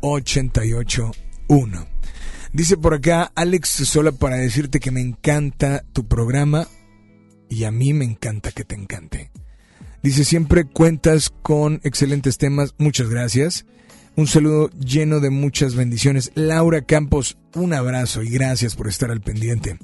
88 0.00 1.10
1. 1.48 1.86
Dice 2.52 2.76
por 2.76 2.94
acá 2.94 3.30
Alex 3.34 3.68
Sola 3.68 4.12
para 4.12 4.36
decirte 4.36 4.80
que 4.80 4.90
me 4.90 5.00
encanta 5.00 5.84
tu 5.92 6.06
programa 6.06 6.66
y 7.48 7.64
a 7.64 7.70
mí 7.70 7.92
me 7.92 8.04
encanta 8.04 8.52
que 8.52 8.64
te 8.64 8.74
encante. 8.74 9.30
Dice 10.02 10.24
siempre 10.24 10.64
cuentas 10.64 11.30
con 11.42 11.80
excelentes 11.82 12.38
temas, 12.38 12.74
muchas 12.78 13.08
gracias. 13.08 13.66
Un 14.16 14.26
saludo 14.26 14.70
lleno 14.70 15.20
de 15.20 15.30
muchas 15.30 15.74
bendiciones. 15.74 16.32
Laura 16.34 16.82
Campos, 16.82 17.38
un 17.54 17.72
abrazo 17.72 18.22
y 18.22 18.30
gracias 18.30 18.74
por 18.74 18.88
estar 18.88 19.10
al 19.10 19.20
pendiente. 19.20 19.78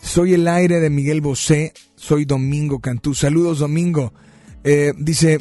Soy 0.00 0.34
el 0.34 0.46
aire 0.46 0.80
de 0.80 0.90
Miguel 0.90 1.20
Bosé, 1.20 1.72
soy 2.04 2.26
Domingo 2.26 2.80
Cantú. 2.80 3.14
Saludos 3.14 3.60
Domingo. 3.60 4.12
Eh, 4.62 4.92
dice, 4.98 5.38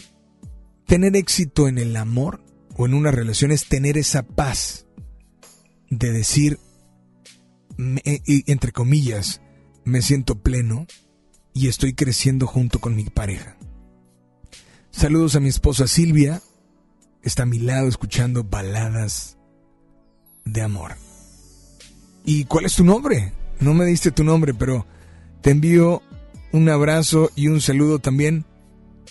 tener 0.88 1.16
éxito 1.18 1.68
en 1.68 1.78
el 1.78 1.98
amor 1.98 2.42
o 2.78 2.86
en 2.86 2.94
una 2.94 3.12
relación 3.12 3.52
es 3.52 3.68
tener 3.68 3.98
esa 3.98 4.24
paz 4.24 4.86
de 5.90 6.12
decir, 6.14 6.60
entre 7.78 8.72
comillas, 8.72 9.42
me 9.84 10.02
siento 10.02 10.40
pleno 10.40 10.88
y 11.54 11.68
estoy 11.68 11.94
creciendo 11.94 12.48
junto 12.48 12.80
con 12.80 12.96
mi 12.96 13.04
pareja. 13.04 13.58
Saludos 14.92 15.36
a 15.36 15.42
mi 15.42 15.50
esposa 15.50 15.86
Silvia, 15.86 16.42
está 17.24 17.44
a 17.44 17.48
mi 17.48 17.60
lado 17.60 17.90
escuchando 17.90 18.46
baladas 18.46 19.38
de 20.46 20.62
amor. 20.62 20.94
¿Y 22.24 22.46
cuál 22.46 22.66
es 22.66 22.76
tu 22.76 22.86
nombre? 22.86 23.34
No 23.60 23.74
me 23.74 23.84
diste 23.84 24.12
tu 24.12 24.24
nombre, 24.24 24.54
pero 24.54 24.88
te 25.42 25.52
envío 25.52 26.02
un 26.54 26.70
abrazo 26.70 27.32
y 27.36 27.48
un 27.48 27.60
saludo 27.60 28.00
también 28.00 28.46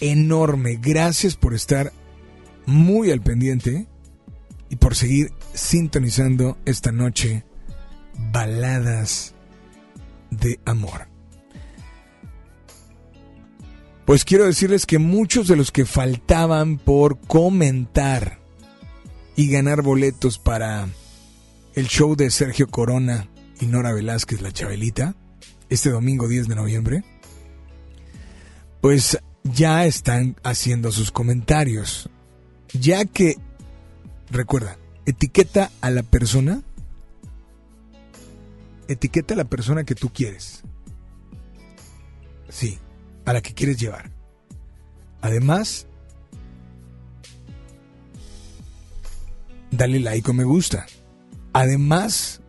enorme. 0.00 0.78
Gracias 0.80 1.36
por 1.36 1.54
estar 1.54 1.92
muy 2.64 3.10
al 3.10 3.20
pendiente 3.20 3.86
y 4.70 4.76
por 4.76 4.94
seguir 4.94 5.32
sintonizando 5.52 6.56
esta 6.64 6.92
noche 6.92 7.44
baladas 8.32 9.34
de 10.30 10.60
amor. 10.64 11.08
Pues 14.06 14.24
quiero 14.24 14.44
decirles 14.44 14.86
que 14.86 14.98
muchos 14.98 15.48
de 15.48 15.56
los 15.56 15.72
que 15.72 15.84
faltaban 15.84 16.78
por 16.78 17.20
comentar 17.20 18.38
y 19.34 19.48
ganar 19.48 19.82
boletos 19.82 20.38
para 20.38 20.88
el 21.74 21.88
show 21.88 22.14
de 22.14 22.30
Sergio 22.30 22.68
Corona 22.68 23.28
y 23.60 23.66
Nora 23.66 23.92
Velázquez, 23.92 24.42
la 24.42 24.52
Chabelita, 24.52 25.16
este 25.70 25.90
domingo 25.90 26.28
10 26.28 26.48
de 26.48 26.54
noviembre, 26.54 27.04
pues 28.82 29.16
ya 29.44 29.86
están 29.86 30.36
haciendo 30.42 30.90
sus 30.90 31.12
comentarios. 31.12 32.10
Ya 32.72 33.04
que, 33.04 33.36
recuerda, 34.28 34.76
etiqueta 35.06 35.70
a 35.80 35.90
la 35.90 36.02
persona, 36.02 36.62
etiqueta 38.88 39.34
a 39.34 39.36
la 39.36 39.44
persona 39.44 39.84
que 39.84 39.94
tú 39.94 40.10
quieres. 40.10 40.62
Sí, 42.48 42.78
a 43.24 43.32
la 43.32 43.40
que 43.40 43.54
quieres 43.54 43.78
llevar. 43.78 44.10
Además, 45.20 45.86
dale 49.70 50.00
like 50.00 50.28
o 50.28 50.34
me 50.34 50.44
gusta. 50.44 50.86
Además, 51.52 52.40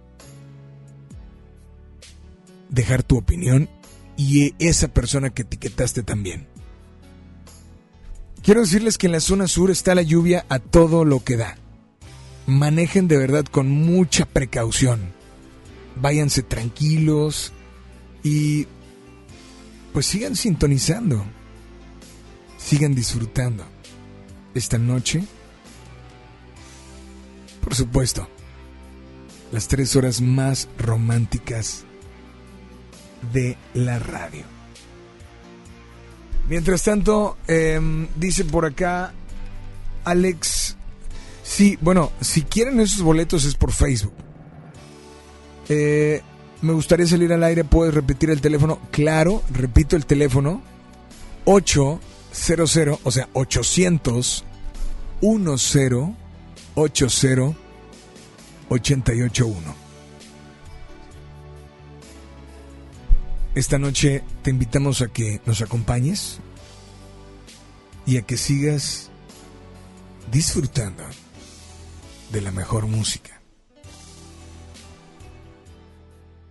dejar 2.69 3.03
tu 3.03 3.17
opinión 3.17 3.69
y 4.17 4.53
esa 4.59 4.87
persona 4.87 5.29
que 5.31 5.43
etiquetaste 5.43 6.03
también. 6.03 6.47
Quiero 8.43 8.61
decirles 8.61 8.97
que 8.97 9.07
en 9.07 9.13
la 9.13 9.19
zona 9.19 9.47
sur 9.47 9.71
está 9.71 9.95
la 9.95 10.01
lluvia 10.01 10.45
a 10.49 10.59
todo 10.59 11.05
lo 11.05 11.23
que 11.23 11.37
da. 11.37 11.57
Manejen 12.45 13.07
de 13.07 13.17
verdad 13.17 13.45
con 13.45 13.71
mucha 13.71 14.25
precaución. 14.25 15.13
Váyanse 15.95 16.43
tranquilos 16.43 17.53
y 18.21 18.67
pues 19.93 20.07
sigan 20.07 20.35
sintonizando. 20.35 21.23
Sigan 22.57 22.95
disfrutando. 22.95 23.63
Esta 24.53 24.77
noche, 24.77 25.23
por 27.61 27.75
supuesto, 27.75 28.27
las 29.51 29.67
tres 29.67 29.95
horas 29.95 30.21
más 30.21 30.67
románticas 30.77 31.85
de 33.31 33.57
la 33.73 33.99
radio. 33.99 34.43
Mientras 36.49 36.83
tanto, 36.83 37.37
em, 37.47 38.07
dice 38.15 38.43
por 38.43 38.65
acá 38.65 39.13
Alex, 40.03 40.75
sí, 41.43 41.77
bueno, 41.81 42.11
si 42.19 42.41
quieren 42.41 42.79
esos 42.79 43.01
boletos 43.01 43.45
es 43.45 43.55
por 43.55 43.71
Facebook. 43.71 44.13
Eh, 45.69 46.21
me 46.61 46.73
gustaría 46.73 47.07
salir 47.07 47.31
al 47.31 47.43
aire, 47.43 47.63
puedes 47.63 47.93
repetir 47.93 48.29
el 48.29 48.41
teléfono. 48.41 48.79
Claro, 48.91 49.41
repito 49.51 49.95
el 49.95 50.05
teléfono. 50.05 50.61
800, 51.45 52.99
o 53.03 53.11
sea, 53.11 53.29
800 53.33 54.45
10 55.21 56.13
80 56.75 57.55
881. 58.69 59.82
Esta 63.55 63.77
noche 63.77 64.23
te 64.41 64.49
invitamos 64.49 65.03
a 65.03 65.09
que 65.09 65.39
nos 65.45 65.61
acompañes 65.61 66.39
y 68.07 68.17
a 68.17 68.23
que 68.23 68.35
sigas 68.35 69.11
disfrutando 70.31 71.03
de 72.31 72.41
la 72.41 72.51
mejor 72.51 72.87
música, 72.87 73.43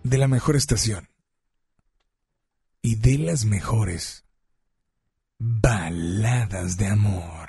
de 0.03 0.17
la 0.17 0.29
mejor 0.29 0.55
estación 0.55 1.09
y 2.81 2.95
de 2.95 3.17
las 3.17 3.43
mejores 3.43 4.23
baladas 5.39 6.77
de 6.77 6.87
amor. 6.87 7.42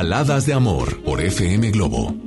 Baladas 0.00 0.46
de 0.46 0.54
amor 0.54 1.02
por 1.02 1.20
FM 1.20 1.72
Globo. 1.72 2.19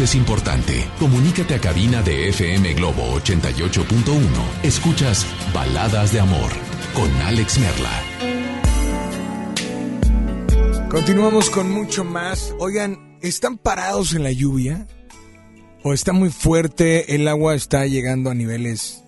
Es 0.00 0.14
importante. 0.14 0.88
Comunícate 0.98 1.54
a 1.54 1.60
cabina 1.60 2.02
de 2.02 2.28
FM 2.30 2.74
Globo 2.74 3.20
88.1. 3.20 3.84
Escuchas 4.62 5.26
Baladas 5.52 6.12
de 6.12 6.20
Amor 6.20 6.50
con 6.94 7.10
Alex 7.22 7.58
Merla. 7.58 8.02
Continuamos 10.88 11.50
con 11.50 11.70
mucho 11.70 12.04
más. 12.04 12.54
Oigan, 12.58 13.18
¿están 13.20 13.58
parados 13.58 14.14
en 14.14 14.22
la 14.22 14.32
lluvia? 14.32 14.86
¿O 15.82 15.92
está 15.92 16.12
muy 16.12 16.30
fuerte? 16.30 17.14
El 17.14 17.28
agua 17.28 17.54
está 17.54 17.86
llegando 17.86 18.30
a 18.30 18.34
niveles, 18.34 19.02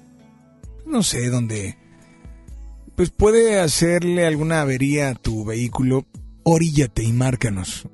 no 0.86 1.02
sé, 1.02 1.30
donde 1.30 1.78
pues 2.94 3.10
puede 3.10 3.58
hacerle 3.58 4.26
alguna 4.26 4.60
avería 4.60 5.10
a 5.10 5.14
tu 5.14 5.44
vehículo. 5.44 6.04
Oríllate 6.42 7.04
y 7.04 7.12
márcanos. 7.12 7.88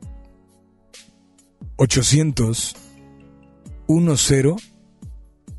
800 1.82 2.76
10 3.88 4.56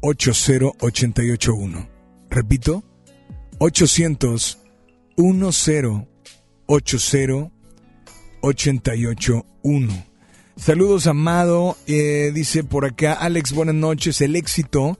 80 0.01 0.71
881. 0.79 1.89
Repito, 2.29 2.83
800 3.57 4.59
10 5.17 5.43
80 6.67 7.31
881. 8.41 10.05
Saludos, 10.55 11.07
Amado. 11.07 11.75
Eh, 11.87 12.31
dice 12.35 12.63
por 12.63 12.85
acá, 12.85 13.13
Alex, 13.13 13.53
buenas 13.53 13.73
noches. 13.73 14.21
El 14.21 14.35
éxito 14.35 14.99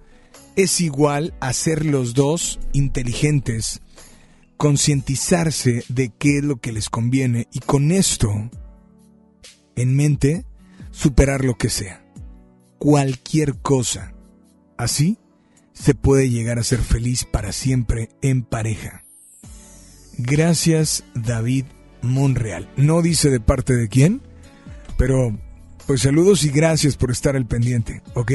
es 0.56 0.82
igual 0.82 1.36
a 1.40 1.54
ser 1.54 1.86
los 1.86 2.16
dos 2.16 2.60
inteligentes, 2.74 3.84
concientizarse 4.58 5.84
de 5.88 6.12
qué 6.18 6.40
es 6.40 6.44
lo 6.44 6.56
que 6.56 6.72
les 6.72 6.90
conviene 6.90 7.48
y 7.54 7.60
con 7.60 7.92
esto 7.92 8.50
en 9.76 9.96
mente 9.96 10.46
superar 10.92 11.44
lo 11.44 11.58
que 11.58 11.70
sea, 11.70 12.06
cualquier 12.78 13.56
cosa. 13.60 14.14
Así 14.78 15.18
se 15.74 15.96
puede 15.96 16.30
llegar 16.30 16.60
a 16.60 16.64
ser 16.64 16.80
feliz 16.80 17.26
para 17.26 17.52
siempre 17.52 18.10
en 18.22 18.44
pareja. 18.44 19.04
Gracias 20.18 21.04
David 21.16 21.66
Monreal. 22.02 22.70
No 22.78 23.02
dice 23.02 23.30
de 23.30 23.40
parte 23.40 23.76
de 23.76 23.88
quién, 23.88 24.22
pero 24.98 25.38
pues 25.88 26.02
saludos 26.02 26.44
y 26.44 26.50
gracias 26.50 26.96
por 26.96 27.12
estar 27.12 27.36
al 27.36 27.48
pendiente, 27.48 28.02
¿ok? 28.14 28.32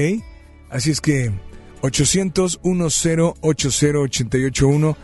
Así 0.70 0.90
es 0.90 1.00
que 1.00 1.32
800 1.82 2.60
10 2.62 3.34
881 3.40 4.96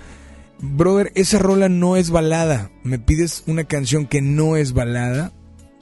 Brother, 0.64 1.10
esa 1.16 1.40
rola 1.40 1.68
no 1.68 1.96
es 1.96 2.10
balada. 2.10 2.70
Me 2.84 3.00
pides 3.00 3.42
una 3.48 3.64
canción 3.64 4.06
que 4.06 4.22
no 4.22 4.56
es 4.56 4.72
balada. 4.72 5.32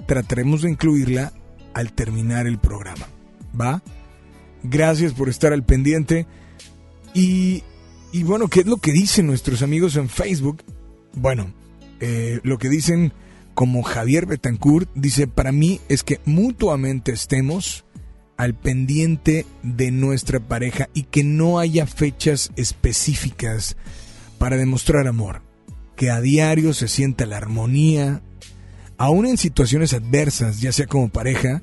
Trataremos 0.07 0.63
de 0.63 0.71
incluirla 0.71 1.35
al 1.75 1.93
terminar 1.93 2.47
el 2.47 2.59
programa. 2.59 3.07
¿Va? 3.59 3.83
Gracias 4.63 5.13
por 5.13 5.29
estar 5.29 5.53
al 5.53 5.65
pendiente. 5.65 6.27
Y, 7.15 7.63
y 8.13 8.23
bueno, 8.23 8.49
¿qué 8.49 8.61
es 8.61 8.67
lo 8.67 8.77
que 8.77 8.93
dicen 8.93 9.27
nuestros 9.27 9.63
amigos 9.63 9.97
en 9.97 10.09
Facebook? 10.09 10.63
Bueno, 11.15 11.53
eh, 12.01 12.41
lo 12.43 12.59
que 12.59 12.69
dicen 12.69 13.13
como 13.55 13.83
Javier 13.83 14.27
Betancourt, 14.27 14.89
dice, 14.95 15.27
para 15.27 15.53
mí 15.53 15.81
es 15.89 16.03
que 16.03 16.21
mutuamente 16.25 17.13
estemos 17.13 17.85
al 18.37 18.55
pendiente 18.55 19.45
de 19.63 19.91
nuestra 19.91 20.41
pareja 20.41 20.89
y 20.95 21.03
que 21.03 21.25
no 21.25 21.59
haya 21.59 21.87
fechas 21.87 22.53
específicas 22.57 23.77
para 24.39 24.57
demostrar 24.57 25.07
amor, 25.07 25.43
que 25.95 26.11
a 26.11 26.23
diario 26.23 26.73
se 26.73 26.89
sienta 26.89 27.27
la 27.27 27.37
armonía, 27.37 28.23
aún 29.01 29.25
en 29.25 29.39
situaciones 29.39 29.95
adversas, 29.95 30.61
ya 30.61 30.73
sea 30.73 30.87
como 30.87 31.09
pareja 31.09 31.63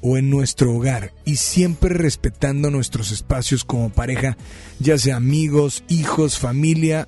o 0.00 0.16
en 0.16 0.30
nuestro 0.30 0.74
hogar, 0.74 1.12
y 1.26 1.36
siempre 1.36 1.90
respetando 1.90 2.70
nuestros 2.70 3.12
espacios 3.12 3.66
como 3.66 3.90
pareja, 3.90 4.38
ya 4.78 4.96
sea 4.96 5.16
amigos, 5.16 5.84
hijos, 5.88 6.38
familia. 6.38 7.06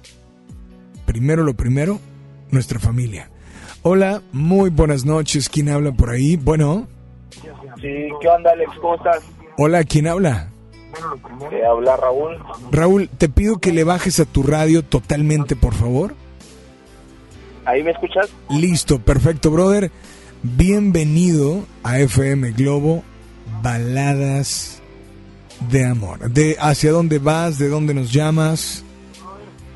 Primero 1.07 1.43
lo 1.43 1.55
primero, 1.55 2.01
nuestra 2.51 2.78
familia. 2.81 3.31
Hola, 3.81 4.20
muy 4.32 4.69
buenas 4.69 5.07
noches. 5.07 5.49
¿Quién 5.49 5.70
habla 5.70 5.93
por 5.93 6.11
ahí? 6.11 6.36
Bueno. 6.36 6.86
Sí, 7.81 8.09
¿qué 8.20 8.28
onda, 8.28 8.51
Alex? 8.51 8.73
¿Cómo 8.78 8.97
estás? 8.97 9.24
Hola, 9.57 9.85
¿quién 9.85 10.07
habla? 10.07 10.51
Habla 11.66 11.97
Raúl. 11.97 12.39
Raúl, 12.70 13.09
te 13.09 13.31
pido 13.31 13.57
que 13.57 13.73
le 13.73 13.85
bajes 13.85 14.20
a 14.20 14.27
tu 14.27 14.43
radio 14.43 14.85
totalmente, 14.85 15.57
por 15.57 15.73
favor. 15.73 16.15
¿Ahí 17.64 17.82
me 17.82 17.93
escuchas? 17.93 18.28
Listo, 18.51 18.98
perfecto, 18.98 19.51
brother. 19.51 19.90
Bienvenido 20.43 21.64
a 21.84 22.01
FM 22.01 22.52
Globo, 22.52 23.05
Baladas 23.62 24.82
de 25.70 25.86
Amor. 25.86 26.30
De 26.30 26.56
¿Hacia 26.59 26.90
dónde 26.90 27.18
vas? 27.18 27.59
¿De 27.59 27.68
dónde 27.68 27.94
nos 27.94 28.12
llamas? 28.12 28.84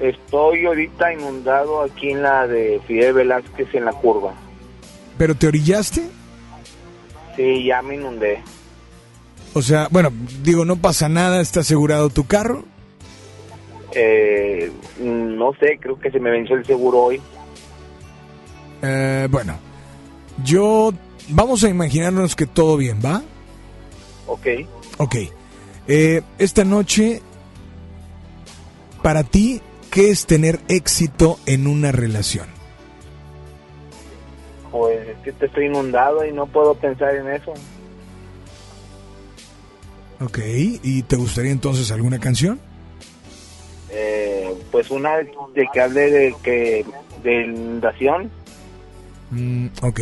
Estoy 0.00 0.66
ahorita 0.66 1.12
inundado 1.12 1.82
aquí 1.82 2.10
en 2.10 2.22
la 2.22 2.46
de 2.46 2.80
Fidel 2.86 3.14
Velázquez 3.14 3.72
en 3.74 3.84
la 3.84 3.92
curva. 3.92 4.34
¿Pero 5.16 5.34
te 5.34 5.46
orillaste? 5.46 6.02
Sí, 7.36 7.64
ya 7.64 7.80
me 7.82 7.94
inundé. 7.94 8.42
O 9.54 9.62
sea, 9.62 9.88
bueno, 9.90 10.10
digo, 10.42 10.64
no 10.64 10.76
pasa 10.76 11.08
nada, 11.08 11.40
¿está 11.40 11.60
asegurado 11.60 12.10
tu 12.10 12.26
carro? 12.26 12.64
Eh, 13.92 14.70
no 15.00 15.54
sé, 15.54 15.78
creo 15.80 15.98
que 15.98 16.10
se 16.10 16.20
me 16.20 16.30
venció 16.30 16.56
el 16.56 16.66
seguro 16.66 17.04
hoy. 17.04 17.22
Eh, 18.82 19.28
bueno, 19.31 19.59
yo... 20.44 20.93
Vamos 21.28 21.65
a 21.65 21.69
imaginarnos 21.69 22.36
que 22.36 22.47
todo 22.47 22.77
bien, 22.77 23.01
¿va? 23.05 23.20
Ok. 24.28 24.47
Ok. 24.98 25.16
Eh, 25.89 26.23
esta 26.39 26.65
noche, 26.65 27.20
para 29.03 29.24
ti, 29.24 29.61
¿qué 29.90 30.11
es 30.11 30.27
tener 30.27 30.61
éxito 30.69 31.40
en 31.47 31.66
una 31.66 31.90
relación? 31.90 32.47
Pues 34.70 35.09
es 35.09 35.16
que 35.24 35.32
te 35.32 35.47
estoy 35.47 35.66
inundado 35.66 36.24
y 36.24 36.32
no 36.32 36.47
puedo 36.47 36.74
pensar 36.74 37.16
en 37.16 37.28
eso. 37.28 37.55
Ok, 40.20 40.39
¿y 40.47 41.03
te 41.03 41.16
gustaría 41.16 41.51
entonces 41.51 41.90
alguna 41.90 42.19
canción? 42.20 42.61
Eh, 43.90 44.55
pues 44.70 44.90
una 44.90 45.16
de 45.16 45.69
que 45.73 45.81
hable 45.81 46.11
de 46.11 46.35
que 46.43 46.85
de 47.23 47.44
inundación. 47.47 48.31
Mm, 49.31 49.66
ok. 49.82 50.01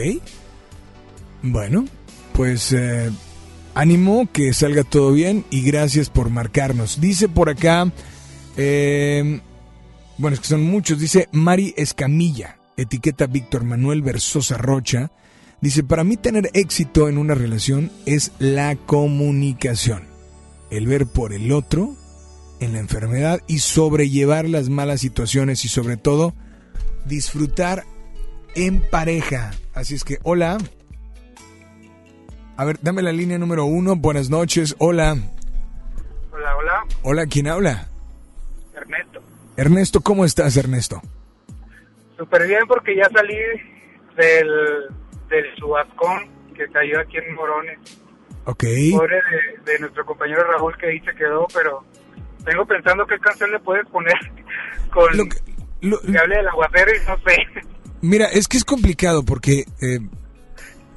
Bueno, 1.42 1.84
pues 2.32 2.72
eh, 2.72 3.10
ánimo, 3.74 4.28
que 4.32 4.52
salga 4.54 4.82
todo 4.82 5.12
bien 5.12 5.44
y 5.50 5.62
gracias 5.62 6.10
por 6.10 6.30
marcarnos. 6.30 7.00
Dice 7.00 7.28
por 7.28 7.50
acá, 7.50 7.90
eh, 8.56 9.40
bueno, 10.18 10.34
es 10.34 10.40
que 10.40 10.48
son 10.48 10.62
muchos, 10.62 10.98
dice 10.98 11.28
Mari 11.32 11.74
Escamilla, 11.76 12.58
etiqueta 12.76 13.26
Víctor 13.26 13.64
Manuel 13.64 14.02
Versosa 14.02 14.56
Rocha. 14.56 15.10
Dice, 15.60 15.82
para 15.82 16.04
mí 16.04 16.16
tener 16.16 16.50
éxito 16.52 17.08
en 17.08 17.16
una 17.16 17.34
relación 17.34 17.90
es 18.04 18.32
la 18.38 18.76
comunicación, 18.76 20.02
el 20.70 20.86
ver 20.86 21.06
por 21.06 21.32
el 21.32 21.52
otro 21.52 21.96
en 22.60 22.74
la 22.74 22.80
enfermedad 22.80 23.40
y 23.46 23.58
sobrellevar 23.58 24.48
las 24.48 24.68
malas 24.68 25.00
situaciones 25.00 25.64
y 25.64 25.68
sobre 25.68 25.96
todo 25.96 26.34
disfrutar 27.06 27.84
en 28.54 28.80
pareja. 28.90 29.52
Así 29.74 29.94
es 29.94 30.04
que, 30.04 30.18
hola. 30.22 30.58
A 32.56 32.64
ver, 32.64 32.78
dame 32.82 33.02
la 33.02 33.12
línea 33.12 33.38
número 33.38 33.64
uno. 33.64 33.96
Buenas 33.96 34.30
noches. 34.30 34.74
Hola. 34.78 35.16
Hola, 36.32 36.56
hola. 36.56 36.84
Hola, 37.02 37.26
¿quién 37.26 37.48
habla? 37.48 37.88
Ernesto. 38.74 39.20
Ernesto, 39.56 40.00
¿cómo 40.00 40.24
estás, 40.24 40.56
Ernesto? 40.56 41.00
Súper 42.16 42.46
bien 42.46 42.62
porque 42.68 42.96
ya 42.96 43.08
salí 43.10 43.34
del, 44.16 44.48
del 45.28 45.54
subascón 45.56 46.28
que 46.56 46.66
cayó 46.68 47.00
aquí 47.00 47.16
en 47.18 47.34
Morones. 47.34 47.78
Ok. 48.46 48.64
Pobre 48.92 49.16
de, 49.16 49.72
de 49.72 49.78
nuestro 49.80 50.04
compañero 50.04 50.44
Raúl 50.44 50.76
que 50.76 50.86
ahí 50.86 51.00
se 51.00 51.14
quedó, 51.14 51.46
pero 51.52 51.82
vengo 52.44 52.64
pensando 52.66 53.06
qué 53.06 53.18
canción 53.18 53.50
le 53.50 53.58
puedes 53.58 53.86
poner 53.88 54.14
con 54.92 55.16
Lo 55.16 55.24
que- 55.24 55.38
lo- 55.80 56.00
que 56.00 56.18
hable 56.18 56.36
del 56.36 56.48
aguacero 56.48 56.90
y 56.94 57.08
no 57.08 57.18
sé. 57.18 57.46
Mira, 58.04 58.26
es 58.26 58.48
que 58.48 58.58
es 58.58 58.64
complicado 58.64 59.24
porque, 59.24 59.64
eh, 59.80 59.98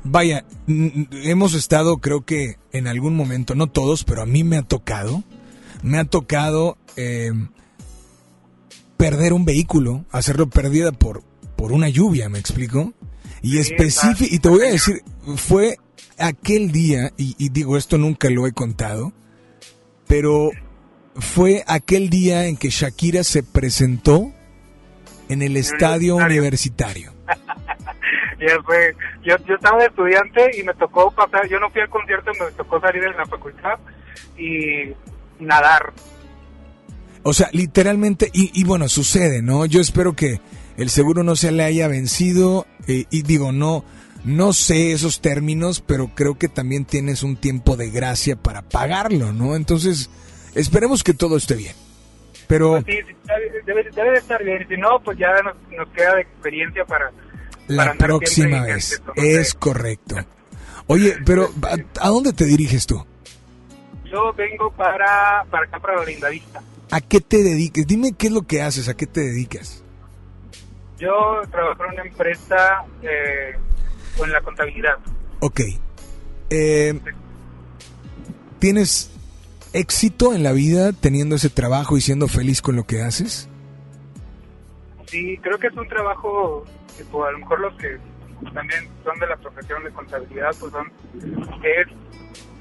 vaya, 0.04 0.44
hemos 0.68 1.54
estado, 1.54 2.00
creo 2.00 2.26
que 2.26 2.58
en 2.74 2.86
algún 2.86 3.16
momento, 3.16 3.56
no 3.56 3.68
todos, 3.68 4.04
pero 4.04 4.22
a 4.22 4.26
mí 4.26 4.44
me 4.44 4.58
ha 4.58 4.64
tocado, 4.64 5.24
me 5.82 6.00
ha 6.00 6.04
tocado 6.04 6.78
eh, 6.98 7.32
perder 8.98 9.32
un 9.32 9.46
vehículo, 9.46 10.04
hacerlo 10.12 10.50
pérdida 10.50 10.92
por, 10.92 11.24
por 11.56 11.72
una 11.72 11.88
lluvia, 11.88 12.28
¿me 12.28 12.40
explico? 12.40 12.92
Y 13.42 13.58
específico, 13.60 14.36
y 14.36 14.40
te 14.40 14.50
voy 14.50 14.66
a 14.66 14.72
decir, 14.72 15.02
fue 15.38 15.78
aquel 16.18 16.74
día, 16.74 17.14
y, 17.16 17.36
y 17.38 17.48
digo, 17.48 17.78
esto 17.78 17.98
nunca 17.98 18.30
lo 18.30 18.48
he 18.48 18.52
contado, 18.52 19.14
pero 20.08 20.50
fue 21.16 21.64
aquel 21.68 22.10
día 22.10 22.48
en 22.48 22.58
que 22.58 22.70
Shakira 22.70 23.24
se 23.24 23.44
presentó 23.44 24.34
en 25.30 25.42
el 25.42 25.58
estadio 25.58 26.16
universitario. 26.16 27.14
Ya 28.40 28.62
fue, 28.64 28.96
yo, 29.24 29.36
yo 29.48 29.56
estaba 29.56 29.80
de 29.80 29.88
estudiante 29.88 30.52
y 30.60 30.64
me 30.64 30.72
tocó 30.76 31.10
pasar, 31.10 31.48
yo 31.50 31.60
no 31.60 31.72
fui 31.72 31.82
al 31.82 31.90
concierto, 31.90 32.32
me 32.34 32.52
tocó 32.52 32.80
salir 32.80 33.02
de 33.02 33.10
la 33.10 33.26
facultad 33.26 33.80
y 34.38 34.94
nadar. 35.40 35.92
O 37.24 37.34
sea, 37.34 37.50
literalmente, 37.52 38.30
y, 38.34 38.52
y 38.54 38.64
bueno, 38.64 38.88
sucede, 38.90 39.42
¿no? 39.42 39.66
Yo 39.66 39.82
espero 39.82 40.16
que 40.16 40.40
el 40.78 40.92
seguro 40.92 41.24
no 41.24 41.36
se 41.36 41.52
le 41.52 41.64
haya 41.64 41.88
vencido 41.88 42.68
eh, 42.88 43.06
y 43.10 43.24
digo, 43.24 43.52
no, 43.52 43.84
no 44.24 44.54
sé 44.54 44.92
esos 44.92 45.20
términos, 45.20 45.82
pero 45.86 46.12
creo 46.14 46.38
que 46.38 46.48
también 46.48 46.86
tienes 46.86 47.24
un 47.24 47.38
tiempo 47.38 47.76
de 47.76 47.90
gracia 47.90 48.36
para 48.36 48.62
pagarlo, 48.62 49.34
¿no? 49.34 49.56
Entonces, 49.56 50.12
esperemos 50.54 51.04
que 51.04 51.16
todo 51.16 51.38
esté 51.38 51.56
bien. 51.56 51.74
Pero... 52.48 52.82
Pues 52.82 52.86
sí, 52.86 53.00
debe, 53.66 53.84
debe 53.92 54.12
de 54.12 54.18
estar 54.18 54.44
bien, 54.44 54.68
si 54.68 54.78
no, 54.78 55.00
pues 55.04 55.18
ya 55.18 55.32
nos, 55.44 55.56
nos 55.72 55.88
queda 55.90 56.16
de 56.16 56.22
experiencia 56.22 56.86
para... 56.86 57.12
La 57.68 57.86
para 57.86 57.98
próxima 57.98 58.64
vez. 58.64 59.02
¿no? 59.06 59.14
Es 59.16 59.54
correcto. 59.54 60.16
Oye, 60.88 61.18
pero 61.26 61.50
¿a, 61.64 62.06
a 62.06 62.10
dónde 62.10 62.32
te 62.32 62.46
diriges 62.46 62.88
tú? 62.88 63.06
Yo 64.06 64.32
vengo 64.34 64.72
para, 64.72 65.44
para 65.50 65.66
acá, 65.66 65.80
para 65.80 65.98
la 65.98 66.06
Lindavista. 66.06 66.62
¿A 66.92 67.02
qué 67.02 67.20
te 67.20 67.44
dedicas? 67.44 67.86
Dime 67.86 68.14
qué 68.18 68.28
es 68.28 68.34
lo 68.34 68.44
que 68.44 68.62
haces, 68.62 68.88
a 68.88 68.96
qué 68.96 69.06
te 69.06 69.20
dedicas. 69.20 69.84
Yo 70.98 71.42
trabajo 71.52 71.84
en 71.86 71.92
una 71.92 72.04
empresa 72.04 72.86
eh, 73.02 73.56
con 74.18 74.32
la 74.32 74.42
contabilidad. 74.42 74.96
Ok. 75.42 75.62
Eh, 76.50 77.00
¿Tienes 78.60 79.12
éxito 79.74 80.34
en 80.34 80.44
la 80.44 80.52
vida 80.52 80.92
teniendo 80.94 81.36
ese 81.36 81.50
trabajo 81.50 81.98
y 81.98 82.02
siendo 82.02 82.28
feliz 82.28 82.62
con 82.62 82.76
lo 82.76 82.86
que 82.86 83.02
haces? 83.02 83.50
Sí, 85.08 85.38
creo 85.42 85.58
que 85.58 85.68
es 85.68 85.76
un 85.76 85.88
trabajo, 85.88 86.66
tipo, 86.98 87.24
a 87.26 87.32
lo 87.32 87.40
mejor 87.40 87.60
los 87.62 87.74
que 87.78 87.98
también 88.54 88.88
son 89.04 89.18
de 89.20 89.28
la 89.28 89.38
profesión 89.38 89.84
de 89.84 89.92
contabilidad, 89.92 90.56
pues 90.60 90.72
son, 90.72 90.92
que 91.62 91.82
es 91.82 91.88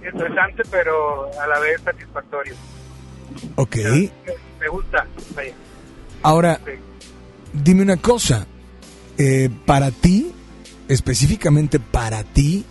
interesante, 0.06 0.62
pero 0.70 1.30
a 1.40 1.46
la 1.46 1.58
vez 1.58 1.80
satisfactorio. 1.82 2.54
Ok. 3.56 3.76
Me, 3.76 4.10
me 4.60 4.68
gusta, 4.68 5.06
vaya. 5.34 5.54
Ahora, 6.22 6.60
dime 7.52 7.82
una 7.82 7.96
cosa. 7.96 8.46
Eh, 9.18 9.48
para 9.64 9.90
ti, 9.90 10.32
específicamente 10.88 11.80
para 11.80 12.22
ti, 12.22 12.64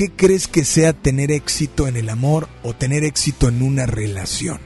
¿qué 0.00 0.10
crees 0.10 0.48
que 0.48 0.64
sea 0.64 0.94
tener 0.94 1.30
éxito 1.30 1.86
en 1.86 1.94
el 1.94 2.08
amor 2.08 2.48
o 2.62 2.72
tener 2.72 3.04
éxito 3.04 3.48
en 3.48 3.60
una 3.60 3.84
relación? 3.84 4.58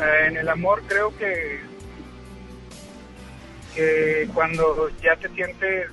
Eh, 0.00 0.24
en 0.28 0.38
el 0.38 0.48
amor 0.48 0.82
creo 0.86 1.14
que, 1.18 1.60
que 3.74 4.26
cuando 4.32 4.88
ya 5.02 5.16
te 5.16 5.28
sientes 5.34 5.90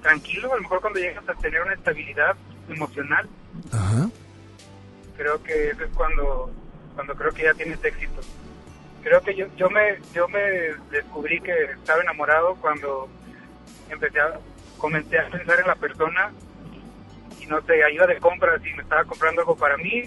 tranquilo, 0.00 0.52
a 0.52 0.56
lo 0.58 0.62
mejor 0.62 0.80
cuando 0.80 1.00
llegas 1.00 1.28
a 1.28 1.34
tener 1.34 1.62
una 1.62 1.74
estabilidad 1.74 2.36
emocional, 2.68 3.28
Ajá. 3.72 4.08
creo 5.16 5.42
que 5.42 5.70
eso 5.70 5.82
es 5.82 5.90
cuando, 5.96 6.52
cuando 6.94 7.16
creo 7.16 7.32
que 7.32 7.42
ya 7.42 7.54
tienes 7.54 7.84
éxito. 7.84 8.20
Creo 9.02 9.20
que 9.20 9.34
yo, 9.34 9.46
yo 9.56 9.68
me 9.68 9.98
yo 10.14 10.28
me 10.28 10.76
descubrí 10.92 11.40
que 11.40 11.72
estaba 11.72 12.00
enamorado 12.02 12.54
cuando 12.60 13.08
empecé 13.90 14.20
a, 14.20 14.38
comencé 14.78 15.18
a 15.18 15.28
pensar 15.28 15.60
en 15.60 15.66
la 15.66 15.74
persona 15.74 16.32
y 17.40 17.46
no 17.46 17.60
sé, 17.62 17.78
iba 17.92 18.06
de 18.06 18.18
compras 18.18 18.60
y 18.64 18.74
me 18.74 18.82
estaba 18.82 19.04
comprando 19.04 19.42
algo 19.42 19.56
para 19.56 19.76
mí, 19.76 20.04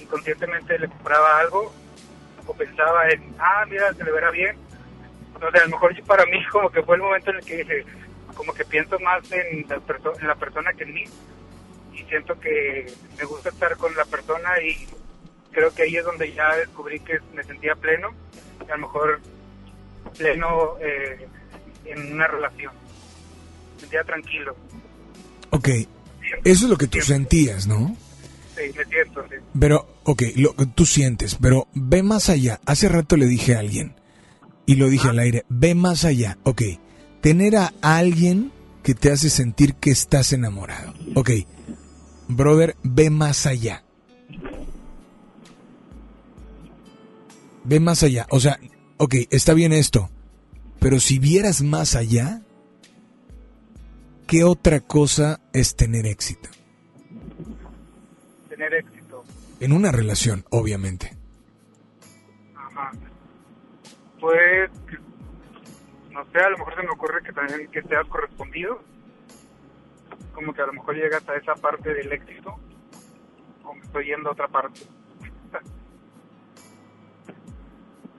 inconscientemente 0.00 0.78
le 0.78 0.88
compraba 0.88 1.38
algo 1.40 1.72
o 2.46 2.54
pensaba 2.54 3.08
en, 3.10 3.34
ah, 3.38 3.64
mira, 3.68 3.92
se 3.92 4.04
le 4.04 4.10
verá 4.10 4.30
bien. 4.30 4.56
No 5.40 5.50
sé, 5.50 5.58
a 5.58 5.64
lo 5.64 5.70
mejor 5.70 5.94
yo- 5.94 6.04
para 6.04 6.24
mí 6.26 6.44
como 6.52 6.70
que 6.70 6.82
fue 6.82 6.96
el 6.96 7.02
momento 7.02 7.30
en 7.30 7.36
el 7.36 7.44
que 7.44 7.84
como 8.34 8.52
que 8.54 8.64
pienso 8.64 8.98
más 9.00 9.30
en 9.32 9.66
la, 9.68 10.34
persona 10.36 10.72
que 10.72 10.84
en 10.84 10.94
mí 10.94 11.04
y 11.92 12.04
siento 12.04 12.38
que 12.38 12.86
me 13.18 13.24
gusta 13.24 13.48
estar 13.48 13.76
con 13.76 13.94
la 13.96 14.04
persona 14.04 14.50
y 14.62 14.86
creo 15.50 15.74
que 15.74 15.82
ahí 15.82 15.96
es 15.96 16.04
donde 16.04 16.32
ya 16.32 16.54
descubrí 16.56 17.00
que 17.00 17.18
me 17.34 17.42
sentía 17.42 17.74
pleno, 17.74 18.10
a 18.68 18.76
lo 18.76 18.78
mejor 18.78 19.20
pleno 20.16 20.76
eh, 20.80 21.26
en 21.84 22.12
una 22.12 22.28
relación. 22.28 22.72
Me 23.78 23.82
sentía 23.82 24.02
tranquilo, 24.02 24.56
Ok. 25.50 25.68
Eso 26.44 26.64
es 26.64 26.70
lo 26.70 26.76
que 26.76 26.88
tú 26.88 27.00
sentías, 27.00 27.66
¿no? 27.66 27.96
sí, 28.54 28.62
me 28.76 28.84
siento, 28.84 29.24
sí. 29.30 29.36
Pero, 29.58 30.00
ok, 30.02 30.22
lo 30.36 30.54
que 30.56 30.66
tú 30.66 30.84
sientes, 30.84 31.38
pero 31.40 31.68
ve 31.74 32.02
más 32.02 32.28
allá. 32.28 32.60
Hace 32.66 32.88
rato 32.88 33.16
le 33.16 33.26
dije 33.26 33.54
a 33.54 33.60
alguien, 33.60 33.94
y 34.66 34.74
lo 34.74 34.88
dije 34.88 35.08
al 35.08 35.20
aire, 35.20 35.44
ve 35.48 35.74
más 35.74 36.04
allá. 36.04 36.36
Ok, 36.42 36.62
tener 37.22 37.56
a 37.56 37.72
alguien 37.80 38.52
que 38.82 38.94
te 38.94 39.10
hace 39.10 39.30
sentir 39.30 39.74
que 39.76 39.90
estás 39.90 40.32
enamorado. 40.32 40.92
Ok, 41.14 41.30
brother, 42.26 42.76
ve 42.82 43.10
más 43.10 43.46
allá. 43.46 43.84
Ve 47.64 47.80
más 47.80 48.02
allá. 48.02 48.26
O 48.30 48.40
sea, 48.40 48.58
ok, 48.98 49.14
está 49.30 49.54
bien 49.54 49.72
esto, 49.72 50.10
pero 50.80 51.00
si 51.00 51.18
vieras 51.18 51.62
más 51.62 51.94
allá, 51.94 52.42
¿qué 54.28 54.44
otra 54.44 54.80
cosa 54.80 55.40
es 55.52 55.74
tener 55.74 56.06
éxito? 56.06 56.48
Tener 58.48 58.74
éxito. 58.74 59.24
En 59.58 59.72
una 59.72 59.90
relación, 59.90 60.44
obviamente. 60.50 61.16
Ajá. 62.54 62.92
Pues, 64.20 64.70
no 66.12 66.24
sé, 66.30 66.38
a 66.38 66.50
lo 66.50 66.58
mejor 66.58 66.74
se 66.76 66.82
me 66.82 66.90
ocurre 66.90 67.22
que 67.24 67.32
también 67.32 67.68
que 67.70 67.82
seas 67.82 68.06
correspondido. 68.06 68.80
Como 70.34 70.52
que 70.52 70.62
a 70.62 70.66
lo 70.66 70.74
mejor 70.74 70.94
llegas 70.94 71.26
a 71.28 71.34
esa 71.34 71.54
parte 71.54 71.92
del 71.92 72.12
éxito. 72.12 72.54
O 73.64 73.74
me 73.74 73.80
estoy 73.80 74.06
yendo 74.06 74.28
a 74.28 74.32
otra 74.32 74.46
parte. 74.46 74.82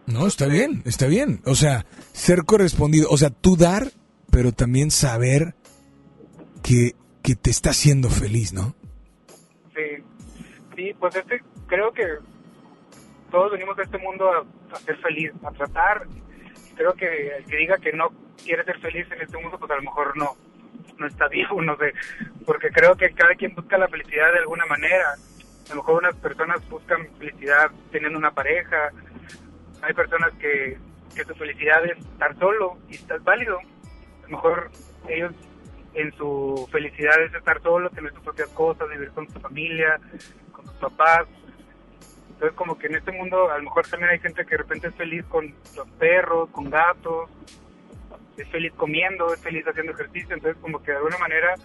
No, 0.08 0.26
está 0.26 0.48
bien, 0.48 0.82
está 0.86 1.06
bien. 1.06 1.40
O 1.46 1.54
sea, 1.54 1.86
ser 2.14 2.44
correspondido, 2.44 3.08
o 3.12 3.18
sea, 3.18 3.30
tú 3.30 3.56
dar, 3.56 3.92
pero 4.32 4.52
también 4.52 4.90
saber 4.90 5.54
que, 6.64 6.96
que 7.24 7.36
te 7.36 7.50
está 7.50 7.72
haciendo 7.72 8.10
feliz, 8.10 8.54
¿no? 8.54 8.76
Sí, 9.76 10.04
sí, 10.76 10.94
pues 11.00 11.16
este, 11.16 11.42
creo 11.68 11.92
que 11.92 12.04
todos 13.32 13.52
venimos 13.52 13.78
a 13.78 13.84
este 13.84 13.98
mundo 13.98 14.30
a, 14.72 14.76
ser 14.78 14.98
feliz, 14.98 15.32
a 15.44 15.52
tratar. 15.52 16.06
Creo 16.76 16.94
que 16.94 17.38
el 17.38 17.46
que 17.46 17.58
diga 17.58 17.78
que 17.78 17.94
no 17.94 18.10
quiere 18.44 18.64
ser 18.64 18.80
feliz 18.80 19.08
en 19.12 19.22
este 19.22 19.38
mundo, 19.38 19.58
pues 19.60 19.72
a 19.72 19.76
lo 19.76 19.84
mejor 19.84 20.18
no, 20.18 20.36
no 20.98 21.08
está 21.08 21.28
vivo, 21.28 21.62
no 21.62 21.78
sé. 21.78 21.94
Porque 22.46 22.70
creo 22.70 22.96
que 22.96 23.12
cada 23.12 23.36
quien 23.36 23.56
busca 23.56 23.78
la 23.78 23.88
felicidad 23.88 24.32
de 24.34 24.40
alguna 24.40 24.66
manera. 24.66 25.14
A 25.14 25.70
lo 25.70 25.76
mejor 25.76 26.04
unas 26.04 26.16
personas 26.16 26.68
buscan 26.70 27.08
felicidad 27.18 27.72
teniendo 27.92 28.18
una 28.18 28.32
pareja. 28.32 28.92
Hay 29.82 29.94
personas 29.94 30.34
que, 30.40 30.78
que 31.16 31.24
su 31.26 31.36
felicidad 31.36 31.86
es 31.86 31.98
estar 31.98 32.38
solo 32.40 32.78
y 32.90 32.96
estás 32.96 33.24
válido. 33.24 33.60
A 33.60 34.24
lo 34.24 34.30
mejor 34.30 34.72
ellos 35.08 35.34
en 36.02 36.14
su 36.14 36.68
felicidad 36.72 37.22
es 37.24 37.34
estar 37.34 37.62
solo, 37.62 37.90
tener 37.90 38.14
sus 38.14 38.24
propias 38.24 38.50
cosas, 38.50 38.90
vivir 38.90 39.10
con 39.12 39.30
su 39.30 39.40
familia, 39.40 40.00
con 40.52 40.66
sus 40.66 40.76
papás. 40.76 41.28
Entonces 42.30 42.56
como 42.56 42.78
que 42.78 42.88
en 42.88 42.96
este 42.96 43.12
mundo 43.12 43.52
a 43.52 43.58
lo 43.58 43.64
mejor 43.64 43.86
también 43.88 44.12
hay 44.12 44.20
gente 44.20 44.46
que 44.46 44.52
de 44.52 44.58
repente 44.58 44.88
es 44.88 44.96
feliz 44.96 45.26
con 45.26 45.54
los 45.76 45.90
perros, 45.98 46.50
con 46.52 46.70
gatos, 46.70 47.30
es 48.38 48.48
feliz 48.50 48.72
comiendo, 48.78 49.34
es 49.34 49.42
feliz 49.42 49.66
haciendo 49.68 49.92
ejercicio. 49.92 50.36
Entonces 50.36 50.62
como 50.62 50.82
que 50.82 50.92
de 50.92 50.98
alguna 50.98 51.18
manera 51.18 51.56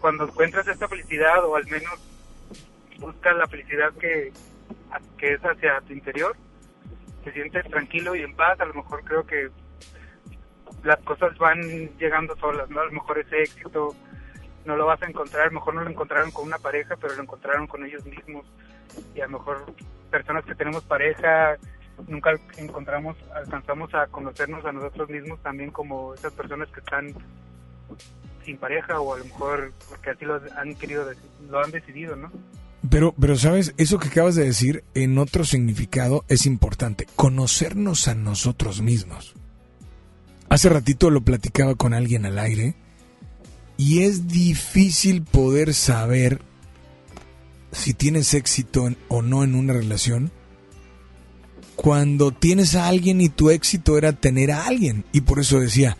cuando 0.00 0.24
encuentras 0.24 0.66
esta 0.66 0.88
felicidad 0.88 1.44
o 1.44 1.56
al 1.56 1.66
menos 1.66 1.94
buscas 2.98 3.36
la 3.36 3.46
felicidad 3.46 3.92
que, 3.94 4.32
que 5.16 5.34
es 5.34 5.40
hacia 5.40 5.80
tu 5.82 5.92
interior, 5.92 6.36
te 7.24 7.32
sientes 7.32 7.68
tranquilo 7.68 8.14
y 8.14 8.22
en 8.22 8.34
paz, 8.34 8.60
a 8.60 8.64
lo 8.64 8.74
mejor 8.74 9.04
creo 9.04 9.24
que 9.26 9.50
las 10.84 10.98
cosas 11.00 11.36
van 11.38 11.60
llegando 11.98 12.36
solas, 12.36 12.68
¿no? 12.70 12.80
A 12.80 12.86
lo 12.86 12.92
mejor 12.92 13.18
ese 13.18 13.42
éxito 13.42 13.94
no 14.64 14.76
lo 14.76 14.86
vas 14.86 15.02
a 15.02 15.06
encontrar, 15.06 15.50
mejor 15.50 15.74
no 15.74 15.82
lo 15.82 15.90
encontraron 15.90 16.30
con 16.30 16.46
una 16.46 16.58
pareja, 16.58 16.96
pero 17.00 17.14
lo 17.14 17.22
encontraron 17.22 17.66
con 17.66 17.84
ellos 17.84 18.04
mismos. 18.04 18.44
Y 19.14 19.20
a 19.20 19.26
lo 19.26 19.38
mejor 19.38 19.64
personas 20.10 20.44
que 20.44 20.54
tenemos 20.54 20.84
pareja, 20.84 21.56
nunca 22.06 22.32
encontramos, 22.56 23.16
alcanzamos 23.34 23.92
a 23.94 24.06
conocernos 24.06 24.64
a 24.64 24.72
nosotros 24.72 25.08
mismos 25.08 25.40
también 25.42 25.70
como 25.70 26.14
esas 26.14 26.32
personas 26.32 26.68
que 26.70 26.80
están 26.80 27.14
sin 28.44 28.56
pareja 28.56 29.00
o 29.00 29.14
a 29.14 29.18
lo 29.18 29.24
mejor 29.24 29.72
porque 29.88 30.10
así 30.10 30.24
lo 30.24 30.40
han 30.56 30.74
querido, 30.74 31.06
lo 31.50 31.62
han 31.62 31.70
decidido, 31.70 32.16
¿no? 32.16 32.30
Pero, 32.90 33.14
pero 33.20 33.36
sabes, 33.36 33.74
eso 33.76 33.98
que 33.98 34.08
acabas 34.08 34.36
de 34.36 34.44
decir 34.44 34.84
en 34.94 35.18
otro 35.18 35.44
significado 35.44 36.24
es 36.28 36.46
importante, 36.46 37.06
conocernos 37.16 38.08
a 38.08 38.14
nosotros 38.14 38.80
mismos. 38.80 39.34
Hace 40.48 40.68
ratito 40.68 41.10
lo 41.10 41.22
platicaba 41.22 41.74
con 41.74 41.94
alguien 41.94 42.24
al 42.26 42.38
aire 42.38 42.74
y 43.76 44.00
es 44.00 44.28
difícil 44.28 45.22
poder 45.22 45.74
saber 45.74 46.42
si 47.72 47.94
tienes 47.94 48.34
éxito 48.34 48.88
o 49.08 49.22
no 49.22 49.44
en 49.44 49.54
una 49.54 49.74
relación 49.74 50.32
cuando 51.76 52.32
tienes 52.32 52.74
a 52.74 52.88
alguien 52.88 53.20
y 53.20 53.28
tu 53.28 53.50
éxito 53.50 53.96
era 53.98 54.12
tener 54.12 54.50
a 54.50 54.66
alguien. 54.66 55.04
Y 55.12 55.20
por 55.20 55.38
eso 55.38 55.60
decía, 55.60 55.96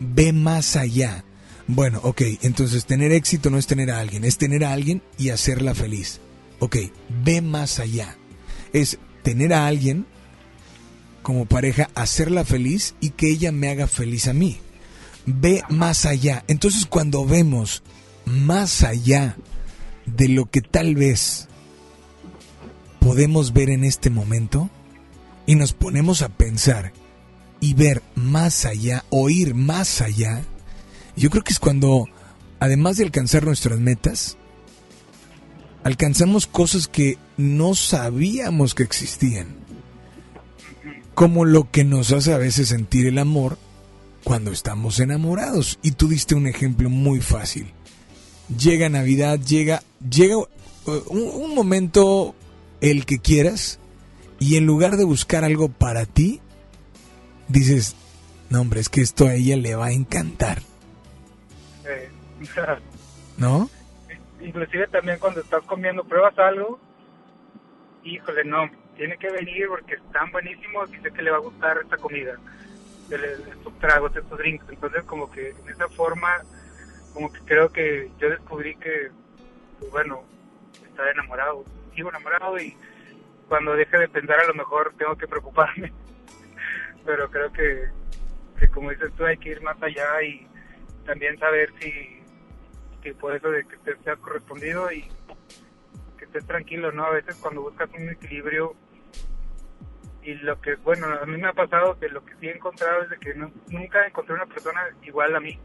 ve 0.00 0.32
más 0.32 0.74
allá. 0.74 1.22
Bueno, 1.66 2.00
ok, 2.02 2.22
entonces 2.40 2.86
tener 2.86 3.12
éxito 3.12 3.50
no 3.50 3.58
es 3.58 3.66
tener 3.66 3.90
a 3.90 4.00
alguien, 4.00 4.24
es 4.24 4.38
tener 4.38 4.64
a 4.64 4.72
alguien 4.72 5.02
y 5.18 5.28
hacerla 5.28 5.74
feliz. 5.74 6.20
Ok, 6.60 6.76
ve 7.22 7.42
más 7.42 7.78
allá. 7.78 8.16
Es 8.72 8.98
tener 9.22 9.52
a 9.52 9.66
alguien 9.66 10.06
como 11.28 11.44
pareja, 11.44 11.90
hacerla 11.94 12.42
feliz 12.42 12.94
y 13.02 13.10
que 13.10 13.28
ella 13.28 13.52
me 13.52 13.68
haga 13.68 13.86
feliz 13.86 14.28
a 14.28 14.32
mí. 14.32 14.60
Ve 15.26 15.62
más 15.68 16.06
allá. 16.06 16.42
Entonces 16.48 16.86
cuando 16.86 17.26
vemos 17.26 17.82
más 18.24 18.82
allá 18.82 19.36
de 20.06 20.30
lo 20.30 20.46
que 20.46 20.62
tal 20.62 20.94
vez 20.94 21.46
podemos 22.98 23.52
ver 23.52 23.68
en 23.68 23.84
este 23.84 24.08
momento 24.08 24.70
y 25.44 25.54
nos 25.54 25.74
ponemos 25.74 26.22
a 26.22 26.30
pensar 26.30 26.94
y 27.60 27.74
ver 27.74 28.02
más 28.14 28.64
allá, 28.64 29.04
oír 29.10 29.54
más 29.54 30.00
allá, 30.00 30.40
yo 31.14 31.28
creo 31.28 31.44
que 31.44 31.52
es 31.52 31.58
cuando, 31.58 32.06
además 32.58 32.96
de 32.96 33.04
alcanzar 33.04 33.44
nuestras 33.44 33.78
metas, 33.78 34.38
alcanzamos 35.84 36.46
cosas 36.46 36.88
que 36.88 37.18
no 37.36 37.74
sabíamos 37.74 38.74
que 38.74 38.82
existían. 38.82 39.57
Como 41.18 41.44
lo 41.44 41.70
que 41.70 41.84
nos 41.84 42.12
hace 42.12 42.32
a 42.32 42.38
veces 42.38 42.68
sentir 42.68 43.06
el 43.06 43.18
amor 43.18 43.58
cuando 44.22 44.52
estamos 44.52 45.00
enamorados. 45.00 45.78
Y 45.82 45.92
tú 45.92 46.08
diste 46.08 46.34
un 46.34 46.46
ejemplo 46.46 46.88
muy 46.88 47.20
fácil. 47.20 47.72
Llega 48.56 48.88
Navidad, 48.88 49.40
llega, 49.40 49.82
llega 50.08 50.36
uh, 50.36 50.46
un, 51.08 51.42
un 51.42 51.54
momento 51.54 52.34
el 52.80 53.04
que 53.04 53.18
quieras 53.18 53.80
y 54.38 54.56
en 54.56 54.66
lugar 54.66 54.96
de 54.96 55.04
buscar 55.04 55.44
algo 55.44 55.68
para 55.68 56.06
ti, 56.06 56.40
dices, 57.48 57.96
no 58.50 58.60
hombre, 58.60 58.80
es 58.80 58.88
que 58.88 59.00
esto 59.00 59.26
a 59.26 59.34
ella 59.34 59.56
le 59.56 59.74
va 59.74 59.86
a 59.86 59.92
encantar. 59.92 60.62
Eh, 61.84 62.10
¿No? 63.36 63.68
inclusive 64.40 64.86
también 64.86 65.18
cuando 65.18 65.40
estás 65.40 65.62
comiendo, 65.64 66.04
pruebas 66.04 66.38
algo, 66.38 66.78
híjole, 68.04 68.44
no, 68.44 68.70
tiene 68.98 69.16
que 69.16 69.30
venir 69.30 69.68
porque 69.68 69.94
están 69.94 70.30
buenísimos 70.32 70.92
y 70.92 70.98
sé 70.98 71.10
que 71.12 71.22
le 71.22 71.30
va 71.30 71.36
a 71.36 71.40
gustar 71.40 71.78
esta 71.78 71.96
comida, 71.96 72.36
estos 73.08 73.78
tragos, 73.78 74.14
estos 74.14 74.36
drinks. 74.36 74.68
Entonces, 74.68 75.04
como 75.04 75.30
que 75.30 75.50
en 75.50 75.68
esa 75.68 75.88
forma, 75.88 76.42
como 77.14 77.32
que 77.32 77.40
creo 77.46 77.70
que 77.70 78.10
yo 78.18 78.28
descubrí 78.28 78.74
que, 78.76 79.10
pues, 79.78 79.90
bueno, 79.92 80.24
estaba 80.84 81.10
enamorado, 81.12 81.64
sigo 81.94 82.10
enamorado 82.10 82.60
y 82.60 82.76
cuando 83.48 83.76
deje 83.76 83.96
de 83.96 84.08
pensar 84.08 84.40
a 84.40 84.46
lo 84.46 84.54
mejor 84.54 84.92
tengo 84.98 85.16
que 85.16 85.28
preocuparme. 85.28 85.92
Pero 87.06 87.30
creo 87.30 87.52
que, 87.52 87.84
que 88.58 88.68
como 88.68 88.90
dices 88.90 89.12
tú, 89.16 89.24
hay 89.24 89.38
que 89.38 89.50
ir 89.50 89.62
más 89.62 89.80
allá 89.80 90.22
y 90.22 90.46
también 91.06 91.38
saber 91.38 91.72
si, 91.80 92.20
que 93.00 93.14
por 93.14 93.34
eso 93.34 93.48
de 93.48 93.64
que 93.64 93.76
te 93.78 93.96
sea 94.02 94.16
correspondido 94.16 94.90
y 94.90 95.08
que 96.18 96.24
estés 96.24 96.44
tranquilo, 96.46 96.90
¿no? 96.90 97.04
A 97.04 97.10
veces 97.10 97.36
cuando 97.36 97.62
buscas 97.62 97.88
un 97.96 98.10
equilibrio 98.10 98.74
y 100.22 100.34
lo 100.34 100.60
que, 100.60 100.76
bueno, 100.76 101.06
a 101.06 101.26
mí 101.26 101.36
me 101.36 101.48
ha 101.48 101.52
pasado 101.52 101.98
que 101.98 102.08
lo 102.08 102.24
que 102.24 102.34
sí 102.36 102.48
he 102.48 102.54
encontrado 102.54 103.02
es 103.02 103.10
de 103.10 103.18
que 103.18 103.34
nunca 103.34 104.06
encontré 104.06 104.34
una 104.34 104.46
persona 104.46 104.80
igual 105.02 105.34
a 105.34 105.40
mí. 105.40 105.58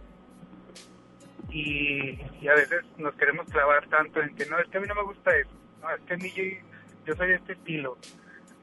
Y, 1.49 2.19
y 2.41 2.47
a 2.47 2.55
veces 2.55 2.83
nos 2.97 3.13
queremos 3.15 3.47
clavar 3.49 3.87
tanto 3.87 4.21
en 4.21 4.35
que 4.35 4.45
no, 4.45 4.59
es 4.59 4.67
que 4.69 4.77
a 4.77 4.81
mí 4.81 4.87
no 4.87 4.95
me 4.95 5.03
gusta 5.03 5.35
eso, 5.37 5.51
no, 5.81 5.89
es 5.91 6.01
que 6.01 6.13
a 6.13 6.17
mí 6.17 6.31
yo, 6.31 6.43
yo 7.05 7.15
soy 7.15 7.27
de 7.27 7.35
este 7.35 7.53
estilo. 7.53 7.97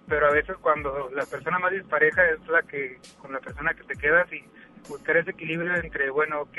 Pero 0.08 0.26
a 0.26 0.32
veces 0.32 0.56
cuando 0.60 1.08
la 1.14 1.24
persona 1.24 1.58
más 1.58 1.70
dispareja 1.70 2.28
es 2.30 2.44
la 2.48 2.62
que, 2.62 2.98
con 3.18 3.32
la 3.32 3.38
persona 3.38 3.74
que 3.74 3.84
te 3.84 3.94
quedas 3.94 4.32
y 4.32 4.42
buscar 4.88 5.18
ese 5.18 5.30
equilibrio 5.30 5.76
entre, 5.76 6.10
bueno, 6.10 6.40
ok, 6.40 6.58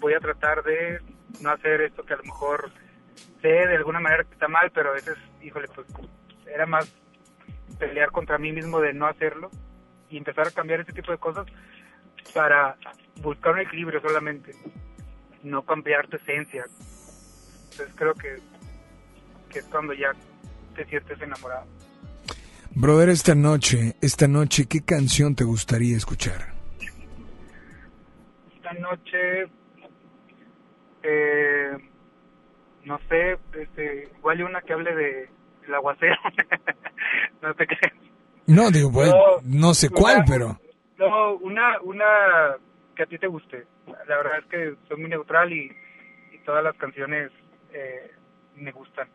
voy 0.00 0.14
a 0.14 0.20
tratar 0.20 0.62
de 0.62 1.00
no 1.40 1.50
hacer 1.50 1.82
esto 1.82 2.04
que 2.04 2.14
a 2.14 2.16
lo 2.16 2.22
mejor 2.22 2.70
sé 3.42 3.48
de 3.48 3.76
alguna 3.76 4.00
manera 4.00 4.24
que 4.24 4.32
está 4.32 4.48
mal, 4.48 4.70
pero 4.70 4.90
a 4.90 4.94
veces, 4.94 5.16
híjole, 5.42 5.68
pues 5.74 5.86
era 6.46 6.64
más 6.64 6.90
pelear 7.78 8.10
contra 8.10 8.38
mí 8.38 8.52
mismo 8.52 8.80
de 8.80 8.92
no 8.92 9.06
hacerlo 9.06 9.50
y 10.08 10.16
empezar 10.16 10.48
a 10.48 10.50
cambiar 10.50 10.80
ese 10.80 10.92
tipo 10.92 11.12
de 11.12 11.18
cosas 11.18 11.46
para 12.34 12.76
buscar 13.22 13.52
un 13.54 13.60
equilibrio 13.60 14.00
solamente, 14.00 14.52
no 15.42 15.62
cambiar 15.62 16.06
tu 16.08 16.16
esencia. 16.16 16.64
Entonces 17.70 17.94
creo 17.96 18.14
que, 18.14 18.36
que 19.50 19.58
es 19.60 19.64
cuando 19.66 19.92
ya 19.92 20.12
te 20.74 20.84
sientes 20.86 21.20
enamorado. 21.20 21.66
Brother, 22.74 23.08
esta 23.08 23.34
noche, 23.34 23.96
esta 24.02 24.28
noche, 24.28 24.66
¿qué 24.66 24.84
canción 24.84 25.34
te 25.34 25.44
gustaría 25.44 25.96
escuchar? 25.96 26.52
Esta 28.54 28.72
noche, 28.74 29.50
eh, 31.02 31.76
no 32.84 32.98
sé, 33.08 33.38
este, 33.54 34.10
igual 34.18 34.36
hay 34.36 34.42
una 34.42 34.60
que 34.60 34.72
hable 34.74 34.94
de 34.94 35.30
el 35.66 35.74
aguacero. 35.74 36.16
no 37.42 37.54
te 37.54 37.66
crees. 37.66 37.94
No, 38.46 38.70
digo, 38.70 38.90
pues, 38.92 39.08
No, 39.08 39.40
no 39.44 39.74
sé 39.74 39.90
cuál, 39.90 40.24
pero... 40.26 40.58
No, 40.98 41.34
una, 41.36 41.80
una 41.82 42.04
que 42.94 43.02
a 43.02 43.06
ti 43.06 43.18
te 43.18 43.26
guste. 43.26 43.66
La 43.86 44.16
verdad 44.16 44.38
es 44.38 44.46
que 44.46 44.74
soy 44.88 44.98
muy 44.98 45.10
neutral 45.10 45.52
y, 45.52 45.70
y 46.32 46.38
todas 46.44 46.64
las 46.64 46.76
canciones 46.76 47.30
eh, 47.72 48.12
me 48.56 48.72
gustan. 48.72 49.08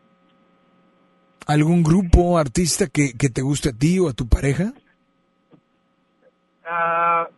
¿Algún 1.46 1.82
grupo, 1.82 2.38
artista 2.38 2.86
que, 2.86 3.14
que 3.18 3.28
te 3.28 3.42
guste 3.42 3.70
a 3.70 3.72
ti 3.72 3.98
o 3.98 4.08
a 4.08 4.12
tu 4.12 4.28
pareja? 4.28 4.72
Ah, 6.64 7.28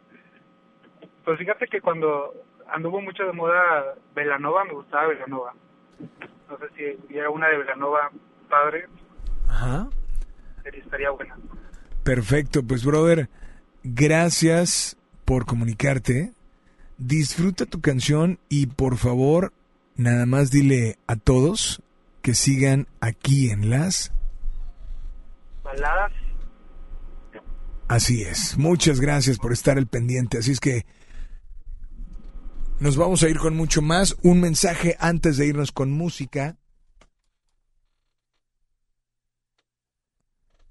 pues 1.25 1.39
fíjate 1.39 1.67
que 1.67 1.81
cuando 1.81 2.35
anduvo 2.69 3.01
mucho 3.01 3.25
de 3.25 3.33
moda 3.33 3.95
Velanova, 4.15 4.65
me 4.65 4.75
gustaba 4.75 5.09
Velanova. 5.09 5.55
No 6.51 6.59
sé 6.59 6.67
si 6.77 7.07
hubiera 7.07 7.31
una 7.31 7.49
de 7.49 7.59
Velanova 7.59 8.11
padre, 8.49 8.87
Ajá. 9.55 9.89
estaría 10.65 11.11
buena. 11.11 11.37
Perfecto, 12.03 12.65
pues 12.65 12.85
brother, 12.85 13.31
gracias 13.85 14.97
por 15.25 15.47
comunicarte. 15.47 16.33
Disfruta 16.99 17.65
tu 17.65 17.81
canción 17.81 18.41
y 18.49 18.67
por 18.67 18.97
favor, 18.97 19.53
nada 19.97 20.27
más 20.27 20.51
dile 20.51 20.99
a 21.07 21.17
todos 21.17 21.83
que 22.21 22.35
sigan 22.35 22.89
aquí 23.01 23.51
en 23.51 23.71
las... 23.71 24.13
Baladas, 25.63 26.13
Así 27.87 28.23
es. 28.23 28.57
Muchas 28.59 28.99
gracias 28.99 29.39
por 29.39 29.53
estar 29.53 29.77
al 29.77 29.87
pendiente. 29.87 30.39
Así 30.39 30.53
es 30.53 30.61
que 30.61 30.87
nos 32.81 32.97
vamos 32.97 33.23
a 33.23 33.29
ir 33.29 33.39
con 33.39 33.55
mucho 33.57 33.83
más. 33.83 34.17
Un 34.23 34.41
mensaje 34.41 34.97
antes 34.99 35.37
de 35.37 35.47
irnos 35.47 35.71
con 35.71 35.93
música. 35.93 36.57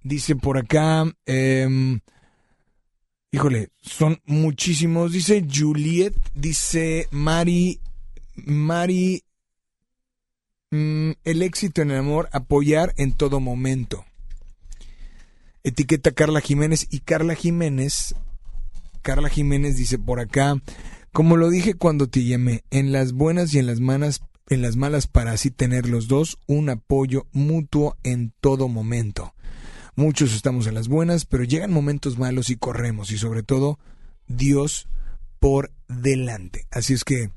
Dice 0.03 0.35
por 0.35 0.57
acá, 0.57 1.05
em, 1.25 2.01
híjole, 3.31 3.69
son 3.81 4.19
muchísimos. 4.25 5.11
Dice 5.11 5.45
Juliet, 5.49 6.13
dice 6.33 7.07
Mari, 7.11 7.79
Mari, 8.35 9.23
mm, 10.71 11.11
el 11.23 11.41
éxito 11.41 11.81
en 11.81 11.91
el 11.91 11.97
amor, 11.97 12.29
apoyar 12.33 12.93
en 12.97 13.13
todo 13.13 13.39
momento. 13.39 14.05
Etiqueta 15.63 16.11
Carla 16.11 16.41
Jiménez 16.41 16.87
y 16.91 16.99
Carla 16.99 17.35
Jiménez, 17.35 18.15
Carla 19.01 19.29
Jiménez 19.29 19.77
dice 19.77 19.97
por 19.97 20.19
acá, 20.19 20.61
como 21.13 21.37
lo 21.37 21.49
dije 21.49 21.75
cuando 21.75 22.07
te 22.09 22.25
llamé, 22.25 22.65
en 22.71 22.91
las 22.91 23.13
buenas 23.13 23.53
y 23.53 23.59
en 23.59 23.67
las 23.67 23.79
malas, 23.79 24.21
en 24.49 24.61
las 24.61 24.75
malas 24.75 25.07
para 25.07 25.31
así 25.31 25.51
tener 25.51 25.87
los 25.87 26.09
dos 26.09 26.37
un 26.47 26.69
apoyo 26.69 27.27
mutuo 27.31 27.95
en 28.03 28.33
todo 28.41 28.67
momento. 28.67 29.33
Muchos 29.95 30.33
estamos 30.33 30.65
en 30.67 30.73
las 30.73 30.87
buenas, 30.87 31.25
pero 31.25 31.43
llegan 31.43 31.71
momentos 31.71 32.17
malos 32.17 32.49
y 32.49 32.55
corremos 32.55 33.11
y 33.11 33.17
sobre 33.17 33.43
todo 33.43 33.77
Dios 34.27 34.87
por 35.39 35.71
delante. 35.87 36.65
Así 36.71 36.93
es 36.93 37.03
que 37.03 37.29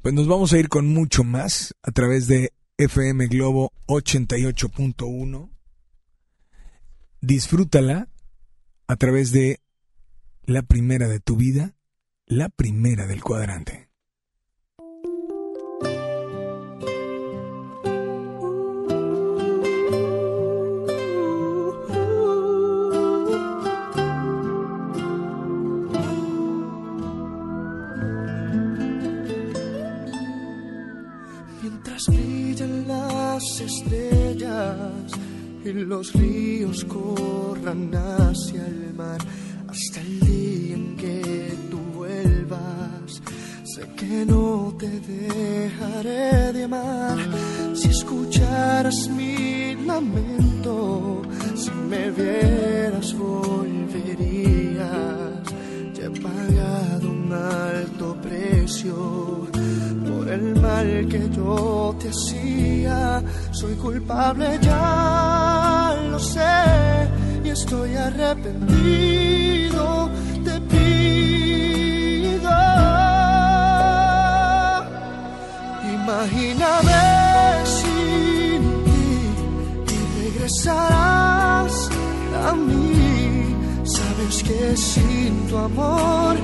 pues 0.00 0.14
nos 0.14 0.26
vamos 0.26 0.52
a 0.52 0.58
ir 0.58 0.68
con 0.68 0.88
mucho 0.88 1.22
más 1.22 1.76
a 1.82 1.92
través 1.92 2.26
de 2.26 2.52
FM 2.76 3.28
Globo 3.28 3.72
88.1. 3.86 5.48
Disfrútala 7.20 8.08
a 8.88 8.96
través 8.96 9.30
de 9.30 9.60
la 10.44 10.62
primera 10.62 11.06
de 11.06 11.20
tu 11.20 11.36
vida, 11.36 11.76
la 12.26 12.48
primera 12.48 13.06
del 13.06 13.22
cuadrante. 13.22 13.91
Las 33.32 33.60
estrellas 33.60 35.10
y 35.64 35.72
los 35.72 36.12
ríos 36.12 36.84
corran 36.84 37.90
hacia 37.94 38.66
el 38.66 38.92
mar, 38.94 39.20
hasta 39.68 40.00
el 40.00 40.20
día 40.20 40.74
en 40.74 40.96
que 40.96 41.54
tú 41.70 41.78
vuelvas. 41.94 43.22
que 43.96 44.26
no 44.26 44.74
te 44.78 44.90
dejaré 45.00 46.52
de 46.52 46.64
amar 46.64 47.18
si 47.74 47.88
escucharas 47.88 49.08
mi 49.16 49.76
lamento, 49.86 51.22
si 51.54 51.70
me 51.90 52.10
vieras 52.10 53.14
volverías. 53.16 54.84
Ya 55.94 56.04
he 56.06 56.10
pagado 56.28 57.08
un 57.08 57.32
alto 57.32 58.16
precio 58.20 59.51
el 60.32 60.54
mal 60.60 61.06
que 61.08 61.28
yo 61.30 61.94
te 62.00 62.08
hacía. 62.08 63.22
Soy 63.50 63.74
culpable, 63.74 64.58
ya 64.62 65.94
lo 66.10 66.18
sé, 66.18 67.08
y 67.44 67.50
estoy 67.50 67.94
arrepentido. 67.96 69.84
Te 70.44 70.60
pido. 70.72 72.50
Imagíname 75.98 77.04
sin 77.76 78.62
ti 79.86 79.94
y 79.94 79.98
regresarás 80.22 81.74
a 82.48 82.52
mí. 82.54 83.56
Sabes 83.84 84.42
que 84.42 84.76
sin 84.76 85.46
tu 85.48 85.56
amor 85.58 86.36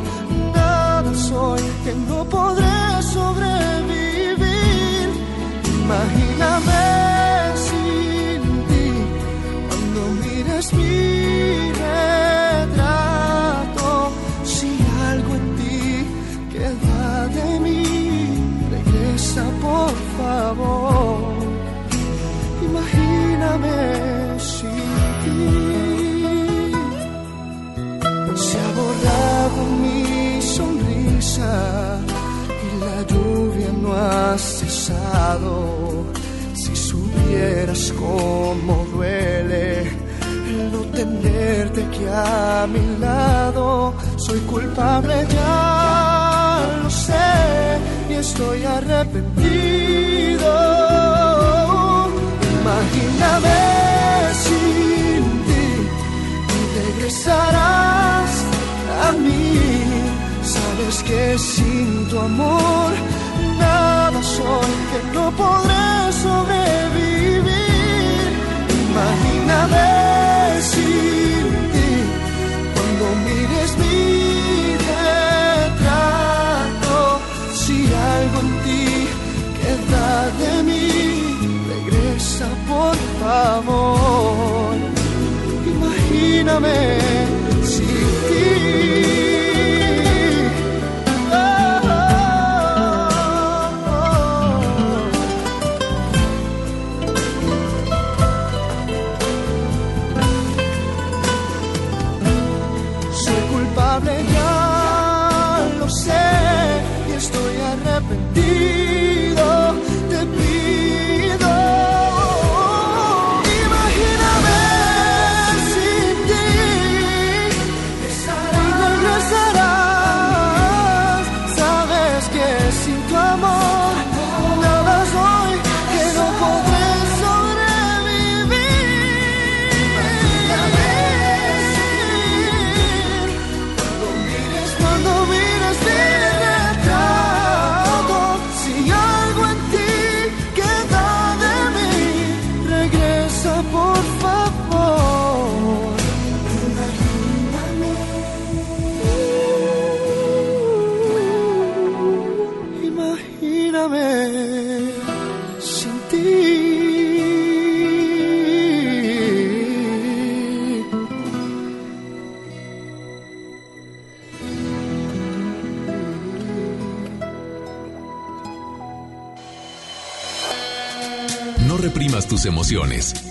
Si 36.55 36.75
supieras 36.75 37.93
cómo 37.99 38.87
duele 38.95 39.83
el 39.83 40.73
no 40.73 40.81
tenerte 40.97 41.85
aquí 41.85 42.07
a 42.11 42.67
mi 42.67 42.99
lado, 42.99 43.93
soy 44.17 44.41
culpable 44.53 45.27
ya 45.29 46.81
lo 46.83 46.89
sé 46.89 47.79
y 48.09 48.15
estoy 48.15 48.65
arrepentido. 48.65 50.51
Imagíname 52.61 53.61
sin 54.45 55.25
ti 55.47 55.69
y 56.57 56.61
regresarás 56.81 58.31
a 59.05 59.13
mí. 59.13 59.59
Sabes 60.43 61.03
que 61.03 61.39
sin 61.39 62.09
tu 62.09 62.19
amor 62.19 62.93
nada 63.59 64.23
soy, 64.23 64.78
que 64.90 65.01
no 65.15 65.24
podré 65.32 65.89
sobrevivir. 66.24 67.48
Imagíname 68.86 69.89
sin 70.73 71.44
ti 71.73 71.93
cuando 72.74 73.05
mires 73.27 73.70
mi 73.82 74.01
retrato. 75.69 76.97
Si 77.60 77.77
algo 78.15 78.39
en 78.47 78.51
ti 78.65 78.86
queda 79.60 80.10
de 80.43 80.52
mí, 80.69 80.89
regresa 81.73 82.48
por 82.70 82.97
favor. 83.23 84.74
Imagíname 85.74 86.77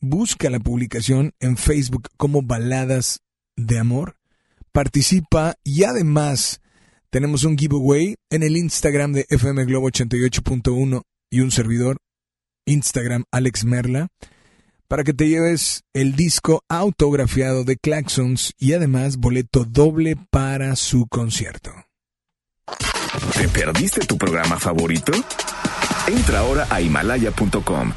Busca 0.00 0.50
la 0.50 0.60
publicación 0.60 1.34
en 1.40 1.56
Facebook 1.56 2.10
como 2.16 2.42
Baladas 2.42 3.22
de 3.56 3.80
Amor. 3.80 4.17
Participa 4.78 5.56
y 5.64 5.82
además 5.82 6.60
tenemos 7.10 7.42
un 7.42 7.58
giveaway 7.58 8.14
en 8.30 8.44
el 8.44 8.56
Instagram 8.56 9.12
de 9.12 9.26
FM 9.28 9.64
Globo 9.64 9.90
88.1 9.90 11.02
y 11.32 11.40
un 11.40 11.50
servidor, 11.50 11.96
Instagram 12.64 13.24
Alex 13.32 13.64
Merla 13.64 14.06
para 14.86 15.02
que 15.02 15.14
te 15.14 15.28
lleves 15.28 15.82
el 15.94 16.14
disco 16.14 16.62
autografiado 16.68 17.64
de 17.64 17.76
Claxons 17.76 18.52
y 18.56 18.72
además 18.72 19.16
boleto 19.16 19.64
doble 19.64 20.14
para 20.30 20.76
su 20.76 21.08
concierto. 21.08 21.72
¿Te 23.36 23.48
perdiste 23.48 24.06
tu 24.06 24.16
programa 24.16 24.60
favorito? 24.60 25.10
Entra 26.06 26.38
ahora 26.38 26.68
a 26.70 26.80
himalaya.com 26.80 27.92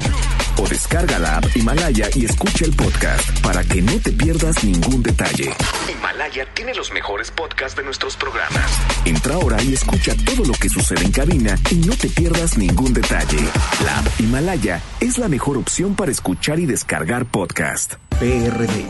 o 0.58 0.68
descarga 0.68 1.18
la 1.18 1.36
app 1.38 1.56
Himalaya 1.56 2.08
y 2.14 2.24
escucha 2.24 2.64
el 2.64 2.74
podcast 2.74 3.40
para 3.40 3.62
que 3.64 3.82
no 3.82 3.98
te 4.00 4.12
pierdas 4.12 4.62
ningún 4.64 5.02
detalle. 5.02 5.50
Himalaya 5.90 6.46
tiene 6.54 6.74
los 6.74 6.92
mejores 6.92 7.30
podcasts 7.30 7.76
de 7.76 7.84
nuestros 7.84 8.16
programas. 8.16 8.78
Entra 9.04 9.34
ahora 9.34 9.62
y 9.62 9.74
escucha 9.74 10.14
todo 10.24 10.44
lo 10.44 10.52
que 10.54 10.68
sucede 10.68 11.04
en 11.04 11.12
cabina 11.12 11.58
y 11.70 11.76
no 11.76 11.96
te 11.96 12.08
pierdas 12.08 12.58
ningún 12.58 12.92
detalle. 12.92 13.38
La 13.84 13.98
app 13.98 14.20
Himalaya 14.20 14.80
es 15.00 15.18
la 15.18 15.28
mejor 15.28 15.56
opción 15.56 15.94
para 15.94 16.10
escuchar 16.10 16.58
y 16.58 16.66
descargar 16.66 17.26
podcast. 17.26 17.94
PRD. 18.18 18.86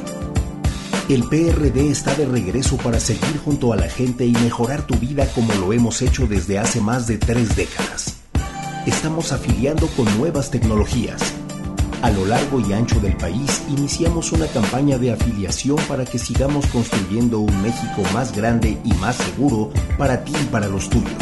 El 1.09 1.25
PRD 1.25 1.91
está 1.91 2.15
de 2.15 2.27
regreso 2.27 2.77
para 2.77 3.01
seguir 3.01 3.39
junto 3.45 3.73
a 3.73 3.77
la 3.77 3.89
gente 3.89 4.25
y 4.25 4.33
mejorar 4.33 4.87
tu 4.87 4.95
vida 4.95 5.27
como 5.35 5.53
lo 5.55 5.73
hemos 5.73 6.01
hecho 6.01 6.27
desde 6.27 6.59
hace 6.59 6.81
más 6.81 7.07
de 7.07 7.19
tres 7.19 7.57
décadas. 7.57 8.17
Estamos 8.87 9.33
afiliando 9.33 9.87
con 9.89 10.07
nuevas 10.19 10.51
tecnologías 10.51 11.35
A 12.03 12.11
lo 12.11 12.27
largo 12.27 12.59
y 12.59 12.73
ancho 12.73 12.99
del 12.99 13.17
país 13.17 13.63
iniciamos 13.69 14.33
una 14.33 14.49
campaña 14.49 14.99
de 14.99 15.13
afiliación 15.13 15.77
para 15.87 16.05
que 16.05 16.19
sigamos 16.19 16.67
construyendo 16.67 17.39
un 17.39 17.63
México 17.63 18.03
más 18.13 18.37
grande 18.37 18.77
y 18.85 18.93
más 18.95 19.15
seguro 19.15 19.71
para 19.97 20.25
ti 20.25 20.33
y 20.35 20.45
para 20.47 20.67
los 20.67 20.91
tuyos. 20.91 21.13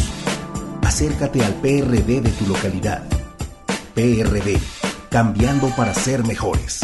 Acércate 0.81 1.45
al 1.45 1.53
PRD 1.57 2.23
de 2.23 2.31
tu 2.31 2.47
localidad. 2.47 3.07
PRD, 3.95 4.59
cambiando 5.11 5.69
para 5.77 5.93
ser 5.93 6.27
mejores. 6.27 6.81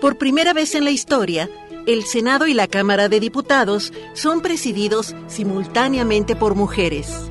Por 0.00 0.16
primera 0.16 0.54
vez 0.54 0.74
en 0.74 0.84
la 0.84 0.92
historia, 0.92 1.50
el 1.86 2.04
Senado 2.04 2.46
y 2.46 2.54
la 2.54 2.68
Cámara 2.68 3.10
de 3.10 3.20
Diputados 3.20 3.92
son 4.14 4.40
presididos 4.40 5.14
simultáneamente 5.26 6.36
por 6.36 6.54
mujeres. 6.54 7.30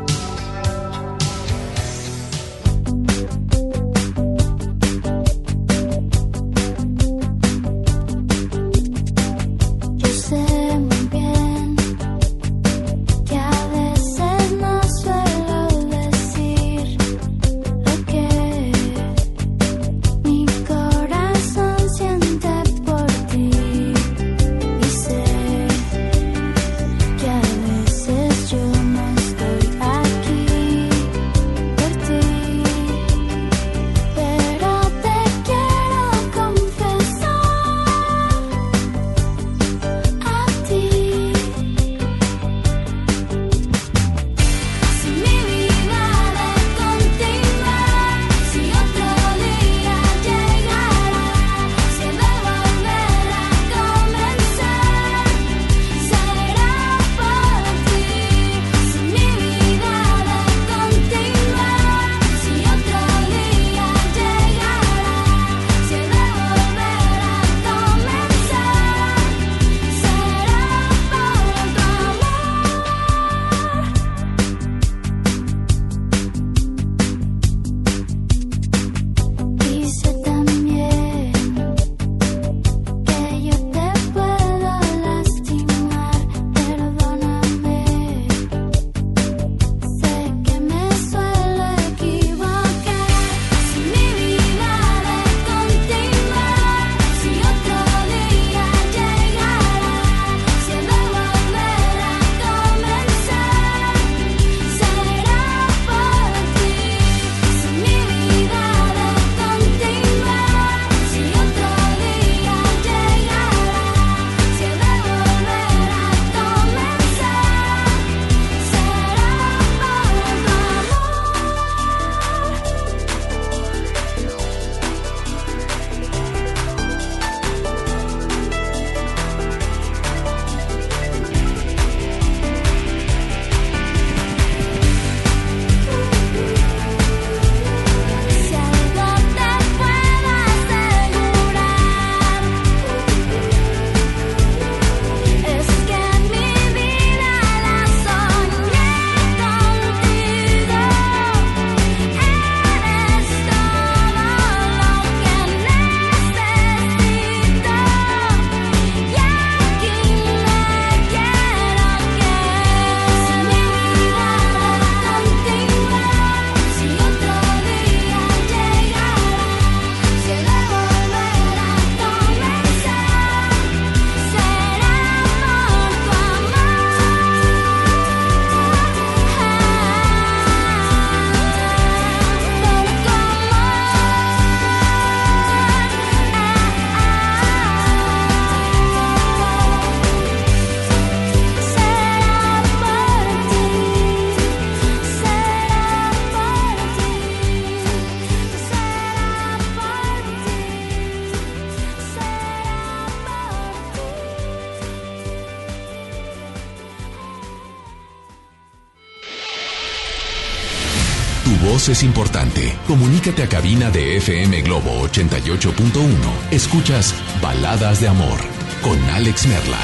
es 211.91 212.03
importante. 212.03 212.73
Comunícate 212.87 213.43
a 213.43 213.49
cabina 213.49 213.91
de 213.91 214.15
FM 214.17 214.61
Globo 214.61 215.07
88.1. 215.09 216.51
Escuchas 216.51 217.13
Baladas 217.41 217.99
de 217.99 218.07
Amor 218.07 218.39
con 218.81 218.97
Alex 219.09 219.45
Merla. 219.47 219.79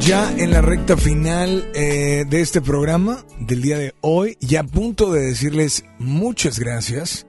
Ya 0.00 0.32
en 0.36 0.50
la 0.50 0.60
recta 0.60 0.96
final 0.96 1.70
eh, 1.74 2.24
de 2.28 2.40
este 2.40 2.60
programa 2.60 3.24
del 3.38 3.62
día 3.62 3.78
de 3.78 3.94
hoy, 4.00 4.36
ya 4.40 4.60
a 4.60 4.64
punto 4.64 5.12
de 5.12 5.20
decirles 5.20 5.84
muchas 6.00 6.58
gracias 6.58 7.26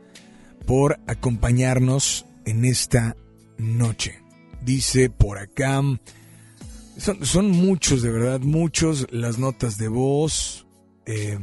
por 0.65 0.99
acompañarnos 1.05 2.25
en 2.45 2.65
esta 2.65 3.15
noche. 3.59 4.19
Dice 4.63 5.11
por 5.11 5.37
acá, 5.37 5.79
son, 6.97 7.23
son 7.23 7.51
muchos 7.51 8.01
de 8.01 8.09
verdad, 8.09 8.39
muchos 8.39 9.05
las 9.11 9.37
notas 9.37 9.77
de 9.77 9.89
voz, 9.89 10.65
eh, 11.05 11.37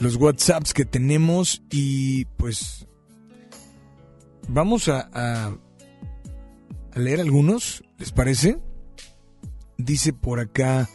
los 0.00 0.16
WhatsApps 0.16 0.74
que 0.74 0.84
tenemos 0.84 1.62
y 1.70 2.24
pues 2.36 2.86
vamos 4.48 4.88
a, 4.88 5.56
leer 6.94 7.20
algunos, 7.20 7.84
¿les 7.98 8.10
parece? 8.10 8.58
Dice 9.76 10.12
por 10.12 10.40
acá. 10.40 10.88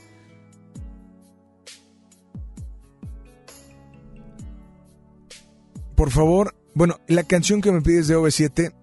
Por 5.95 6.09
favor, 6.09 6.55
bueno, 6.73 6.99
la 7.07 7.23
canción 7.23 7.61
que 7.61 7.71
me 7.71 7.81
pides 7.81 8.07
de 8.07 8.17
OV7, 8.17 8.73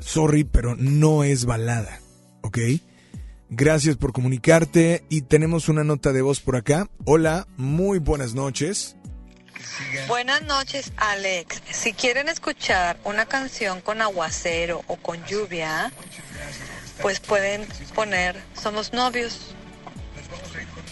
sorry, 0.00 0.44
pero 0.44 0.76
no 0.76 1.24
es 1.24 1.46
balada, 1.46 2.00
¿ok? 2.42 2.58
Gracias 3.48 3.96
por 3.96 4.12
comunicarte 4.12 5.04
y 5.08 5.22
tenemos 5.22 5.70
una 5.70 5.84
nota 5.84 6.12
de 6.12 6.20
voz 6.20 6.40
por 6.40 6.56
acá. 6.56 6.90
Hola, 7.06 7.46
muy 7.56 7.98
buenas 7.98 8.34
noches. 8.34 8.96
Buenas 10.08 10.42
noches, 10.42 10.92
Alex. 10.96 11.62
Si 11.70 11.92
quieren 11.92 12.28
escuchar 12.28 12.98
una 13.04 13.26
canción 13.26 13.80
con 13.80 14.02
aguacero 14.02 14.82
o 14.86 14.96
con 14.96 15.24
lluvia, 15.26 15.92
pues 17.00 17.20
pueden 17.20 17.66
poner 17.94 18.40
Somos 18.60 18.92
novios. 18.92 19.54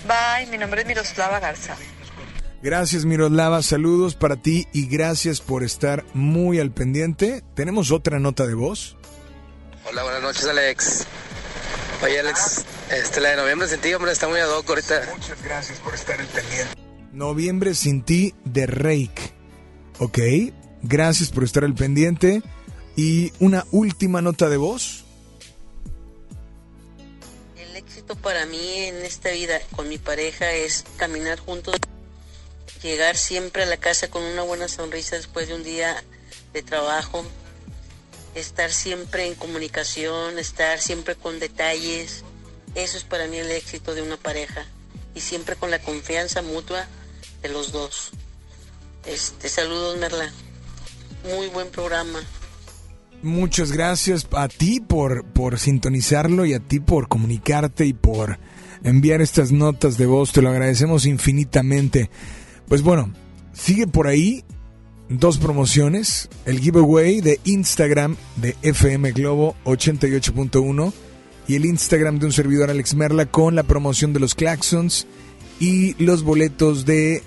Bye, 0.06 0.46
mi 0.50 0.58
nombre 0.58 0.82
es 0.82 0.86
Miroslava 0.86 1.40
Garza. 1.40 1.76
Gracias 2.62 3.06
Miroslava, 3.06 3.62
saludos 3.62 4.14
para 4.14 4.36
ti 4.36 4.68
y 4.72 4.86
gracias 4.86 5.40
por 5.40 5.62
estar 5.62 6.04
muy 6.12 6.58
al 6.58 6.72
pendiente. 6.72 7.42
¿Tenemos 7.54 7.90
otra 7.90 8.18
nota 8.18 8.46
de 8.46 8.54
voz? 8.54 8.96
Hola, 9.86 10.02
buenas 10.02 10.22
noches 10.22 10.44
Alex. 10.46 11.06
Oye 12.02 12.20
Alex, 12.20 12.64
este, 12.90 13.20
la 13.20 13.30
de 13.30 13.36
noviembre 13.36 13.68
sin 13.68 13.80
ti, 13.80 13.94
hombre, 13.94 14.12
está 14.12 14.28
muy 14.28 14.40
ad 14.40 14.50
hoc 14.50 14.68
ahorita. 14.68 15.08
Muchas 15.16 15.42
gracias 15.42 15.78
por 15.78 15.94
estar 15.94 16.20
al 16.20 16.26
pendiente. 16.26 16.79
Noviembre 17.12 17.74
sin 17.74 18.02
ti 18.02 18.34
de 18.44 18.66
Rake. 18.66 19.32
Ok, 19.98 20.18
gracias 20.82 21.30
por 21.30 21.42
estar 21.42 21.64
al 21.64 21.74
pendiente. 21.74 22.42
Y 22.96 23.32
una 23.40 23.66
última 23.72 24.22
nota 24.22 24.48
de 24.48 24.56
voz. 24.56 25.04
El 27.56 27.76
éxito 27.76 28.14
para 28.14 28.46
mí 28.46 28.74
en 28.82 28.96
esta 29.04 29.30
vida 29.30 29.60
con 29.74 29.88
mi 29.88 29.98
pareja 29.98 30.52
es 30.52 30.84
caminar 30.96 31.38
juntos, 31.38 31.76
llegar 32.82 33.16
siempre 33.16 33.62
a 33.62 33.66
la 33.66 33.76
casa 33.76 34.08
con 34.08 34.22
una 34.22 34.42
buena 34.42 34.68
sonrisa 34.68 35.16
después 35.16 35.48
de 35.48 35.54
un 35.54 35.64
día 35.64 36.02
de 36.52 36.62
trabajo, 36.62 37.24
estar 38.34 38.70
siempre 38.70 39.26
en 39.26 39.34
comunicación, 39.34 40.38
estar 40.38 40.80
siempre 40.80 41.16
con 41.16 41.40
detalles. 41.40 42.24
Eso 42.74 42.98
es 42.98 43.04
para 43.04 43.26
mí 43.26 43.38
el 43.38 43.50
éxito 43.50 43.94
de 43.94 44.02
una 44.02 44.16
pareja 44.16 44.64
y 45.14 45.20
siempre 45.20 45.56
con 45.56 45.70
la 45.70 45.80
confianza 45.80 46.42
mutua 46.42 46.86
de 47.42 47.48
los 47.48 47.72
dos. 47.72 48.10
Este, 49.06 49.48
saludos 49.48 49.98
Merla. 49.98 50.30
Muy 51.36 51.48
buen 51.48 51.68
programa. 51.68 52.20
Muchas 53.22 53.72
gracias 53.72 54.26
a 54.32 54.48
ti 54.48 54.80
por, 54.80 55.24
por 55.24 55.58
sintonizarlo 55.58 56.46
y 56.46 56.54
a 56.54 56.60
ti 56.60 56.80
por 56.80 57.08
comunicarte 57.08 57.84
y 57.84 57.92
por 57.92 58.38
enviar 58.82 59.20
estas 59.20 59.52
notas 59.52 59.98
de 59.98 60.06
voz. 60.06 60.32
Te 60.32 60.40
lo 60.40 60.48
agradecemos 60.48 61.04
infinitamente. 61.04 62.10
Pues 62.66 62.82
bueno, 62.82 63.12
sigue 63.52 63.86
por 63.86 64.06
ahí 64.06 64.44
dos 65.10 65.38
promociones. 65.38 66.30
El 66.46 66.60
giveaway 66.60 67.20
de 67.20 67.40
Instagram 67.44 68.16
de 68.36 68.56
FM 68.62 69.12
Globo 69.12 69.54
88.1 69.64 70.92
y 71.46 71.56
el 71.56 71.66
Instagram 71.66 72.18
de 72.20 72.26
un 72.26 72.32
servidor 72.32 72.70
Alex 72.70 72.94
Merla 72.94 73.26
con 73.26 73.54
la 73.54 73.64
promoción 73.64 74.12
de 74.12 74.20
los 74.20 74.34
Claxons 74.34 75.06
y 75.60 75.94
los 76.02 76.24
boletos 76.24 76.84
de 76.86 77.22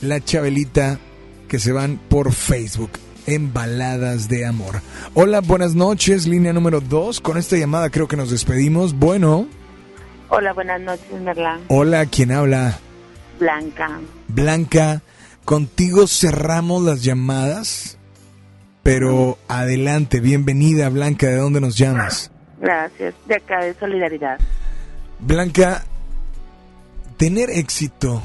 la 0.00 0.20
Chabelita 0.20 0.98
que 1.46 1.60
se 1.60 1.70
van 1.70 2.00
por 2.08 2.32
Facebook 2.32 2.90
en 3.26 3.52
Baladas 3.52 4.28
de 4.28 4.44
Amor. 4.46 4.80
Hola, 5.12 5.40
buenas 5.40 5.74
noches, 5.74 6.26
línea 6.26 6.52
número 6.52 6.80
2. 6.80 7.20
Con 7.20 7.36
esta 7.36 7.56
llamada 7.56 7.90
creo 7.90 8.08
que 8.08 8.16
nos 8.16 8.30
despedimos. 8.30 8.98
Bueno. 8.98 9.46
Hola, 10.30 10.52
buenas 10.52 10.80
noches, 10.80 11.20
Merla. 11.20 11.60
Hola, 11.68 12.06
¿quién 12.06 12.32
habla? 12.32 12.78
Blanca. 13.38 14.00
Blanca, 14.28 15.02
contigo 15.44 16.06
cerramos 16.06 16.82
las 16.82 17.04
llamadas, 17.04 17.98
pero 18.82 19.38
adelante, 19.48 20.20
bienvenida 20.20 20.88
Blanca, 20.88 21.26
¿de 21.26 21.36
dónde 21.36 21.60
nos 21.60 21.76
llamas? 21.76 22.30
Gracias, 22.58 23.14
de 23.26 23.34
acá 23.34 23.62
de 23.64 23.74
Solidaridad. 23.74 24.38
Blanca, 25.20 25.84
tener 27.24 27.48
éxito 27.48 28.20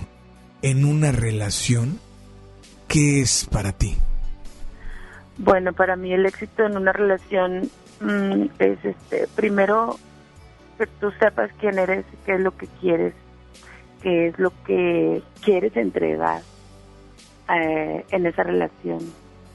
en 0.61 0.83
una 0.83 1.13
relación, 1.13 2.01
¿qué 2.89 3.21
es 3.21 3.47
para 3.49 3.71
ti? 3.71 3.95
Bueno, 5.37 5.71
para 5.71 5.95
mí 5.95 6.11
el 6.11 6.25
éxito 6.25 6.65
en 6.65 6.75
una 6.75 6.91
relación 6.91 7.69
mmm, 8.01 8.47
es, 8.59 8.83
este, 8.83 9.25
primero, 9.37 9.95
que 10.77 10.85
tú 10.85 11.11
sepas 11.11 11.49
quién 11.61 11.79
eres, 11.79 12.03
qué 12.25 12.33
es 12.33 12.41
lo 12.41 12.57
que 12.57 12.67
quieres, 12.81 13.13
qué 14.03 14.27
es 14.27 14.37
lo 14.37 14.51
que 14.65 15.23
quieres 15.45 15.77
entregar 15.77 16.41
eh, 17.55 18.05
en 18.11 18.25
esa 18.25 18.43
relación. 18.43 18.99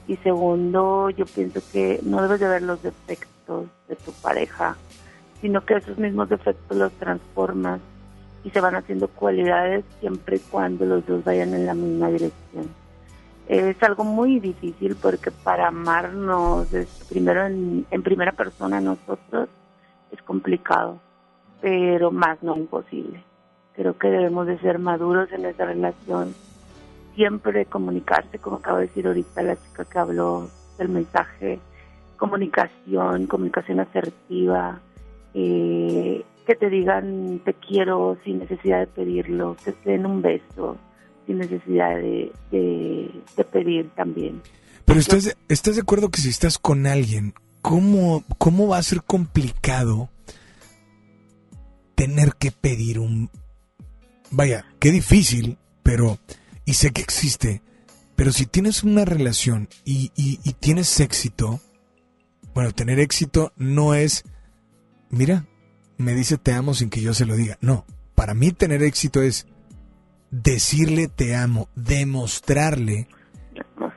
Y 0.09 0.17
segundo, 0.17 1.11
yo 1.11 1.27
pienso 1.27 1.61
que 1.71 2.01
no 2.03 2.23
debes 2.23 2.41
de 2.41 2.49
ver 2.49 2.63
los 2.63 2.83
defectos 2.83 3.67
de 3.89 3.97
tu 3.97 4.11
pareja, 4.23 4.79
sino 5.43 5.67
que 5.67 5.75
esos 5.75 5.99
mismos 5.99 6.31
defectos 6.31 6.79
los 6.79 6.93
transformas 6.93 7.83
y 8.45 8.51
se 8.51 8.61
van 8.61 8.77
haciendo 8.77 9.09
cualidades 9.09 9.85
siempre 10.01 10.37
y 10.37 10.41
cuando 10.41 10.85
los 10.85 11.05
dos 11.07 11.25
vayan 11.25 11.55
en 11.55 11.67
la 11.67 11.75
misma 11.75 12.09
dirección. 12.11 12.69
Es 13.49 13.83
algo 13.83 14.05
muy 14.05 14.39
difícil 14.39 14.97
porque 14.97 15.31
para 15.31 15.69
amarnos 15.69 16.69
primero 17.09 17.47
en, 17.47 17.87
en 17.91 18.03
primera 18.03 18.33
persona 18.33 18.81
nosotros 18.81 19.49
es 20.13 20.23
complicado, 20.23 21.01
pero 21.61 22.11
más 22.11 22.43
no 22.43 22.57
imposible. 22.57 23.23
Creo 23.75 23.99
que 23.99 24.09
debemos 24.09 24.47
de 24.47 24.59
ser 24.59 24.79
maduros 24.79 25.33
en 25.33 25.47
esa 25.47 25.65
relación, 25.65 26.35
siempre 27.15 27.67
comunicarse, 27.67 28.39
como 28.39 28.57
acabo 28.57 28.79
de 28.79 28.87
decir 28.87 29.07
ahorita 29.07 29.43
la 29.43 29.57
chica 29.57 29.85
que 29.85 29.99
habló 29.99 30.49
del 30.79 30.89
mensaje, 30.91 31.59
comunicación, 32.17 33.27
comunicación 33.27 33.81
asertiva, 33.81 34.81
eh, 35.35 36.25
que 36.47 36.55
te 36.55 36.69
digan 36.71 37.41
te 37.45 37.55
quiero 37.55 38.19
sin 38.25 38.39
necesidad 38.39 38.81
de 38.81 38.87
pedirlo, 38.87 39.57
te 39.65 39.75
den 39.85 40.07
un 40.07 40.23
beso 40.23 40.79
sin 41.27 41.39
necesidad 41.39 41.97
de, 41.97 42.33
de, 42.51 43.45
pedir 43.45 43.91
también. 43.95 44.43
Pero 44.85 45.01
estás, 45.01 45.37
estás 45.49 45.77
de 45.77 45.83
acuerdo 45.83 46.11
que 46.11 46.21
si 46.21 46.29
estás 46.29 46.59
con 46.59 46.87
alguien, 46.87 47.35
¿cómo, 47.63 48.25
¿cómo 48.39 48.69
va 48.69 48.79
a 48.79 48.83
ser 48.83 49.03
complicado 49.03 50.11
tener 51.95 52.33
que 52.39 52.51
pedir 52.51 52.99
un... 52.99 53.31
Vaya, 54.31 54.67
qué 54.81 54.91
difícil, 54.91 55.59
pero... 55.83 56.19
Y 56.67 56.75
sé 56.75 56.93
que 56.93 57.03
existe, 57.03 57.63
pero 58.17 58.33
si 58.33 58.47
tienes 58.47 58.85
una 58.85 59.05
relación 59.05 59.69
y, 59.85 60.13
y, 60.17 60.41
y 60.45 60.53
tienes 60.55 60.99
éxito, 61.01 61.61
bueno, 62.55 62.73
tener 62.73 63.01
éxito 63.01 63.53
no 63.57 63.95
es, 63.95 64.25
mira, 65.11 65.47
me 65.97 66.15
dice 66.15 66.39
te 66.39 66.53
amo 66.53 66.75
sin 66.75 66.91
que 66.91 67.01
yo 67.01 67.15
se 67.15 67.27
lo 67.27 67.37
diga. 67.37 67.59
No, 67.61 67.85
para 68.15 68.35
mí 68.35 68.53
tener 68.53 68.83
éxito 68.83 69.23
es 69.23 69.47
decirle 70.31 71.09
te 71.09 71.35
amo, 71.35 71.69
demostrarle, 71.77 73.09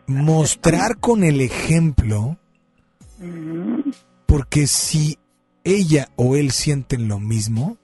mostrar 0.06 1.00
con 1.00 1.24
el 1.24 1.42
ejemplo, 1.42 2.38
porque 4.26 4.68
si 4.68 5.18
ella 5.64 6.10
o 6.16 6.36
él 6.36 6.52
sienten 6.52 7.08
lo 7.08 7.20
mismo, 7.20 7.78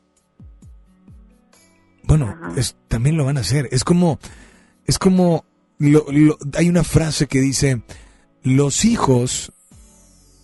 bueno, 2.04 2.36
es, 2.56 2.76
también 2.88 3.18
lo 3.18 3.26
van 3.26 3.38
a 3.38 3.42
hacer. 3.42 3.70
Es 3.72 3.84
como, 3.84 4.20
es 4.86 5.00
como, 5.00 5.46
lo, 5.80 6.06
lo, 6.12 6.38
hay 6.56 6.70
una 6.70 6.84
frase 6.84 7.28
que 7.28 7.40
dice, 7.40 7.82
los 8.44 8.86
hijos 8.86 9.52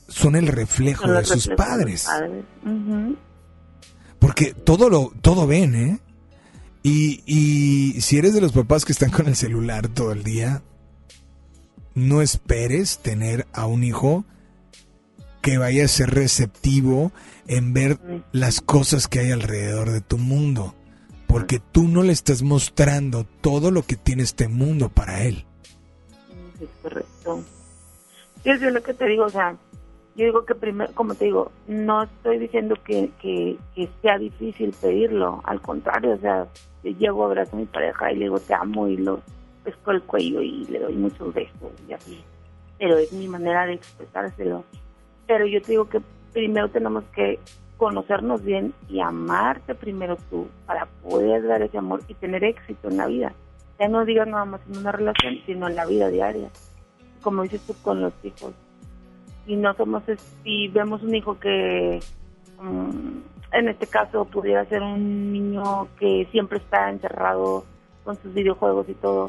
son 0.07 0.35
el 0.35 0.47
reflejo 0.47 1.03
son 1.05 1.15
de 1.15 1.25
sus 1.25 1.47
padres. 1.49 2.05
padres. 2.05 2.45
Uh 2.63 2.69
-huh. 2.69 3.17
Porque 4.19 4.53
todo 4.53 4.89
lo, 4.89 5.11
todo 5.21 5.47
ven, 5.47 5.75
¿eh? 5.75 5.99
Y, 6.83 7.23
y 7.25 8.01
si 8.01 8.17
eres 8.17 8.33
de 8.33 8.41
los 8.41 8.51
papás 8.51 8.85
que 8.85 8.91
están 8.91 9.11
con 9.11 9.27
el 9.27 9.35
celular 9.35 9.87
todo 9.87 10.11
el 10.11 10.23
día, 10.23 10.61
no 11.95 12.21
esperes 12.21 12.99
tener 12.99 13.47
a 13.53 13.65
un 13.65 13.83
hijo 13.83 14.25
que 15.41 15.57
vaya 15.57 15.85
a 15.85 15.87
ser 15.87 16.11
receptivo 16.11 17.11
en 17.47 17.73
ver 17.73 17.99
las 18.31 18.61
cosas 18.61 19.07
que 19.07 19.19
hay 19.19 19.31
alrededor 19.31 19.89
de 19.89 20.01
tu 20.01 20.17
mundo, 20.17 20.75
porque 21.27 21.59
tú 21.59 21.87
no 21.87 22.03
le 22.03 22.13
estás 22.13 22.41
mostrando 22.41 23.25
todo 23.41 23.71
lo 23.71 23.83
que 23.83 23.95
tiene 23.95 24.23
este 24.23 24.47
mundo 24.47 24.89
para 24.89 25.23
él. 25.23 25.45
Es 26.61 26.69
correcto. 26.81 27.43
Sí, 28.43 28.49
es 28.49 28.61
lo 28.61 28.83
que 28.83 28.93
te 28.93 29.05
digo, 29.07 29.25
o 29.25 29.29
sea, 29.29 29.57
yo 30.19 30.25
digo 30.25 30.45
que 30.45 30.53
primero, 30.53 30.91
como 30.95 31.15
te 31.15 31.25
digo, 31.25 31.49
no 31.65 32.03
estoy 32.03 32.39
diciendo 32.39 32.75
que, 32.83 33.09
que, 33.21 33.57
sea 34.01 34.17
difícil 34.17 34.75
pedirlo, 34.81 35.41
al 35.45 35.61
contrario, 35.61 36.11
o 36.11 36.17
sea, 36.17 36.45
yo 36.83 36.91
llego, 36.91 37.23
abrazo 37.23 37.55
a 37.55 37.59
mi 37.59 37.65
pareja 37.65 38.11
y 38.11 38.15
le 38.17 38.25
digo 38.25 38.37
te 38.37 38.53
amo 38.53 38.89
y 38.89 38.97
lo 38.97 39.21
pesco 39.63 39.91
el 39.91 40.01
cuello 40.01 40.41
y 40.41 40.65
le 40.65 40.79
doy 40.79 40.93
muchos 40.95 41.33
besos 41.33 41.71
y 41.87 41.93
así, 41.93 42.21
pero 42.77 42.97
es 42.97 43.13
mi 43.13 43.29
manera 43.29 43.65
de 43.65 43.75
expresárselo. 43.75 44.65
Pero 45.25 45.45
yo 45.45 45.61
te 45.61 45.71
digo 45.71 45.87
que 45.87 46.01
primero 46.33 46.67
tenemos 46.67 47.05
que 47.15 47.39
conocernos 47.77 48.43
bien 48.43 48.73
y 48.89 48.99
amarte 48.99 49.73
primero 49.73 50.17
tú 50.29 50.49
para 50.65 50.85
poder 51.01 51.47
dar 51.47 51.61
ese 51.61 51.77
amor 51.77 52.01
y 52.09 52.13
tener 52.15 52.43
éxito 52.43 52.89
en 52.89 52.97
la 52.97 53.07
vida. 53.07 53.33
Ya 53.79 53.87
no 53.87 54.03
digas 54.03 54.27
nada 54.27 54.43
más 54.43 54.59
en 54.69 54.79
una 54.79 54.91
relación, 54.91 55.35
sino 55.45 55.69
en 55.69 55.77
la 55.77 55.85
vida 55.85 56.09
diaria. 56.09 56.49
Como 57.21 57.43
dices 57.43 57.61
tú 57.65 57.73
con 57.81 58.01
los 58.01 58.11
hijos. 58.23 58.53
Y 59.45 59.55
no 59.55 59.73
somos, 59.73 60.03
si 60.43 60.67
vemos 60.67 61.01
un 61.01 61.15
hijo 61.15 61.39
que, 61.39 61.99
mm, 62.61 63.17
en 63.53 63.69
este 63.69 63.87
caso, 63.87 64.25
pudiera 64.25 64.65
ser 64.65 64.81
un 64.83 65.33
niño 65.33 65.87
que 65.99 66.27
siempre 66.31 66.59
está 66.59 66.89
encerrado 66.89 67.65
con 68.03 68.15
sus 68.17 68.33
videojuegos 68.33 68.87
y 68.89 68.93
todo, 68.93 69.27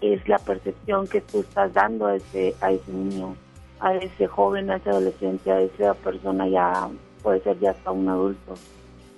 es 0.00 0.26
la 0.28 0.38
percepción 0.38 1.06
que 1.06 1.20
tú 1.20 1.40
estás 1.40 1.72
dando 1.74 2.06
a 2.06 2.16
ese, 2.16 2.54
a 2.60 2.70
ese 2.70 2.92
niño 2.92 3.36
a 3.80 3.94
ese 3.94 4.26
joven, 4.26 4.70
a 4.70 4.76
ese 4.76 4.90
adolescente, 4.90 5.50
a 5.50 5.60
esa 5.60 5.94
persona 5.94 6.48
ya 6.48 6.88
puede 7.22 7.40
ser 7.40 7.58
ya 7.60 7.70
hasta 7.70 7.90
un 7.90 8.08
adulto 8.08 8.54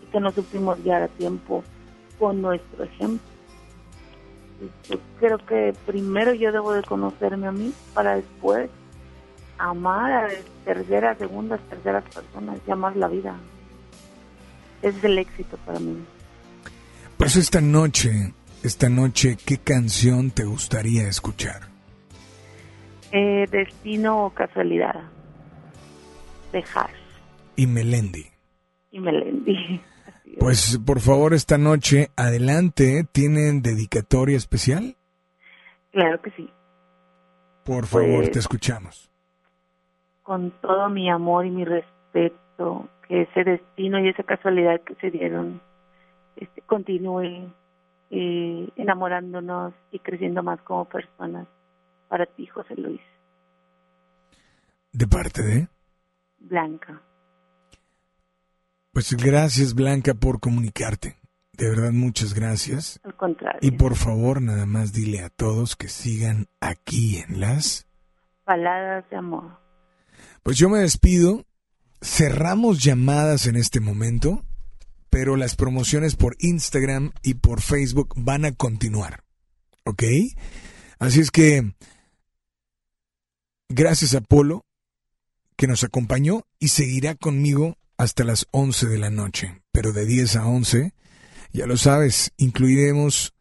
y 0.03 0.07
que 0.07 0.21
no 0.21 0.31
supimos 0.33 0.83
guiar 0.83 1.03
a 1.03 1.09
tiempo 1.09 1.63
con 2.19 2.43
nuestro 2.43 2.85
ejemplo. 2.85 3.27
Yo 4.89 4.99
creo 5.19 5.39
que 5.39 5.75
primero 5.87 6.35
yo 6.35 6.53
debo 6.53 6.73
de 6.73 6.83
conocerme 6.83 7.47
a 7.47 7.53
mí 7.53 7.73
para 7.95 8.17
después 8.17 8.69
amar 9.61 10.25
a 10.25 10.29
terceras, 10.65 11.19
segundas, 11.19 11.61
terceras 11.69 12.05
personas 12.15 12.59
y 12.67 12.71
amar 12.71 12.97
la 12.97 13.09
vida. 13.09 13.37
Ese 14.83 14.99
es 14.99 15.05
el 15.05 15.19
éxito 15.19 15.57
para 15.67 15.79
mí. 15.79 16.03
Por 17.17 17.27
eso 17.27 17.39
esta 17.41 17.61
noche, 17.61 18.33
esta 18.63 18.89
noche, 18.89 19.37
¿qué 19.45 19.59
canción 19.59 20.31
te 20.31 20.45
gustaría 20.45 21.07
escuchar? 21.09 21.69
Eh, 23.13 23.47
destino 23.51 24.25
o 24.27 24.31
casualidad. 24.31 24.95
De 26.53 26.61
Hash. 26.75 26.91
Y 27.57 27.67
Melendi. 27.67 28.27
Y 28.91 29.01
Melendi. 29.01 29.81
Pues 30.39 30.79
por 30.87 31.01
favor 31.01 31.35
esta 31.35 31.59
noche, 31.59 32.13
adelante, 32.15 33.05
¿tienen 33.11 33.63
dedicatoria 33.63 34.37
especial? 34.37 34.97
Claro 35.91 36.23
que 36.23 36.31
sí. 36.31 36.49
Por 37.65 37.85
favor, 37.87 38.19
Pues- 38.19 38.31
te 38.31 38.39
escuchamos. 38.39 39.10
Con 40.31 40.53
todo 40.61 40.89
mi 40.89 41.11
amor 41.11 41.45
y 41.45 41.51
mi 41.51 41.65
respeto, 41.65 42.89
que 43.09 43.23
ese 43.23 43.43
destino 43.43 43.99
y 43.99 44.11
esa 44.11 44.23
casualidad 44.23 44.81
que 44.83 44.95
se 45.01 45.11
dieron 45.11 45.61
este, 46.37 46.63
continúe 46.63 47.53
eh, 48.11 48.69
enamorándonos 48.77 49.75
y 49.91 49.99
creciendo 49.99 50.45
más 50.45 50.61
como 50.63 50.85
personas. 50.85 51.49
Para 52.07 52.27
ti, 52.27 52.47
José 52.47 52.77
Luis. 52.77 53.01
¿De 54.93 55.09
parte 55.09 55.43
de? 55.43 55.69
Blanca. 56.39 57.03
Pues 58.93 59.13
gracias 59.17 59.75
Blanca 59.75 60.15
por 60.15 60.39
comunicarte. 60.39 61.17
De 61.55 61.69
verdad, 61.69 61.91
muchas 61.91 62.35
gracias. 62.35 63.01
Al 63.03 63.17
contrario. 63.17 63.59
Y 63.63 63.73
por 63.73 63.97
favor, 63.97 64.41
nada 64.41 64.65
más 64.65 64.93
dile 64.93 65.25
a 65.25 65.29
todos 65.29 65.75
que 65.75 65.89
sigan 65.89 66.47
aquí 66.61 67.17
en 67.17 67.41
las... 67.41 67.89
Baladas 68.47 69.11
de 69.11 69.17
amor. 69.17 69.59
Pues 70.43 70.57
yo 70.57 70.69
me 70.69 70.81
despido. 70.81 71.45
Cerramos 72.03 72.83
llamadas 72.83 73.47
en 73.47 73.57
este 73.57 73.81
momento, 73.81 74.45
pero 75.11 75.37
las 75.37 75.55
promociones 75.55 76.17
por 76.17 76.37
Instagram 76.39 77.13
y 77.23 77.35
por 77.35 77.61
Facebook 77.61 78.15
van 78.17 78.47
a 78.47 78.53
continuar. 78.53 79.25
¿Ok? 79.85 80.05
Así 80.99 81.21
es 81.21 81.31
que, 81.31 81.75
gracias 83.69 84.15
a 84.15 84.21
Polo, 84.23 84.65
que 85.57 85.67
nos 85.67 85.85
acompañó 85.85 86.47
y 86.59 86.69
seguirá 86.69 87.15
conmigo 87.15 87.77
hasta 87.99 88.25
las 88.25 88.47
11 88.51 88.87
de 88.87 88.99
la 88.99 89.11
noche. 89.11 89.63
Pero 89.73 89.93
de 89.93 90.07
10 90.07 90.37
a 90.37 90.47
11, 90.47 90.95
ya 91.53 91.67
lo 91.67 91.77
sabes, 91.77 92.33
incluiremos 92.39 93.35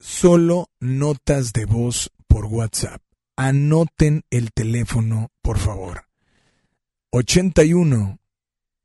solo 0.00 0.68
notas 0.80 1.52
de 1.52 1.64
voz 1.64 2.10
por 2.26 2.46
WhatsApp. 2.46 3.00
Anoten 3.36 4.24
el 4.30 4.52
teléfono, 4.52 5.30
por 5.42 5.58
favor. 5.58 6.07
81 7.10 8.18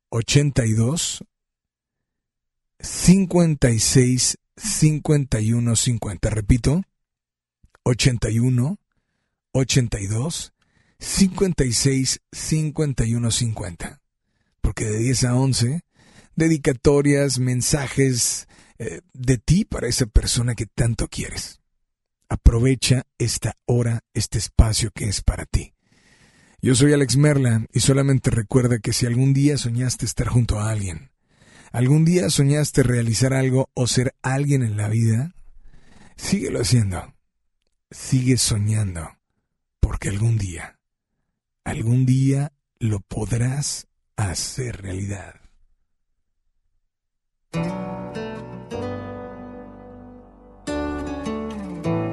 82 0.10 1.24
56 2.80 4.38
51 4.56 5.76
50. 5.76 6.30
Repito, 6.30 6.84
81 7.84 8.80
82 9.52 10.54
56 11.00 12.22
51 12.32 13.32
50. 13.32 14.02
Porque 14.62 14.86
de 14.86 14.98
10 15.00 15.24
a 15.26 15.36
11, 15.36 15.82
dedicatorias, 16.36 17.40
mensajes 17.40 18.48
eh, 18.80 19.02
de 19.14 19.38
ti 19.38 19.66
para 19.66 19.88
esa 19.88 20.06
persona 20.06 20.56
que 20.56 20.66
tanto 20.66 21.10
quieres. 21.10 21.60
Aprovecha 22.30 23.04
esta 23.18 23.58
hora, 23.66 24.00
este 24.14 24.38
espacio 24.38 24.92
que 24.92 25.10
es 25.10 25.22
para 25.22 25.46
ti. 25.46 25.74
Yo 26.64 26.76
soy 26.76 26.94
Alex 26.94 27.18
Merla 27.18 27.68
y 27.74 27.82
solamente 27.82 28.32
recuerda 28.32 28.80
que 28.80 28.94
si 28.94 29.06
algún 29.06 29.34
día 29.34 29.58
soñaste 29.58 30.06
estar 30.06 30.30
junto 30.30 30.62
a 30.62 30.70
alguien, 30.70 31.12
algún 31.74 32.06
día 32.06 32.30
soñaste 32.30 32.84
realizar 32.84 33.34
algo 33.34 33.70
o 33.74 33.86
ser 33.86 34.16
alguien 34.22 34.64
en 34.64 34.78
la 34.78 34.88
vida, 34.88 35.36
síguelo 36.16 36.62
haciendo. 36.62 37.16
Sigue 37.92 38.38
soñando, 38.38 39.10
porque 39.82 40.08
algún 40.08 40.38
día, 40.38 40.80
algún 41.66 42.06
día 42.06 42.54
lo 42.80 43.02
podrás 43.02 43.90
hacer 44.16 44.84
realidad. 44.84 45.42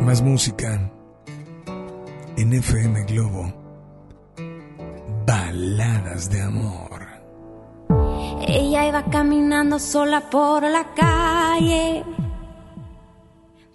Más 0.03 0.23
música 0.23 0.91
en 2.37 2.53
FM 2.53 3.05
Globo. 3.05 3.60
Baladas 5.27 6.31
de 6.31 6.43
amor. 6.43 7.07
Ella 8.47 8.89
iba 8.89 9.05
caminando 9.05 9.79
sola 9.79 10.31
por 10.31 10.63
la 10.63 10.95
calle, 10.95 12.05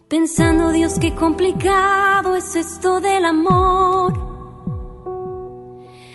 pensando, 0.08 0.72
Dios, 0.72 0.98
qué 1.00 1.14
complicado 1.14 2.36
es 2.36 2.56
esto 2.56 3.00
del 3.00 3.26
amor. 3.26 4.14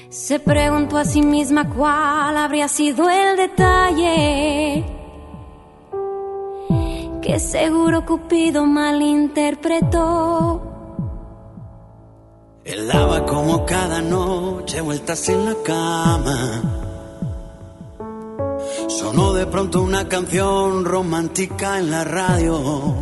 Se 0.08 0.40
preguntó 0.40 0.98
a 0.98 1.04
sí 1.04 1.22
misma 1.22 1.68
cuál 1.68 2.36
habría 2.36 2.66
sido 2.68 3.08
el 3.08 3.36
detalle 3.36 4.84
que 7.20 7.38
seguro 7.38 8.04
Cupido 8.04 8.66
malinterpretó. 8.66 10.69
Él 12.64 12.88
daba 12.88 13.24
como 13.24 13.64
cada 13.64 14.02
noche 14.02 14.80
vueltas 14.82 15.28
en 15.30 15.44
la 15.46 15.54
cama. 15.64 16.62
Sonó 18.88 19.32
de 19.32 19.46
pronto 19.46 19.80
una 19.80 20.08
canción 20.08 20.84
romántica 20.84 21.78
en 21.78 21.90
la 21.90 22.04
radio. 22.04 22.94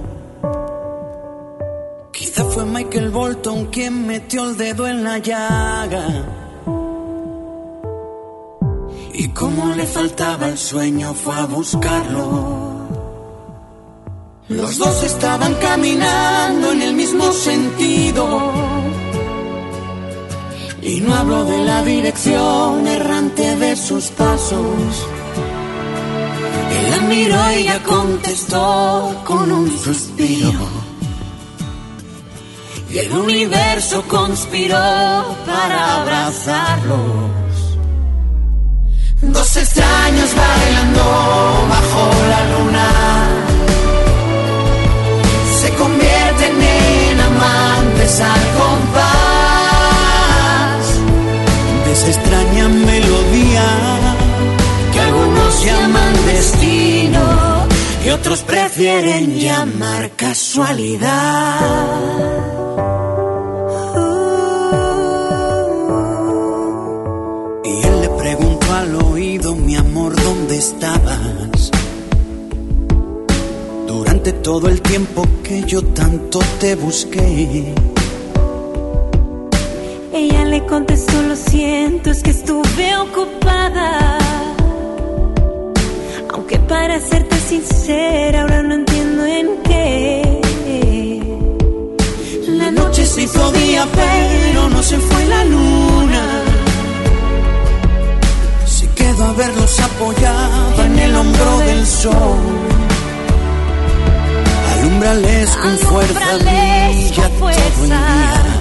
Quizá 2.12 2.44
fue 2.44 2.64
Michael 2.64 3.10
Bolton 3.10 3.66
quien 3.66 4.06
metió 4.06 4.48
el 4.48 4.56
dedo 4.56 4.86
en 4.86 5.02
la 5.02 5.18
llaga. 5.18 6.06
Y 9.12 9.28
como 9.30 9.74
le 9.74 9.86
faltaba 9.86 10.46
el 10.48 10.56
sueño 10.56 11.14
fue 11.14 11.34
a 11.34 11.46
buscarlo. 11.46 12.68
Los 14.48 14.78
dos 14.78 15.02
estaban 15.02 15.54
caminando 15.56 16.72
en 16.72 16.82
el 16.82 16.94
mismo 16.94 17.32
sentido. 17.32 18.67
Y 20.82 21.00
no 21.00 21.14
hablo 21.14 21.44
de 21.44 21.58
la 21.64 21.82
dirección 21.82 22.86
errante 22.86 23.56
de 23.56 23.76
sus 23.76 24.06
pasos. 24.06 25.06
El 26.70 27.02
miró 27.02 27.52
y 27.52 27.56
ella 27.56 27.82
contestó 27.82 29.14
con 29.24 29.50
un 29.50 29.78
suspiro. 29.78 30.66
Y 32.90 32.98
el 32.98 33.12
universo 33.12 34.02
conspiró 34.08 34.76
para 35.46 36.00
abrazarlos. 36.00 37.38
Dos 39.20 39.56
extraños 39.56 40.30
bailando 40.34 41.02
bajo 41.68 42.10
la 42.30 42.58
luna 42.58 42.88
se 45.60 45.74
convierten 45.74 46.62
en 46.62 47.20
amantes 47.20 48.20
al 48.20 48.40
compás 48.56 49.07
extraña 52.08 52.68
melodía 52.68 53.66
que 54.92 55.00
algunos 55.00 55.64
llaman 55.64 56.14
destino 56.26 57.20
y 58.04 58.08
otros 58.08 58.40
prefieren 58.42 59.38
llamar 59.38 60.12
casualidad. 60.16 61.60
Y 67.64 67.86
él 67.86 68.00
le 68.00 68.08
preguntó 68.08 68.72
al 68.72 68.94
oído, 68.96 69.54
mi 69.54 69.76
amor, 69.76 70.14
¿dónde 70.16 70.56
estabas? 70.56 71.70
Durante 73.86 74.32
todo 74.32 74.68
el 74.68 74.80
tiempo 74.80 75.26
que 75.42 75.62
yo 75.64 75.82
tanto 75.82 76.40
te 76.58 76.74
busqué. 76.74 77.74
Ella 80.12 80.44
le 80.46 80.64
contestó, 80.64 81.20
lo 81.22 81.36
siento, 81.36 82.10
es 82.10 82.22
que 82.22 82.30
estuve 82.30 82.96
ocupada. 82.96 84.18
Aunque 86.32 86.58
para 86.60 86.98
serte 87.00 87.36
sincera, 87.40 88.42
ahora 88.42 88.62
no 88.62 88.74
entiendo 88.74 89.26
en 89.26 89.46
qué. 89.64 90.40
La 92.48 92.70
noche 92.70 93.04
se 93.04 93.22
hizo 93.22 93.52
día, 93.52 93.86
pero 93.94 94.68
no 94.70 94.82
se 94.82 94.96
fue 94.98 95.24
la 95.26 95.44
luna. 95.44 96.22
Se 98.66 98.88
quedó 98.90 99.24
a 99.24 99.32
verlos 99.34 99.80
apoyada 99.80 100.84
en 100.86 100.98
el 100.98 101.16
hombro 101.16 101.58
del 101.58 101.86
sol. 101.86 102.38
Alumbrales 104.78 105.50
con 105.56 105.78
fuerza, 105.78 106.36
brilla 106.38 107.28
con 107.28 107.38
fuerza. 107.38 107.58
todo 107.64 107.84
el 107.84 107.90
día. 107.90 108.57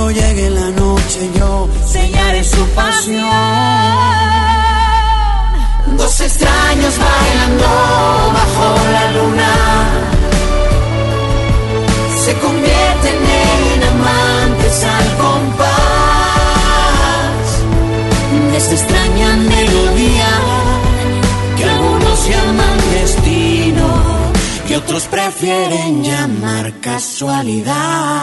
Cuando 0.00 0.10
llegue 0.10 0.50
la 0.50 0.70
noche 0.70 1.30
yo 1.36 1.68
sellaré 1.86 2.42
su 2.44 2.64
pasión. 2.68 3.26
Dos 5.96 6.20
extraños 6.20 6.98
bailando 6.98 7.66
bajo 8.38 8.76
la 8.92 9.12
luna 9.12 9.52
se 12.24 12.32
convierten 12.38 13.18
en 13.44 13.82
amantes 13.82 14.84
al 14.84 15.16
compás 15.16 15.68
de 18.50 18.56
esa 18.56 18.72
extraña 18.72 19.36
melodía 19.36 20.30
que 21.56 21.64
algunos 21.64 22.28
llaman 22.28 22.78
destino 22.92 23.86
y 24.68 24.74
otros 24.74 25.04
prefieren 25.08 26.02
llamar 26.02 26.72
casualidad. 26.80 28.22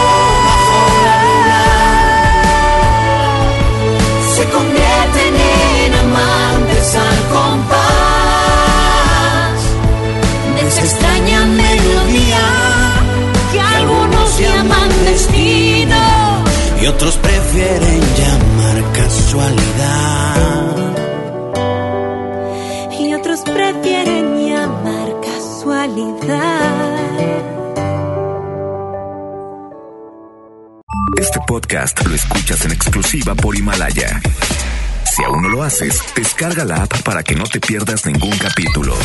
otros 16.95 17.17
prefieren 17.17 18.01
llamar 18.17 18.91
casualidad. 18.93 20.35
Y 22.99 23.13
otros 23.13 23.41
prefieren 23.41 24.47
llamar 24.47 25.21
casualidad. 25.21 26.59
Este 31.19 31.39
podcast 31.47 32.05
lo 32.05 32.15
escuchas 32.15 32.65
en 32.65 32.71
exclusiva 32.71 33.35
por 33.35 33.55
Himalaya. 33.55 34.21
Si 35.15 35.23
aún 35.23 35.43
no 35.43 35.49
lo 35.49 35.63
haces, 35.63 36.01
descarga 36.15 36.63
la 36.65 36.83
app 36.83 37.01
para 37.03 37.23
que 37.23 37.35
no 37.35 37.43
te 37.43 37.59
pierdas 37.59 38.05
ningún 38.05 38.37
capítulo. 38.37 38.95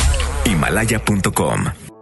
Himalaya.com 0.44 1.95